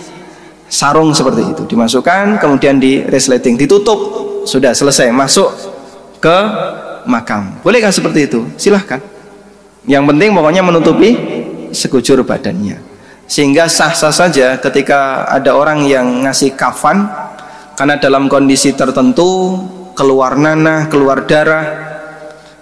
sarung 0.72 1.12
seperti 1.14 1.46
itu. 1.54 1.64
Dimasukkan 1.68 2.40
kemudian 2.40 2.80
di 2.80 3.04
resleting. 3.06 3.60
Ditutup. 3.60 4.28
Sudah 4.48 4.74
selesai. 4.74 5.12
Masuk 5.12 5.52
ke 6.24 6.38
makam. 7.06 7.60
Bolehkah 7.62 7.92
seperti 7.92 8.26
itu? 8.26 8.48
Silahkan. 8.56 9.04
Yang 9.86 10.04
penting 10.10 10.30
pokoknya 10.34 10.62
menutupi 10.64 11.10
sekujur 11.72 12.24
badannya. 12.24 12.82
Sehingga 13.30 13.70
sah-sah 13.70 14.10
saja 14.10 14.58
ketika 14.58 15.30
ada 15.30 15.54
orang 15.54 15.86
yang 15.86 16.26
ngasih 16.26 16.58
kafan 16.58 17.06
karena 17.78 18.02
dalam 18.02 18.26
kondisi 18.26 18.74
tertentu 18.74 19.62
keluar 20.00 20.40
nanah, 20.40 20.88
keluar 20.88 21.28
darah 21.28 21.66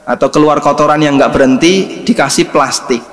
atau 0.09 0.33
keluar 0.33 0.57
kotoran 0.57 0.97
yang 0.97 1.21
nggak 1.21 1.29
berhenti 1.29 2.01
dikasih 2.01 2.49
plastik. 2.49 3.05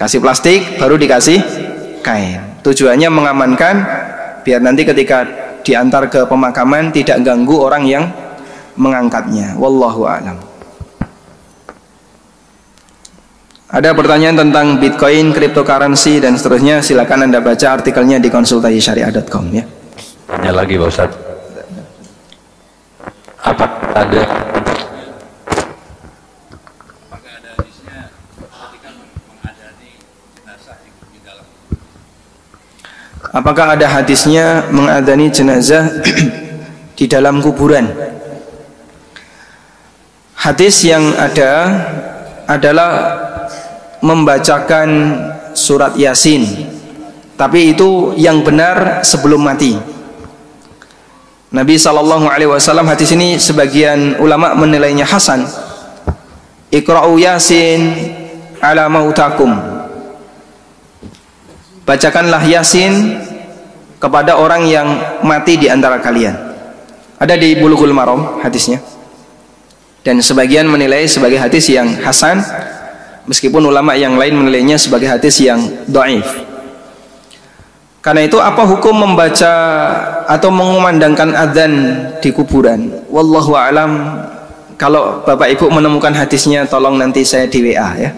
Kasih 0.00 0.24
plastik 0.24 0.80
baru 0.80 0.96
dikasih 0.96 1.38
kain. 2.00 2.64
Tujuannya 2.64 3.12
mengamankan 3.12 3.74
biar 4.40 4.64
nanti 4.64 4.88
ketika 4.88 5.28
diantar 5.60 6.08
ke 6.08 6.24
pemakaman 6.24 6.88
tidak 6.88 7.20
ganggu 7.20 7.60
orang 7.60 7.84
yang 7.84 8.04
mengangkatnya. 8.80 9.52
Wallahu 9.60 10.08
alam. 10.08 10.40
Ada 13.74 13.90
pertanyaan 13.90 14.38
tentang 14.38 14.78
Bitcoin, 14.78 15.34
cryptocurrency 15.34 16.22
dan 16.22 16.38
seterusnya. 16.38 16.78
Silakan 16.78 17.26
Anda 17.26 17.42
baca 17.42 17.74
artikelnya 17.74 18.22
di 18.22 18.30
konsultasisyariah.com 18.30 19.44
ya. 19.50 19.66
Tanya 20.30 20.52
lagi 20.54 20.78
Pak 20.78 21.23
Ustaz. 23.94 24.10
Apa 24.10 24.10
ada 24.10 24.22
Apakah 33.34 33.66
ada 33.78 33.86
hadisnya 33.86 34.66
mengadani 34.74 35.30
jenazah 35.30 35.86
di 36.98 37.06
dalam 37.06 37.38
kuburan? 37.38 37.86
Hadis 40.42 40.82
yang 40.86 41.14
ada 41.14 41.52
adalah 42.50 42.90
membacakan 44.02 44.90
surat 45.54 45.94
Yasin. 45.94 46.46
Tapi 47.38 47.74
itu 47.74 48.14
yang 48.18 48.42
benar 48.42 49.06
sebelum 49.06 49.42
mati. 49.42 49.93
Nabi 51.54 51.78
Shallallahu 51.78 52.26
Alaihi 52.26 52.50
Wasallam 52.50 52.90
hadis 52.90 53.14
ini 53.14 53.38
sebagian 53.38 54.18
ulama 54.18 54.58
menilainya 54.58 55.06
hasan. 55.06 55.46
Ikra'u 56.74 57.14
Yasin 57.14 57.94
ala 58.58 58.90
mautakum 58.90 59.54
bacakanlah 61.86 62.42
Yasin 62.42 63.22
kepada 64.02 64.34
orang 64.34 64.66
yang 64.66 64.88
mati 65.22 65.54
di 65.54 65.70
antara 65.70 66.02
kalian. 66.02 66.34
Ada 67.22 67.38
di 67.38 67.54
Bulughul 67.54 67.94
Maram 67.94 68.42
hadisnya. 68.42 68.82
Dan 70.02 70.18
sebagian 70.26 70.66
menilai 70.66 71.06
sebagai 71.06 71.38
hadis 71.38 71.70
yang 71.70 72.02
hasan 72.02 72.42
meskipun 73.30 73.62
ulama 73.62 73.94
yang 73.94 74.18
lain 74.18 74.34
menilainya 74.34 74.74
sebagai 74.74 75.06
hadis 75.06 75.38
yang 75.38 75.62
dhaif. 75.86 76.26
Karena 78.04 78.20
itu 78.28 78.36
apa 78.36 78.68
hukum 78.68 79.00
membaca 79.00 79.52
atau 80.28 80.52
mengumandangkan 80.52 81.32
adzan 81.32 81.72
di 82.20 82.28
kuburan? 82.28 82.92
Wallahu 83.08 83.56
alam. 83.56 84.20
Kalau 84.76 85.24
Bapak 85.24 85.48
Ibu 85.56 85.72
menemukan 85.72 86.12
hadisnya 86.12 86.68
tolong 86.68 87.00
nanti 87.00 87.24
saya 87.24 87.48
di 87.48 87.64
WA 87.64 87.90
ya. 87.96 88.10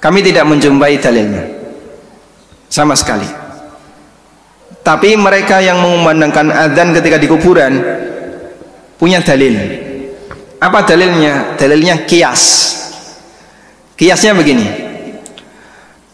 Kami 0.00 0.24
tidak 0.24 0.48
menjumpai 0.48 0.96
dalilnya 0.96 1.44
sama 2.70 2.94
sekali 2.96 3.50
tapi 4.80 5.18
mereka 5.18 5.60
yang 5.60 5.82
mengumandangkan 5.82 6.48
adzan 6.54 6.94
ketika 6.96 7.20
di 7.20 7.28
kuburan 7.28 7.72
punya 8.96 9.20
dalil 9.20 9.58
apa 10.60 10.84
dalilnya? 10.86 11.56
dalilnya 11.58 12.06
kias 12.06 12.42
kiasnya 13.98 14.32
begini 14.32 14.66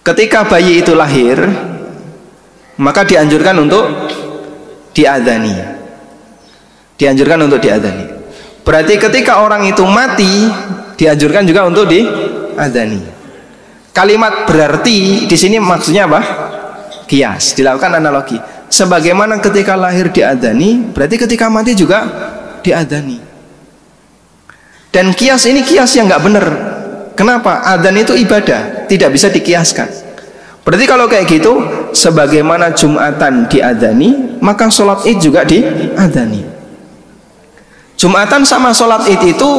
ketika 0.03 0.49
bayi 0.49 0.83
itu 0.83 0.97
lahir 0.97 1.39
maka 2.81 3.05
dianjurkan 3.05 3.57
untuk 3.61 3.85
diadani 4.93 5.55
dianjurkan 6.97 7.39
untuk 7.45 7.61
diadani 7.61 8.05
berarti 8.65 8.95
ketika 8.97 9.45
orang 9.45 9.69
itu 9.69 9.85
mati 9.85 10.49
dianjurkan 10.97 11.45
juga 11.45 11.69
untuk 11.69 11.89
diadani 11.89 13.17
Kalimat 13.97 14.45
berarti 14.45 15.25
di 15.25 15.37
sini 15.41 15.57
maksudnya 15.57 16.05
apa? 16.05 16.21
Kias, 17.09 17.57
dilakukan 17.57 17.97
analogi. 17.97 18.37
Sebagaimana 18.69 19.41
ketika 19.41 19.73
lahir 19.73 20.13
diadani, 20.13 20.93
berarti 20.93 21.17
ketika 21.17 21.49
mati 21.49 21.73
juga 21.73 22.05
diadani. 22.61 23.17
Dan 24.93 25.17
kias 25.17 25.49
ini 25.49 25.65
kias 25.65 25.97
yang 25.97 26.13
nggak 26.13 26.23
benar. 26.29 26.47
Kenapa? 27.17 27.65
Adan 27.65 27.97
itu 27.97 28.13
ibadah, 28.13 28.85
tidak 28.85 29.17
bisa 29.17 29.33
dikiaskan. 29.33 29.89
Berarti 30.67 30.83
kalau 30.83 31.07
kayak 31.07 31.31
gitu, 31.31 31.63
sebagaimana 31.95 32.75
Jumatan 32.75 33.47
diadani, 33.47 34.43
maka 34.43 34.67
sholat 34.67 35.07
id 35.07 35.23
juga 35.23 35.47
diadani. 35.47 36.43
Jumatan 37.95 38.43
sama 38.43 38.75
sholat 38.75 39.07
id 39.07 39.39
itu 39.39 39.51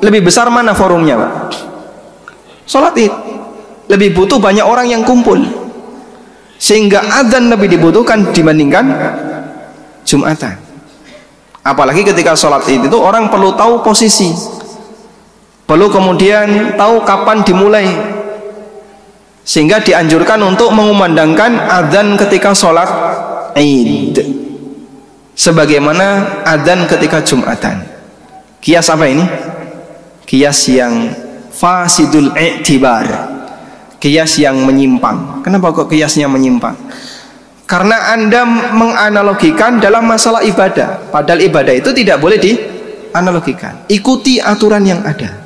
lebih 0.00 0.24
besar 0.24 0.48
mana 0.48 0.72
forumnya, 0.72 1.20
Pak? 1.20 1.32
Sholat 2.64 2.96
id. 2.96 3.12
Lebih 3.92 4.16
butuh 4.16 4.40
banyak 4.40 4.64
orang 4.64 4.88
yang 4.88 5.04
kumpul. 5.04 5.36
Sehingga 6.56 7.04
adzan 7.04 7.52
lebih 7.52 7.76
dibutuhkan 7.76 8.32
dibandingkan 8.32 8.88
Jumatan. 10.08 10.56
Apalagi 11.60 12.00
ketika 12.00 12.32
sholat 12.32 12.64
id 12.64 12.88
itu 12.88 12.96
orang 12.96 13.28
perlu 13.28 13.52
tahu 13.52 13.84
posisi. 13.84 14.32
Perlu 15.68 15.92
kemudian 15.92 16.80
tahu 16.80 17.04
kapan 17.04 17.44
dimulai 17.44 18.15
sehingga 19.46 19.78
dianjurkan 19.78 20.42
untuk 20.42 20.74
mengumandangkan 20.74 21.70
adzan 21.70 22.18
ketika 22.18 22.50
sholat 22.50 22.90
id 23.54 24.18
sebagaimana 25.38 26.42
adzan 26.42 26.90
ketika 26.90 27.22
Jumatan 27.22 27.86
kias 28.58 28.90
apa 28.90 29.06
ini? 29.06 29.22
kias 30.26 30.66
yang 30.66 31.14
fasidul 31.54 32.34
i'tibar 32.34 33.36
kias 34.06 34.38
yang 34.38 34.60
menyimpang. 34.62 35.42
Kenapa 35.42 35.72
kok 35.72 35.88
kiasnya 35.88 36.28
menyimpang? 36.28 36.76
Karena 37.66 38.14
Anda 38.14 38.46
menganalogikan 38.70 39.82
dalam 39.82 40.06
masalah 40.06 40.46
ibadah, 40.46 41.10
padahal 41.10 41.42
ibadah 41.42 41.74
itu 41.74 41.90
tidak 41.90 42.22
boleh 42.22 42.38
dianalogikan. 42.38 43.82
Ikuti 43.90 44.38
aturan 44.38 44.86
yang 44.86 45.02
ada. 45.02 45.45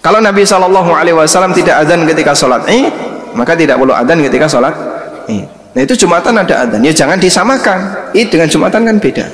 Kalau 0.00 0.18
Nabi 0.24 0.48
Shallallahu 0.48 0.96
Alaihi 0.96 1.12
Wasallam 1.12 1.52
tidak 1.52 1.84
adzan 1.84 2.08
ketika 2.08 2.32
sholat 2.32 2.64
id, 2.72 2.88
maka 3.36 3.52
tidak 3.52 3.76
perlu 3.76 3.92
adzan 3.92 4.24
ketika 4.24 4.48
sholat 4.48 4.72
id. 5.28 5.44
Nah 5.76 5.80
itu 5.84 5.92
jumatan 5.92 6.40
ada 6.40 6.64
adzan. 6.64 6.80
Ya 6.80 6.92
jangan 6.96 7.20
disamakan. 7.20 8.08
Id 8.16 8.32
dengan 8.32 8.48
jumatan 8.48 8.80
kan 8.88 8.96
beda. 8.96 9.26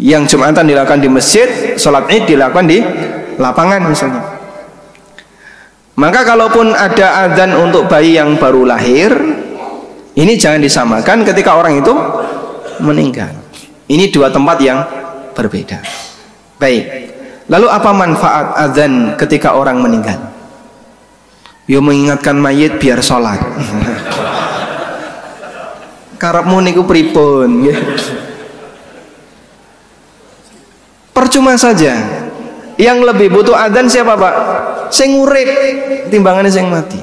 Yang 0.00 0.32
jumatan 0.32 0.64
dilakukan 0.64 1.04
di 1.04 1.08
masjid, 1.12 1.76
sholat 1.76 2.08
id 2.08 2.24
dilakukan 2.24 2.64
di 2.64 2.80
lapangan 3.36 3.84
misalnya. 3.84 4.24
Maka 5.92 6.24
kalaupun 6.24 6.72
ada 6.72 7.28
adzan 7.28 7.52
untuk 7.52 7.84
bayi 7.92 8.16
yang 8.16 8.40
baru 8.40 8.64
lahir, 8.64 9.12
ini 10.16 10.40
jangan 10.40 10.64
disamakan 10.64 11.20
ketika 11.20 11.52
orang 11.52 11.84
itu 11.84 11.92
meninggal. 12.80 13.28
Ini 13.92 14.08
dua 14.08 14.32
tempat 14.32 14.56
yang 14.64 14.80
berbeda. 15.36 15.84
Baik. 16.56 17.11
Lalu 17.52 17.68
apa 17.68 17.90
manfaat 17.92 18.56
adzan 18.56 19.12
ketika 19.20 19.52
orang 19.52 19.84
meninggal? 19.84 20.32
yo 21.70 21.78
mengingatkan 21.78 22.38
mayit 22.38 22.78
biar 22.78 23.00
sholat. 23.00 23.38
Karepmu 26.20 26.62
niku 26.62 26.86
pripun? 26.86 27.66
Percuma 31.12 31.58
saja. 31.58 31.94
Yang 32.78 32.98
lebih 33.04 33.28
butuh 33.30 33.54
adzan 33.54 33.86
siapa 33.86 34.16
Pak? 34.16 34.34
Sing 34.90 35.14
urip 35.18 35.48
timbangannya 36.08 36.50
sing 36.50 36.66
mati. 36.66 36.98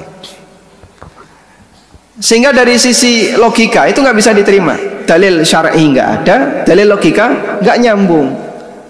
Sehingga 2.20 2.52
dari 2.52 2.76
sisi 2.76 3.32
logika 3.32 3.88
itu 3.88 4.04
nggak 4.04 4.16
bisa 4.16 4.36
diterima. 4.36 4.76
Dalil 5.08 5.40
syar'i 5.42 5.88
nggak 5.88 6.08
ada 6.20 6.36
dalil 6.68 6.96
logika 6.96 7.58
nggak 7.64 7.76
nyambung. 7.80 8.28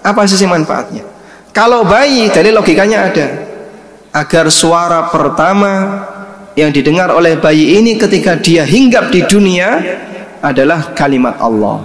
Apa 0.01 0.25
sisi 0.25 0.49
manfaatnya 0.49 1.10
kalau 1.51 1.83
bayi 1.83 2.31
dalil 2.31 2.59
logikanya 2.59 3.11
ada 3.11 3.27
agar 4.11 4.51
suara 4.51 5.07
pertama 5.07 6.03
yang 6.55 6.71
didengar 6.71 7.11
oleh 7.11 7.39
bayi 7.39 7.79
ini 7.79 7.95
ketika 7.95 8.35
dia 8.35 8.67
hinggap 8.67 9.07
di 9.11 9.23
dunia 9.23 9.79
adalah 10.43 10.91
kalimat 10.91 11.39
Allah. 11.39 11.83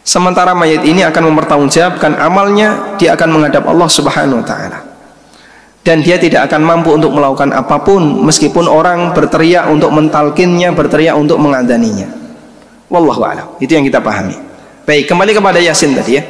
Sementara 0.00 0.56
mayat 0.56 0.82
ini 0.82 1.04
akan 1.06 1.30
mempertanggungjawabkan 1.30 2.18
amalnya, 2.18 2.96
dia 2.96 3.14
akan 3.14 3.28
menghadap 3.30 3.62
Allah 3.68 3.86
Subhanahu 3.86 4.42
wa 4.42 4.46
taala. 4.46 4.78
Dan 5.80 6.04
dia 6.04 6.20
tidak 6.20 6.50
akan 6.50 6.60
mampu 6.60 6.92
untuk 6.92 7.14
melakukan 7.14 7.56
apa 7.56 7.80
pun 7.80 8.24
meskipun 8.26 8.68
orang 8.68 9.16
berteriak 9.16 9.68
untuk 9.70 9.92
mentalkinnya, 9.94 10.72
berteriak 10.76 11.16
untuk 11.16 11.40
mengadaninya. 11.40 12.10
Wallahu 12.90 13.22
a'lam. 13.22 13.46
Itu 13.62 13.78
yang 13.78 13.86
kita 13.86 14.02
pahami. 14.02 14.34
Baik, 14.84 15.06
kembali 15.08 15.32
kepada 15.32 15.62
Yasin 15.62 15.94
tadi 15.94 16.18
ya. 16.18 16.22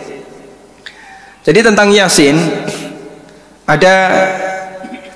Jadi 1.51 1.67
tentang 1.67 1.91
Yasin 1.91 2.39
ada 3.67 3.95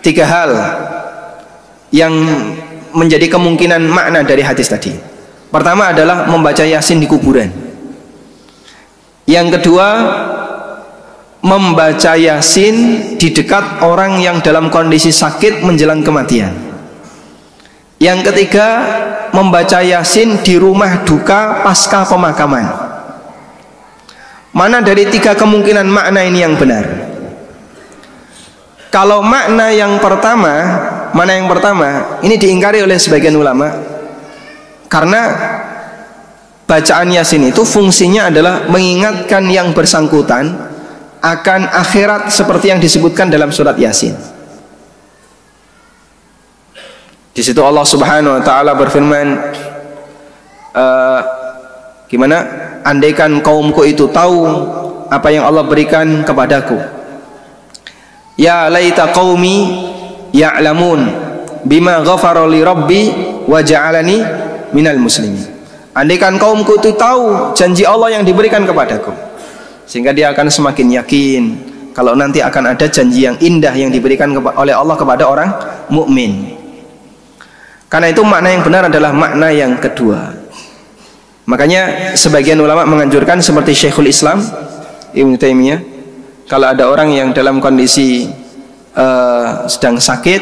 tiga 0.02 0.26
hal 0.26 0.50
yang 1.94 2.10
menjadi 2.90 3.30
kemungkinan 3.30 3.78
makna 3.86 4.26
dari 4.26 4.42
hadis 4.42 4.66
tadi. 4.66 4.90
Pertama 5.54 5.94
adalah 5.94 6.26
membaca 6.26 6.66
Yasin 6.66 6.98
di 6.98 7.06
kuburan. 7.06 7.54
Yang 9.30 9.62
kedua, 9.62 9.88
membaca 11.38 12.18
Yasin 12.18 12.74
di 13.14 13.30
dekat 13.30 13.86
orang 13.86 14.18
yang 14.18 14.42
dalam 14.42 14.74
kondisi 14.74 15.14
sakit 15.14 15.62
menjelang 15.62 16.02
kematian. 16.02 16.50
Yang 18.02 18.34
ketiga, 18.34 18.68
membaca 19.30 19.86
Yasin 19.86 20.42
di 20.42 20.58
rumah 20.58 21.06
duka 21.06 21.62
pasca 21.62 22.02
pemakaman. 22.02 22.93
Mana 24.54 24.78
dari 24.78 25.10
tiga 25.10 25.34
kemungkinan 25.34 25.82
makna 25.90 26.22
ini 26.22 26.46
yang 26.46 26.54
benar? 26.54 26.86
Kalau 28.94 29.18
makna 29.26 29.74
yang 29.74 29.98
pertama, 29.98 30.54
mana 31.10 31.34
yang 31.34 31.50
pertama? 31.50 32.22
Ini 32.22 32.38
diingkari 32.38 32.78
oleh 32.78 32.94
sebagian 32.94 33.34
ulama 33.34 33.74
karena 34.86 35.22
bacaan 36.70 37.10
Yasin 37.10 37.50
itu 37.50 37.66
fungsinya 37.66 38.30
adalah 38.30 38.70
mengingatkan 38.70 39.50
yang 39.50 39.74
bersangkutan 39.74 40.54
akan 41.18 41.66
akhirat 41.74 42.30
seperti 42.30 42.70
yang 42.70 42.78
disebutkan 42.78 43.26
dalam 43.34 43.50
surat 43.50 43.74
Yasin. 43.74 44.14
Di 47.34 47.42
situ 47.42 47.58
Allah 47.58 47.82
Subhanahu 47.82 48.38
wa 48.38 48.42
taala 48.46 48.78
berfirman 48.78 49.26
uh, 50.78 51.20
gimana? 52.14 52.46
Andaikan 52.86 53.42
kaumku 53.42 53.82
itu 53.82 54.06
tahu 54.08 54.46
apa 55.10 55.28
yang 55.34 55.44
Allah 55.48 55.64
berikan 55.66 56.22
kepadaku 56.22 57.04
Ya 58.34 58.66
laita 58.66 59.14
qaumi 59.14 59.86
ya'lamun 60.34 61.06
bima 61.62 62.02
ghafara 62.02 62.42
li 62.50 62.66
rabbi 62.66 63.02
wa 63.46 63.62
ja'alani 63.62 64.18
minal 64.74 64.98
muslimin. 64.98 65.54
Andaikan 65.94 66.34
kaumku 66.42 66.82
itu 66.82 66.90
tahu 66.98 67.54
janji 67.54 67.86
Allah 67.86 68.18
yang 68.18 68.26
diberikan 68.26 68.66
kepadaku 68.66 69.14
sehingga 69.86 70.10
dia 70.10 70.34
akan 70.34 70.50
semakin 70.50 70.98
yakin 70.98 71.42
kalau 71.94 72.18
nanti 72.18 72.42
akan 72.42 72.74
ada 72.74 72.90
janji 72.90 73.22
yang 73.22 73.38
indah 73.38 73.70
yang 73.70 73.94
diberikan 73.94 74.34
oleh 74.34 74.74
Allah 74.74 74.98
kepada 74.98 75.30
orang 75.30 75.54
mukmin. 75.86 76.58
Karena 77.86 78.10
itu 78.10 78.26
makna 78.26 78.50
yang 78.50 78.66
benar 78.66 78.90
adalah 78.90 79.14
makna 79.14 79.54
yang 79.54 79.78
kedua. 79.78 80.43
Makanya 81.44 82.12
sebagian 82.16 82.56
ulama 82.56 82.88
menganjurkan 82.88 83.44
seperti 83.44 83.76
Syekhul 83.76 84.08
Islam 84.08 84.40
Ibnu 85.12 85.36
Taimiyah 85.36 85.80
kalau 86.48 86.72
ada 86.72 86.88
orang 86.88 87.12
yang 87.12 87.36
dalam 87.36 87.60
kondisi 87.60 88.28
uh, 88.96 89.68
sedang 89.68 90.00
sakit 90.00 90.40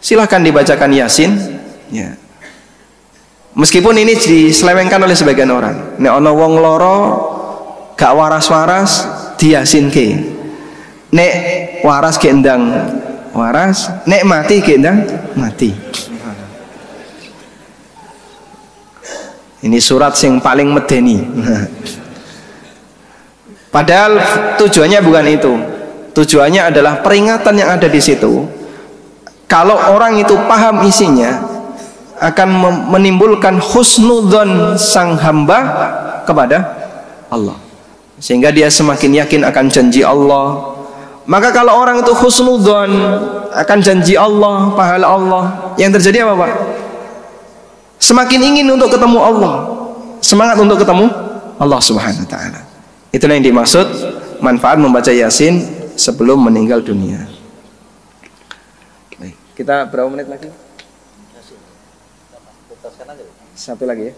silahkan 0.00 0.40
dibacakan 0.40 0.96
yasin. 0.96 1.36
Ya. 1.92 2.16
Meskipun 3.52 3.92
ini 4.00 4.16
diselewengkan 4.16 5.04
oleh 5.04 5.12
sebagian 5.12 5.52
orang. 5.52 6.00
Nek 6.00 6.12
ono 6.16 6.32
wong 6.32 6.52
loro 6.56 6.96
gak 7.92 8.16
waras-waras 8.16 9.04
ke 9.36 10.06
nek 11.12 11.32
waras 11.84 12.16
ke 12.16 12.32
endang 12.32 12.72
waras. 13.36 13.92
Nek 14.08 14.24
mati 14.24 14.64
ke 14.64 14.80
endang 14.80 15.04
mati 15.36 16.00
ini 19.60 19.78
surat 19.80 20.16
yang 20.24 20.40
paling 20.40 20.72
medeni 20.72 21.20
Padahal 23.70 24.18
tujuannya 24.58 24.98
bukan 24.98 25.26
itu. 25.30 25.52
Tujuannya 26.10 26.74
adalah 26.74 26.98
peringatan 27.06 27.54
yang 27.54 27.70
ada 27.78 27.86
di 27.86 28.02
situ. 28.02 28.50
Kalau 29.46 29.78
orang 29.78 30.18
itu 30.18 30.34
paham 30.50 30.82
isinya 30.82 31.38
akan 32.18 32.48
menimbulkan 32.90 33.62
husnudzon 33.62 34.74
sang 34.74 35.14
hamba 35.22 35.58
kepada 36.26 36.66
Allah. 37.30 37.54
Sehingga 38.18 38.50
dia 38.50 38.66
semakin 38.66 39.22
yakin 39.22 39.46
akan 39.46 39.70
janji 39.70 40.02
Allah. 40.02 40.76
Maka 41.30 41.54
kalau 41.54 41.78
orang 41.78 42.02
itu 42.02 42.10
husnudzon 42.10 42.90
akan 43.54 43.78
janji 43.78 44.18
Allah, 44.18 44.74
pahala 44.74 45.06
Allah, 45.06 45.44
yang 45.78 45.94
terjadi 45.94 46.26
apa, 46.26 46.34
Pak? 46.34 46.50
Semakin 48.00 48.40
ingin 48.40 48.66
untuk 48.72 48.88
ketemu 48.88 49.18
Allah. 49.20 49.54
Semangat 50.24 50.56
untuk 50.56 50.80
ketemu 50.80 51.12
Allah 51.60 51.80
Subhanahu 51.84 52.24
wa 52.24 52.30
taala. 52.32 52.60
Itulah 53.12 53.36
yang 53.36 53.52
dimaksud 53.52 53.86
manfaat 54.40 54.80
membaca 54.80 55.12
Yasin 55.12 55.60
sebelum 56.00 56.40
meninggal 56.40 56.80
dunia. 56.80 57.28
Baik, 59.20 59.36
kita 59.52 59.84
berapa 59.92 60.08
menit 60.08 60.32
lagi? 60.32 60.48
Satu 63.52 63.84
lagi 63.84 64.08
ya. 64.08 64.16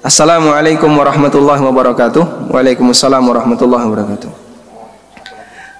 Assalamualaikum 0.00 0.88
warahmatullahi 0.88 1.60
wabarakatuh. 1.60 2.48
Waalaikumsalam 2.48 3.20
warahmatullahi 3.20 3.84
wabarakatuh. 3.84 4.32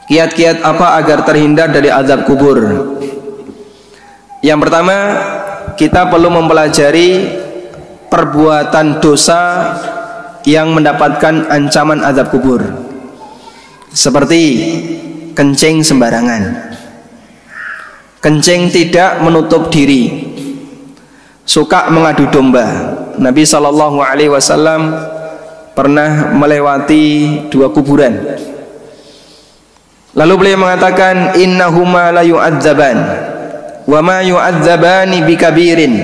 Kiat-kiat 0.05 0.61
apa 0.61 1.01
agar 1.01 1.25
terhindar 1.25 1.73
dari 1.73 1.89
azab 1.89 2.29
kubur? 2.29 2.61
Yang 4.45 4.69
pertama, 4.69 4.97
kita 5.73 6.13
perlu 6.13 6.29
mempelajari 6.29 7.33
perbuatan 8.13 9.01
dosa 9.01 9.73
yang 10.45 10.77
mendapatkan 10.77 11.49
ancaman 11.49 12.05
azab 12.05 12.29
kubur. 12.29 12.61
Seperti 13.89 14.43
kencing 15.33 15.81
sembarangan. 15.81 16.77
Kencing 18.21 18.69
tidak 18.69 19.25
menutup 19.25 19.73
diri. 19.73 20.37
Suka 21.49 21.89
mengadu 21.89 22.29
domba. 22.29 22.69
Nabi 23.17 23.49
Wasallam 23.49 24.93
pernah 25.73 26.37
melewati 26.37 27.05
dua 27.49 27.73
kuburan. 27.73 28.13
Lalu 30.13 30.35
beliau 30.37 30.69
mengatakan 30.69 31.33
innahuma 31.41 32.13
la 32.13 32.21
yu'adzaban 32.21 33.33
wa 33.85 34.01
ma 34.01 34.19
yu'adzabani 34.25 35.25
bikabirin. 35.25 35.95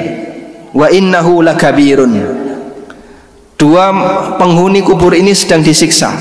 Wa 0.70 0.86
innahu 0.86 1.42
lakabirun. 1.42 2.12
Dua 3.58 3.86
penghuni 4.38 4.80
kubur 4.80 5.12
ini 5.12 5.34
sedang 5.34 5.60
disiksa. 5.60 6.14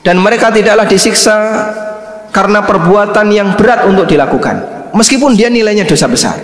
Dan 0.00 0.22
mereka 0.22 0.48
tidaklah 0.48 0.86
disiksa 0.88 1.36
karena 2.32 2.62
perbuatan 2.64 3.28
yang 3.28 3.58
berat 3.58 3.84
untuk 3.84 4.08
dilakukan. 4.08 4.88
Meskipun 4.94 5.36
dia 5.36 5.52
nilainya 5.52 5.84
dosa 5.84 6.08
besar. 6.08 6.38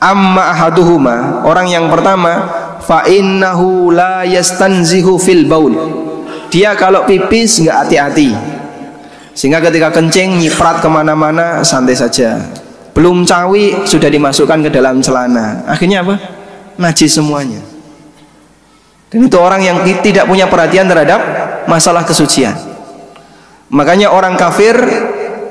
Amma 0.00 0.52
ahaduhuma 0.54 1.44
orang 1.44 1.68
yang 1.68 1.88
pertama 1.88 2.48
fa 2.80 3.04
innahu 3.08 3.92
la 3.92 4.24
yastanzihu 4.24 5.20
fil 5.20 5.44
baul. 5.44 5.74
Dia 6.48 6.78
kalau 6.78 7.04
pipis 7.04 7.60
nggak 7.60 7.76
hati-hati. 7.84 8.30
Sehingga 9.34 9.58
ketika 9.58 9.90
kencing 9.90 10.38
nyiprat 10.38 10.78
ke 10.78 10.86
mana-mana 10.86 11.66
santai 11.66 11.98
saja 11.98 12.38
belum 12.94 13.26
cawi 13.26 13.84
sudah 13.84 14.08
dimasukkan 14.08 14.64
ke 14.64 14.70
dalam 14.70 15.02
celana 15.02 15.66
akhirnya 15.66 16.06
apa 16.06 16.14
najis 16.78 17.10
semuanya 17.10 17.60
dan 19.10 19.18
itu 19.26 19.38
orang 19.38 19.62
yang 19.62 19.82
tidak 20.02 20.24
punya 20.30 20.46
perhatian 20.46 20.86
terhadap 20.86 21.20
masalah 21.66 22.06
kesucian 22.06 22.54
makanya 23.68 24.14
orang 24.14 24.38
kafir 24.38 24.78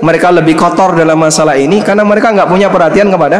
mereka 0.04 0.36
lebih 0.36 0.60
kotor 0.60 1.00
dalam 1.00 1.16
masalah 1.16 1.56
ini 1.56 1.80
karena 1.80 2.04
mereka 2.04 2.36
nggak 2.36 2.52
punya 2.52 2.68
perhatian 2.68 3.08
kepada 3.08 3.40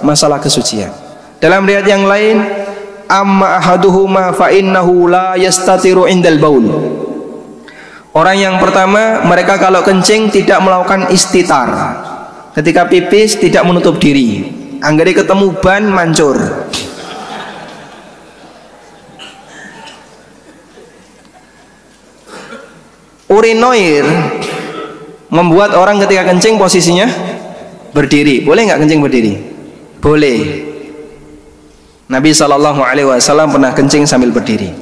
masalah 0.00 0.40
kesucian. 0.40 0.88
Dalam 1.36 1.68
riwayat 1.68 1.84
yang 1.84 2.08
lain, 2.08 2.40
amma 3.04 3.60
ahaduhuma 3.60 4.32
fa 4.32 4.48
innahu 4.48 5.12
la 5.12 5.36
yastatiru 5.36 6.08
indal 6.08 6.40
baul. 6.40 6.64
Orang 8.16 8.36
yang 8.40 8.56
pertama, 8.56 9.22
mereka 9.28 9.60
kalau 9.60 9.84
kencing 9.84 10.32
tidak 10.32 10.58
melakukan 10.64 11.12
istitar. 11.12 11.68
Ketika 12.50 12.86
pipis 12.90 13.38
tidak 13.38 13.62
menutup 13.62 14.00
diri. 14.02 14.46
Anggari 14.80 15.12
ketemu 15.12 15.54
ban 15.60 15.86
mancur. 15.86 16.66
urinoir 23.30 24.04
membuat 25.30 25.78
orang 25.78 26.02
ketika 26.02 26.26
kencing 26.26 26.58
posisinya 26.58 27.06
berdiri. 27.94 28.42
Boleh 28.42 28.66
nggak 28.66 28.80
kencing 28.82 29.00
berdiri? 29.00 29.34
Boleh. 30.02 30.68
Nabi 32.10 32.34
Shallallahu 32.34 32.82
Alaihi 32.82 33.06
Wasallam 33.06 33.54
pernah 33.54 33.70
kencing 33.70 34.02
sambil 34.02 34.34
berdiri. 34.34 34.74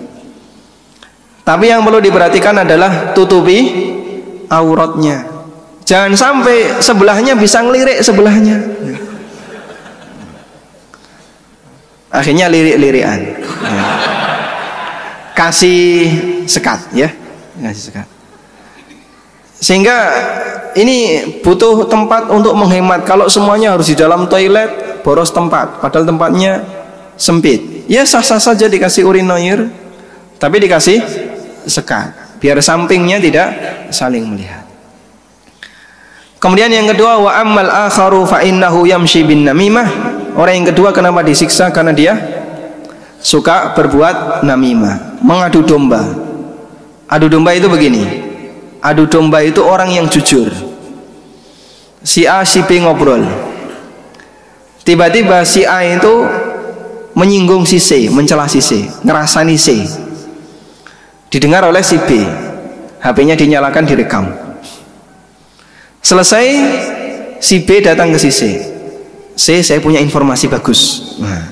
Tapi 1.45 1.69
yang 1.69 1.85
perlu 1.85 2.01
diperhatikan 2.01 2.65
adalah 2.65 3.13
tutupi 3.13 3.69
auratnya. 4.49 5.38
Jangan 5.89 6.13
sampai 6.13 6.85
sebelahnya 6.85 7.33
bisa 7.33 7.65
ngelirik 7.65 8.05
sebelahnya. 8.05 8.61
Akhirnya 12.13 12.53
lirik-lirikan. 12.53 13.25
Ya. 13.65 13.85
Kasih 15.33 16.13
sekat 16.45 16.93
ya. 16.93 17.09
Kasih 17.57 17.89
sekat. 17.89 18.07
Sehingga 19.65 19.97
ini 20.77 21.25
butuh 21.41 21.89
tempat 21.89 22.29
untuk 22.29 22.53
menghemat. 22.53 23.09
Kalau 23.09 23.25
semuanya 23.33 23.73
harus 23.73 23.89
di 23.89 23.97
dalam 23.97 24.29
toilet, 24.29 25.01
boros 25.01 25.33
tempat. 25.33 25.81
Padahal 25.81 26.05
tempatnya 26.05 26.69
sempit. 27.17 27.89
Ya 27.89 28.05
sah-sah 28.05 28.37
saja 28.37 28.69
dikasih 28.69 29.09
urinoir, 29.09 29.73
tapi 30.37 30.61
dikasih 30.61 31.01
sekat. 31.65 32.13
Biar 32.45 32.61
sampingnya 32.61 33.17
tidak 33.17 33.49
saling 33.89 34.29
melihat. 34.29 34.68
Kemudian 36.39 36.71
yang 36.71 36.87
kedua 36.87 37.19
wa 37.19 37.35
ammal 37.35 37.71
akharu 37.91 38.23
fa 38.23 38.47
innahu 38.47 38.87
yamshi 38.87 39.27
bin 39.27 39.43
namimah. 39.43 39.87
Orang 40.39 40.63
yang 40.63 40.67
kedua 40.71 40.95
kenapa 40.95 41.27
disiksa? 41.27 41.75
Karena 41.75 41.91
dia 41.91 42.15
suka 43.19 43.75
berbuat 43.75 44.47
namimah, 44.47 45.19
mengadu 45.19 45.67
domba. 45.67 46.07
Adu 47.11 47.27
domba 47.27 47.57
itu 47.57 47.67
begini 47.67 48.29
adu 48.83 49.11
domba 49.11 49.43
itu 49.43 49.59
orang 49.63 49.91
yang 49.91 50.07
jujur 50.07 50.51
si 52.03 52.25
A 52.25 52.47
si 52.47 52.63
B 52.63 52.79
ngobrol 52.79 53.27
tiba-tiba 54.87 55.43
si 55.43 55.67
A 55.67 55.83
itu 55.83 56.25
menyinggung 57.19 57.67
si 57.67 57.83
C 57.83 58.07
mencela 58.07 58.47
si 58.47 58.63
C 58.63 58.87
ngerasani 59.03 59.57
C 59.59 59.83
didengar 61.29 61.67
oleh 61.67 61.83
si 61.83 61.99
B 61.99 62.23
HP-nya 63.03 63.35
dinyalakan 63.35 63.85
direkam 63.87 64.25
selesai 66.01 66.47
si 67.39 67.63
B 67.63 67.83
datang 67.83 68.11
ke 68.15 68.19
si 68.19 68.31
C 68.35 68.41
C 69.39 69.63
saya 69.63 69.79
punya 69.79 70.03
informasi 70.03 70.51
bagus 70.51 71.15
nah, 71.23 71.47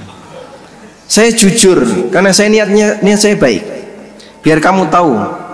saya 1.06 1.30
jujur 1.30 2.10
karena 2.10 2.34
saya 2.34 2.50
niatnya 2.50 2.98
niat 3.02 3.20
saya 3.22 3.38
baik 3.38 3.62
biar 4.42 4.58
kamu 4.62 4.90
tahu 4.90 5.46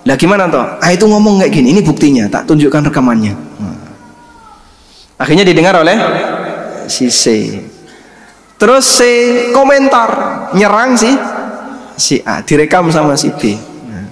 lah 0.00 0.16
gimana 0.16 0.48
toh? 0.48 0.64
Ah 0.80 0.90
itu 0.96 1.04
ngomong 1.04 1.44
kayak 1.44 1.52
gini, 1.52 1.76
ini 1.76 1.84
buktinya, 1.84 2.24
tak 2.32 2.48
tunjukkan 2.48 2.88
rekamannya. 2.88 3.36
Hmm. 3.36 3.78
Akhirnya 5.20 5.44
didengar 5.44 5.76
oleh 5.76 5.96
si 6.88 7.12
C. 7.12 7.52
Terus 8.56 8.84
C 8.96 9.00
komentar, 9.52 10.08
nyerang 10.56 10.96
si 10.96 11.12
si 12.00 12.16
A, 12.24 12.40
direkam 12.40 12.88
sama 12.88 13.12
si 13.12 13.28
B. 13.28 13.52
Hmm. 13.52 14.08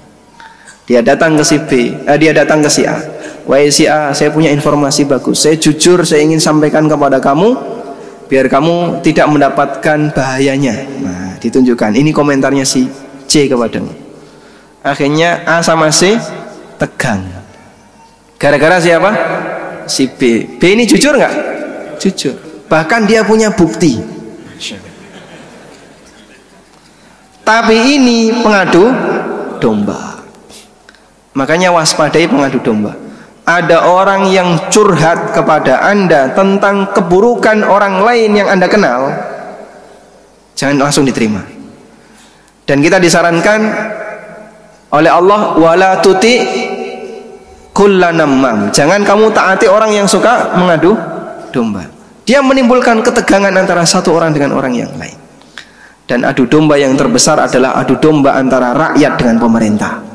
Dia 0.85 1.01
datang 1.01 1.41
ke 1.41 1.45
si 1.45 1.57
B, 1.57 1.97
eh, 2.05 2.19
dia 2.21 2.37
datang 2.37 2.61
ke 2.61 2.69
si 2.69 2.85
A. 2.85 3.01
Wahai 3.49 3.73
si 3.73 3.89
A, 3.89 4.13
saya 4.13 4.29
punya 4.29 4.53
informasi 4.53 5.09
bagus. 5.09 5.41
Saya 5.41 5.57
jujur, 5.57 6.05
saya 6.05 6.21
ingin 6.21 6.37
sampaikan 6.37 6.85
kepada 6.85 7.17
kamu 7.17 7.57
biar 8.29 8.45
kamu 8.45 9.01
tidak 9.01 9.25
mendapatkan 9.33 10.13
bahayanya. 10.13 10.85
Nah, 11.01 11.33
ditunjukkan. 11.41 11.97
Ini 11.97 12.13
komentarnya 12.13 12.69
si 12.69 12.85
C 13.25 13.49
kepadamu 13.49 14.09
akhirnya 14.83 15.45
A 15.45 15.61
sama 15.61 15.91
C 15.91 16.17
tegang. 16.79 17.25
Gara-gara 18.39 18.79
siapa? 18.79 19.11
Si 19.91 20.07
B. 20.07 20.47
B 20.59 20.79
ini 20.79 20.87
jujur 20.87 21.17
nggak? 21.19 21.35
Jujur. 21.99 22.37
Bahkan 22.71 23.09
dia 23.09 23.27
punya 23.27 23.51
bukti. 23.51 23.99
Tapi 27.43 27.77
ini 27.97 28.45
pengadu 28.45 28.93
domba. 29.59 30.21
Makanya 31.33 31.73
waspadai 31.73 32.29
pengadu 32.29 32.61
domba 32.61 33.08
ada 33.49 33.89
orang 33.89 34.29
yang 34.29 34.69
curhat 34.69 35.33
kepada 35.33 35.81
anda 35.81 36.29
tentang 36.37 36.93
keburukan 36.93 37.65
orang 37.65 38.05
lain 38.05 38.37
yang 38.37 38.49
anda 38.53 38.69
kenal 38.69 39.09
jangan 40.53 40.77
langsung 40.85 41.09
diterima. 41.09 41.41
Dan 42.69 42.85
kita 42.85 43.01
disarankan 43.01 43.61
oleh 44.93 45.09
Allah 45.09 45.57
wala 45.57 46.05
tuti 46.05 46.45
kullanamam 47.73 48.69
jangan 48.69 49.01
kamu 49.01 49.33
taati 49.33 49.65
orang 49.65 49.97
yang 49.97 50.05
suka 50.05 50.53
mengadu 50.53 50.93
domba. 51.49 51.89
Dia 52.29 52.45
menimbulkan 52.45 53.01
ketegangan 53.01 53.57
antara 53.57 53.89
satu 53.89 54.13
orang 54.13 54.37
dengan 54.37 54.53
orang 54.53 54.77
yang 54.77 54.93
lain. 55.01 55.17
Dan 56.05 56.29
adu 56.29 56.45
domba 56.45 56.77
yang 56.77 56.93
terbesar 56.93 57.41
adalah 57.41 57.81
adu 57.81 57.97
domba 57.97 58.37
antara 58.37 58.77
rakyat 58.77 59.17
dengan 59.17 59.41
pemerintah 59.41 60.08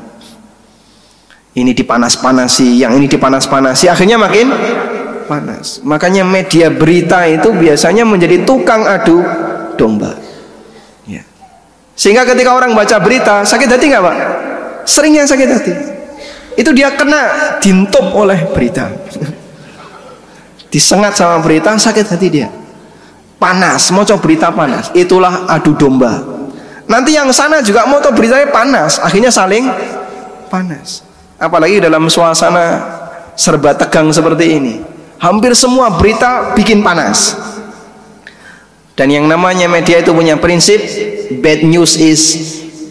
ini 1.54 1.70
dipanas-panasi 1.70 2.82
yang 2.82 2.98
ini 2.98 3.06
dipanas-panasi. 3.06 3.86
Akhirnya 3.86 4.18
makin 4.18 4.50
panas. 5.30 5.78
Makanya 5.86 6.26
media 6.26 6.66
berita 6.68 7.22
itu 7.30 7.54
biasanya 7.54 8.02
menjadi 8.02 8.42
tukang 8.42 8.82
adu 8.82 9.22
domba. 9.78 10.18
Ya. 11.06 11.22
sehingga 11.94 12.26
ketika 12.26 12.54
orang 12.54 12.74
baca 12.74 12.98
berita 12.98 13.46
sakit 13.46 13.70
hati 13.70 13.86
nggak 13.86 14.02
pak? 14.02 14.16
Seringnya 14.84 15.24
sakit 15.30 15.48
hati. 15.48 15.74
Itu 16.58 16.70
dia 16.74 16.90
kena 16.94 17.58
dintup 17.62 18.14
oleh 18.14 18.50
berita. 18.50 18.90
Disengat 20.74 21.14
sama 21.14 21.38
berita 21.38 21.70
sakit 21.78 22.06
hati 22.06 22.26
dia. 22.30 22.50
Panas 23.38 23.94
mau 23.94 24.02
coba 24.02 24.18
berita 24.26 24.50
panas. 24.50 24.90
Itulah 24.90 25.46
adu 25.46 25.78
domba. 25.78 26.18
Nanti 26.90 27.14
yang 27.14 27.30
sana 27.30 27.62
juga 27.62 27.86
mau 27.86 28.02
coba 28.02 28.14
beritanya 28.18 28.50
panas. 28.50 28.98
Akhirnya 28.98 29.30
saling 29.30 29.70
panas 30.50 31.13
apalagi 31.44 31.84
dalam 31.84 32.08
suasana 32.08 32.80
serba 33.36 33.76
tegang 33.76 34.08
seperti 34.08 34.44
ini 34.56 34.74
hampir 35.20 35.52
semua 35.52 35.92
berita 36.00 36.56
bikin 36.56 36.80
panas 36.80 37.36
dan 38.94 39.10
yang 39.10 39.26
namanya 39.26 39.66
media 39.66 39.98
itu 39.98 40.14
punya 40.14 40.38
prinsip 40.38 40.78
bad 41.42 41.66
news 41.66 41.98
is 41.98 42.22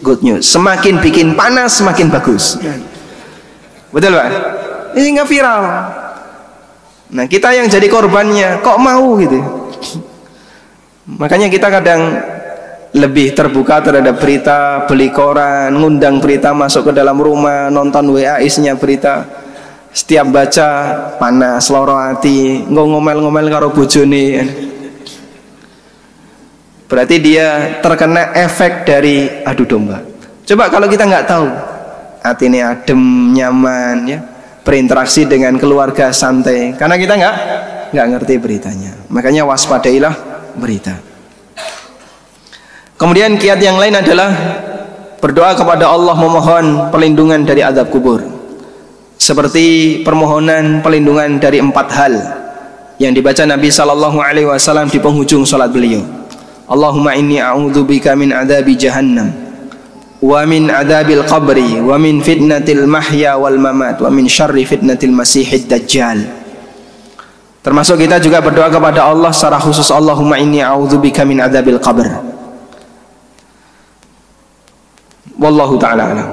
good 0.04 0.20
news. 0.20 0.44
Semakin 0.44 1.00
bikin 1.00 1.32
panas, 1.32 1.80
semakin 1.80 2.12
bagus. 2.12 2.60
Betul 3.88 4.12
Pak? 4.20 4.28
Ini 5.00 5.08
nggak 5.16 5.28
viral. 5.32 5.62
Nah 7.14 7.24
kita 7.24 7.56
yang 7.56 7.72
jadi 7.72 7.88
korbannya, 7.88 8.60
kok 8.60 8.76
mau 8.76 9.16
gitu? 9.16 9.40
Makanya 11.08 11.48
kita 11.48 11.72
kadang 11.72 12.20
lebih 12.94 13.34
terbuka 13.34 13.82
terhadap 13.82 14.22
berita, 14.22 14.86
beli 14.86 15.10
koran, 15.10 15.74
ngundang 15.74 16.22
berita 16.22 16.54
masuk 16.54 16.90
ke 16.90 16.92
dalam 16.94 17.18
rumah, 17.18 17.66
nonton 17.66 18.14
WA 18.14 18.38
isinya 18.38 18.78
berita. 18.78 19.26
Setiap 19.90 20.30
baca 20.30 20.68
panas, 21.18 21.70
loro 21.70 21.98
hati, 21.98 22.62
ngomel-ngomel 22.70 23.46
karo 23.50 23.74
bojone. 23.74 24.26
Berarti 26.86 27.16
dia 27.18 27.78
terkena 27.82 28.30
efek 28.34 28.86
dari 28.86 29.26
adu 29.42 29.66
domba. 29.66 29.98
Coba 30.46 30.70
kalau 30.70 30.86
kita 30.86 31.06
nggak 31.06 31.26
tahu, 31.26 31.46
hati 32.22 32.46
ini 32.46 32.62
adem, 32.62 33.34
nyaman, 33.34 33.96
ya, 34.06 34.18
berinteraksi 34.62 35.26
dengan 35.26 35.58
keluarga 35.58 36.14
santai. 36.14 36.78
Karena 36.78 36.94
kita 36.94 37.14
nggak 37.18 37.36
nggak 37.90 38.06
ngerti 38.14 38.34
beritanya. 38.38 38.92
Makanya 39.10 39.42
waspadailah 39.46 40.14
berita. 40.58 41.13
Kemudian 43.04 43.36
kiat 43.36 43.60
yang 43.60 43.76
lain 43.76 44.00
adalah 44.00 44.32
berdoa 45.20 45.52
kepada 45.52 45.92
Allah 45.92 46.16
memohon 46.16 46.88
perlindungan 46.88 47.44
dari 47.44 47.60
azab 47.60 47.92
kubur. 47.92 48.24
Seperti 49.20 50.00
permohonan 50.00 50.80
perlindungan 50.80 51.36
dari 51.36 51.60
empat 51.60 51.92
hal 51.92 52.16
yang 52.96 53.12
dibaca 53.12 53.44
Nabi 53.44 53.68
Shallallahu 53.68 54.24
Alaihi 54.24 54.48
Wasallam 54.48 54.88
di 54.88 54.96
penghujung 55.04 55.44
salat 55.44 55.68
beliau. 55.68 56.00
Allahumma 56.64 57.12
inni 57.12 57.44
a'udzubika 57.44 58.16
min 58.16 58.32
adabi 58.32 58.72
jahannam 58.72 59.28
wa 60.24 60.40
min 60.48 60.72
adabil 60.72 61.28
qabri 61.28 61.84
wa 61.84 62.00
min 62.00 62.24
fitnatil 62.24 62.88
mahya 62.88 63.36
wal 63.36 63.60
mamat 63.60 64.00
wa 64.00 64.08
min 64.08 64.24
syarri 64.24 64.64
fitnatil 64.64 65.12
masihid 65.12 65.68
dajjal 65.68 66.24
termasuk 67.60 68.00
kita 68.00 68.16
juga 68.16 68.40
berdoa 68.40 68.72
kepada 68.72 69.04
Allah 69.12 69.28
secara 69.28 69.60
khusus 69.60 69.92
Allahumma 69.92 70.40
inni 70.40 70.64
a'udzubika 70.64 71.28
min 71.28 71.44
adabil 71.44 71.76
qabr 71.76 72.33
wallahu 75.38 75.74
taala 75.78 76.14
alam. 76.14 76.30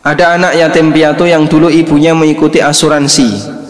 Ada 0.00 0.40
anak 0.40 0.52
yatim 0.56 0.96
piatu 0.96 1.28
yang 1.28 1.44
dulu 1.44 1.68
ibunya 1.68 2.16
mengikuti 2.16 2.56
asuransi. 2.56 3.60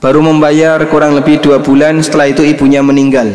Baru 0.00 0.24
membayar 0.24 0.80
kurang 0.88 1.12
lebih 1.14 1.44
dua 1.44 1.60
bulan 1.60 2.00
setelah 2.00 2.32
itu 2.32 2.40
ibunya 2.42 2.80
meninggal. 2.80 3.28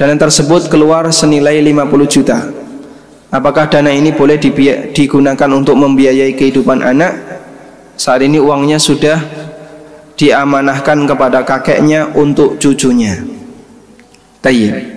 Dana 0.00 0.16
tersebut 0.16 0.72
keluar 0.72 1.08
senilai 1.12 1.60
50 1.60 2.08
juta. 2.08 2.38
Apakah 3.28 3.68
dana 3.68 3.92
ini 3.92 4.16
boleh 4.16 4.40
digunakan 4.92 5.50
untuk 5.52 5.76
membiayai 5.76 6.32
kehidupan 6.34 6.80
anak? 6.80 7.12
Saat 8.00 8.24
ini 8.24 8.40
uangnya 8.40 8.80
sudah 8.80 9.20
diamanahkan 10.16 11.04
kepada 11.04 11.44
kakeknya 11.44 12.16
untuk 12.16 12.56
cucunya. 12.56 13.20
Tayyib 14.40 14.95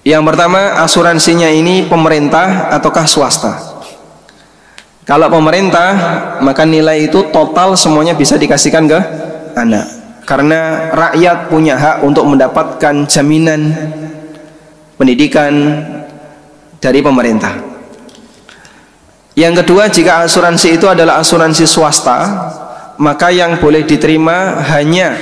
Yang 0.00 0.22
pertama 0.32 0.80
asuransinya 0.80 1.52
ini 1.52 1.84
pemerintah 1.84 2.72
ataukah 2.72 3.04
swasta? 3.04 3.52
Kalau 5.04 5.28
pemerintah, 5.28 5.90
maka 6.40 6.64
nilai 6.64 7.10
itu 7.10 7.28
total 7.28 7.76
semuanya 7.76 8.16
bisa 8.16 8.40
dikasihkan 8.40 8.88
ke 8.88 8.98
anak. 9.58 9.84
Karena 10.24 10.88
rakyat 10.94 11.50
punya 11.50 11.74
hak 11.74 11.96
untuk 12.06 12.24
mendapatkan 12.30 13.04
jaminan 13.10 13.74
pendidikan 14.96 15.52
dari 16.80 17.02
pemerintah. 17.04 17.58
Yang 19.36 19.64
kedua, 19.64 19.90
jika 19.92 20.24
asuransi 20.24 20.80
itu 20.80 20.86
adalah 20.88 21.20
asuransi 21.20 21.68
swasta, 21.68 22.18
maka 22.96 23.28
yang 23.34 23.60
boleh 23.60 23.84
diterima 23.84 24.64
hanya 24.72 25.16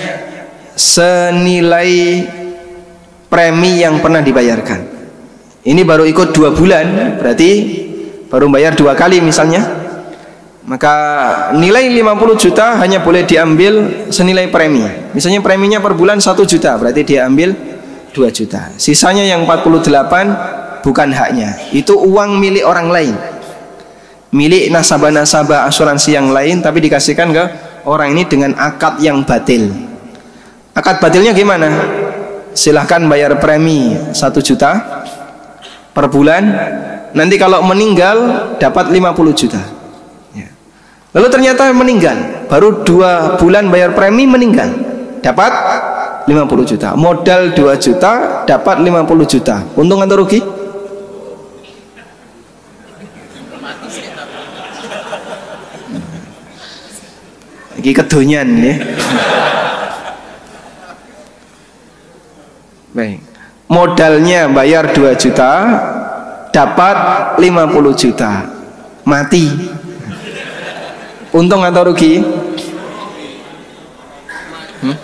senilai 0.79 2.23
premi 3.29 3.81
yang 3.85 4.01
pernah 4.01 4.25
dibayarkan. 4.25 4.81
Ini 5.69 5.85
baru 5.85 6.09
ikut 6.09 6.33
dua 6.33 6.51
bulan, 6.57 7.17
berarti 7.21 7.51
baru 8.33 8.49
bayar 8.49 8.73
dua 8.73 8.97
kali 8.97 9.21
misalnya. 9.21 9.89
Maka 10.69 10.93
nilai 11.57 11.89
50 11.89 12.37
juta 12.37 12.77
hanya 12.77 13.01
boleh 13.01 13.25
diambil 13.25 14.05
senilai 14.13 14.53
premi. 14.53 14.85
Misalnya 15.17 15.41
preminya 15.41 15.81
per 15.81 15.97
bulan 15.97 16.21
1 16.21 16.37
juta 16.45 16.77
berarti 16.77 17.09
dia 17.09 17.25
ambil 17.25 17.57
2 18.13 18.29
juta. 18.29 18.69
Sisanya 18.77 19.25
yang 19.25 19.49
48 19.49 20.85
bukan 20.85 21.09
haknya. 21.09 21.57
Itu 21.73 21.97
uang 21.97 22.37
milik 22.37 22.69
orang 22.69 22.93
lain. 22.93 23.17
Milik 24.29 24.69
nasabah-nasabah 24.69 25.65
asuransi 25.73 26.13
yang 26.13 26.29
lain 26.37 26.61
tapi 26.61 26.85
dikasihkan 26.85 27.33
ke 27.33 27.45
orang 27.89 28.13
ini 28.13 28.29
dengan 28.29 28.53
akad 28.61 29.01
yang 29.01 29.25
batil. 29.25 29.73
Akad 30.77 31.01
batilnya 31.01 31.33
gimana 31.33 31.73
silahkan 32.59 33.07
bayar 33.07 33.39
premi 33.39 33.95
1 34.11 34.19
juta 34.43 34.71
per 35.95 36.11
bulan 36.11 36.43
nanti 37.15 37.39
kalau 37.39 37.63
meninggal 37.63 38.59
dapat 38.59 38.91
50 38.91 39.39
juta 39.39 39.79
Lalu 41.09 41.27
ternyata 41.33 41.73
meninggal, 41.73 42.47
baru 42.53 42.85
dua 42.85 43.41
bulan 43.41 43.73
bayar 43.73 43.97
premi 43.97 44.29
meninggal, 44.29 44.69
dapat 45.25 45.51
50 46.29 46.69
juta. 46.69 46.93
Modal 46.93 47.57
2 47.57 47.75
juta, 47.81 48.45
dapat 48.45 48.77
50 48.85 49.25
juta. 49.25 49.65
Untung 49.73 50.05
atau 50.05 50.21
rugi? 50.21 50.45
Ini 57.79 57.91
kedonyan 57.97 58.49
ya. 58.61 58.75
Baik. 62.99 63.23
Modalnya 63.71 64.51
bayar 64.51 64.91
2 64.91 65.15
juta, 65.15 65.53
dapat 66.51 66.97
50 67.39 67.95
juta. 67.95 68.51
Mati 69.07 69.47
Untung 71.33 71.61
atau 71.61 71.93
rugi? 71.93 72.25
Hmm? 74.81 74.97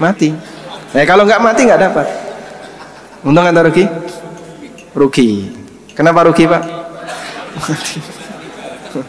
Mati. 0.00 0.32
Eh 0.96 1.04
kalau 1.04 1.28
nggak 1.28 1.44
mati 1.44 1.68
nggak 1.68 1.78
dapat. 1.78 2.08
Untung 3.22 3.44
atau 3.44 3.62
rugi? 3.68 3.84
Rugi. 4.96 5.52
Kenapa 5.92 6.24
rugi 6.24 6.48
pak? 6.48 6.62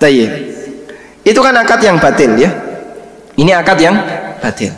Tayyib. 0.00 0.32
Itu 1.22 1.40
kan 1.44 1.54
akad 1.60 1.84
yang 1.84 2.00
batil 2.00 2.40
ya. 2.40 2.50
Ini 3.36 3.52
akad 3.60 3.78
yang 3.78 4.00
batil. 4.40 4.72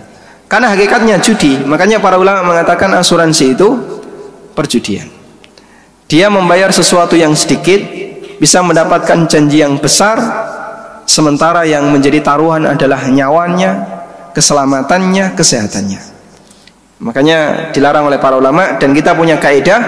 Karena 0.47 0.71
hakikatnya 0.71 1.19
judi, 1.19 1.59
makanya 1.67 1.99
para 1.99 2.23
ulama 2.23 2.55
mengatakan 2.55 2.95
asuransi 2.95 3.59
itu 3.59 3.69
perjudian. 4.55 5.11
Dia 6.07 6.31
membayar 6.31 6.71
sesuatu 6.71 7.19
yang 7.19 7.35
sedikit 7.35 7.83
bisa 8.39 8.63
mendapatkan 8.63 9.27
janji 9.27 9.59
yang 9.59 9.75
besar 9.83 10.23
sementara 11.03 11.67
yang 11.67 11.91
menjadi 11.91 12.23
taruhan 12.23 12.63
adalah 12.63 13.11
nyawanya, 13.11 13.83
keselamatannya, 14.31 15.35
kesehatannya. 15.35 16.01
Makanya 17.03 17.39
dilarang 17.75 18.07
oleh 18.07 18.23
para 18.23 18.39
ulama 18.39 18.79
dan 18.79 18.95
kita 18.95 19.19
punya 19.19 19.43
kaidah 19.43 19.83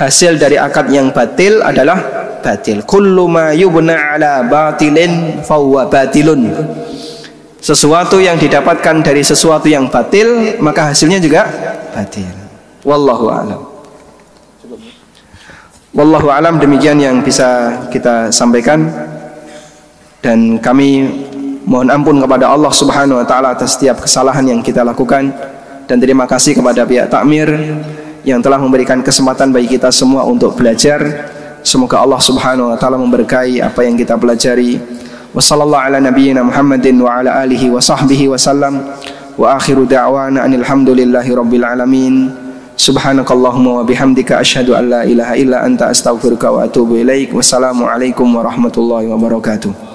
hasil 0.00 0.40
dari 0.40 0.56
akad 0.56 0.88
yang 0.88 1.12
batil 1.12 1.60
adalah 1.60 1.98
batil. 2.40 2.88
Kullu 2.88 3.28
ma 3.28 3.52
yubna 3.52 4.16
ala 4.16 4.42
batilin 4.48 5.44
fahuwa 5.44 5.90
batilun. 5.90 6.42
Sesuatu 7.68 8.16
yang 8.16 8.40
didapatkan 8.40 9.04
dari 9.04 9.20
sesuatu 9.20 9.68
yang 9.68 9.92
batil 9.92 10.56
maka 10.56 10.88
hasilnya 10.88 11.20
juga 11.20 11.44
batil. 11.92 12.32
Wallahu 12.80 13.28
a'lam. 13.28 13.60
Wallahu 15.92 16.32
alam 16.32 16.56
demikian 16.56 16.96
yang 16.96 17.20
bisa 17.20 17.76
kita 17.92 18.32
sampaikan 18.32 18.88
dan 20.24 20.56
kami 20.56 21.12
mohon 21.68 21.92
ampun 21.92 22.16
kepada 22.24 22.48
Allah 22.48 22.72
Subhanahu 22.72 23.20
wa 23.20 23.26
taala 23.28 23.52
atas 23.52 23.76
setiap 23.76 24.00
kesalahan 24.00 24.48
yang 24.48 24.60
kita 24.64 24.80
lakukan 24.80 25.28
dan 25.84 25.96
terima 26.00 26.24
kasih 26.24 26.56
kepada 26.56 26.88
pihak 26.88 27.12
takmir 27.12 27.52
yang 28.24 28.40
telah 28.40 28.56
memberikan 28.56 29.04
kesempatan 29.04 29.52
bagi 29.52 29.76
kita 29.76 29.92
semua 29.92 30.24
untuk 30.24 30.56
belajar. 30.56 31.04
Semoga 31.60 32.00
Allah 32.00 32.20
Subhanahu 32.24 32.72
wa 32.72 32.80
taala 32.80 32.96
memberkahi 32.96 33.60
apa 33.60 33.84
yang 33.84 33.92
kita 33.92 34.16
pelajari. 34.16 34.97
Wassallallahu 35.36 35.84
ala 35.92 35.98
nabiyyina 36.00 36.40
Muhammadin 36.40 36.96
wa 37.00 37.20
ala 37.20 37.44
alihi 37.44 37.68
wa 37.68 37.80
sahbihi 37.80 38.32
wasallam. 38.32 38.80
Wa 39.36 39.60
akhiru 39.60 39.84
da'wana 39.84 40.44
anil 40.44 40.64
hamdulillahi 40.64 41.30
rabbil 41.36 41.64
alamin. 41.64 42.32
Subhanakallahumma 42.78 43.82
wa 43.82 43.84
bihamdika 43.84 44.38
asyhadu 44.38 44.78
an 44.78 44.88
la 44.88 45.02
ilaha 45.02 45.34
illa 45.34 45.66
anta 45.66 45.90
astaghfiruka 45.90 46.52
wa 46.52 46.64
atubu 46.64 46.96
ilaik. 47.00 47.34
Wassalamualaikum 47.34 48.24
warahmatullahi 48.24 49.10
wabarakatuh. 49.10 49.87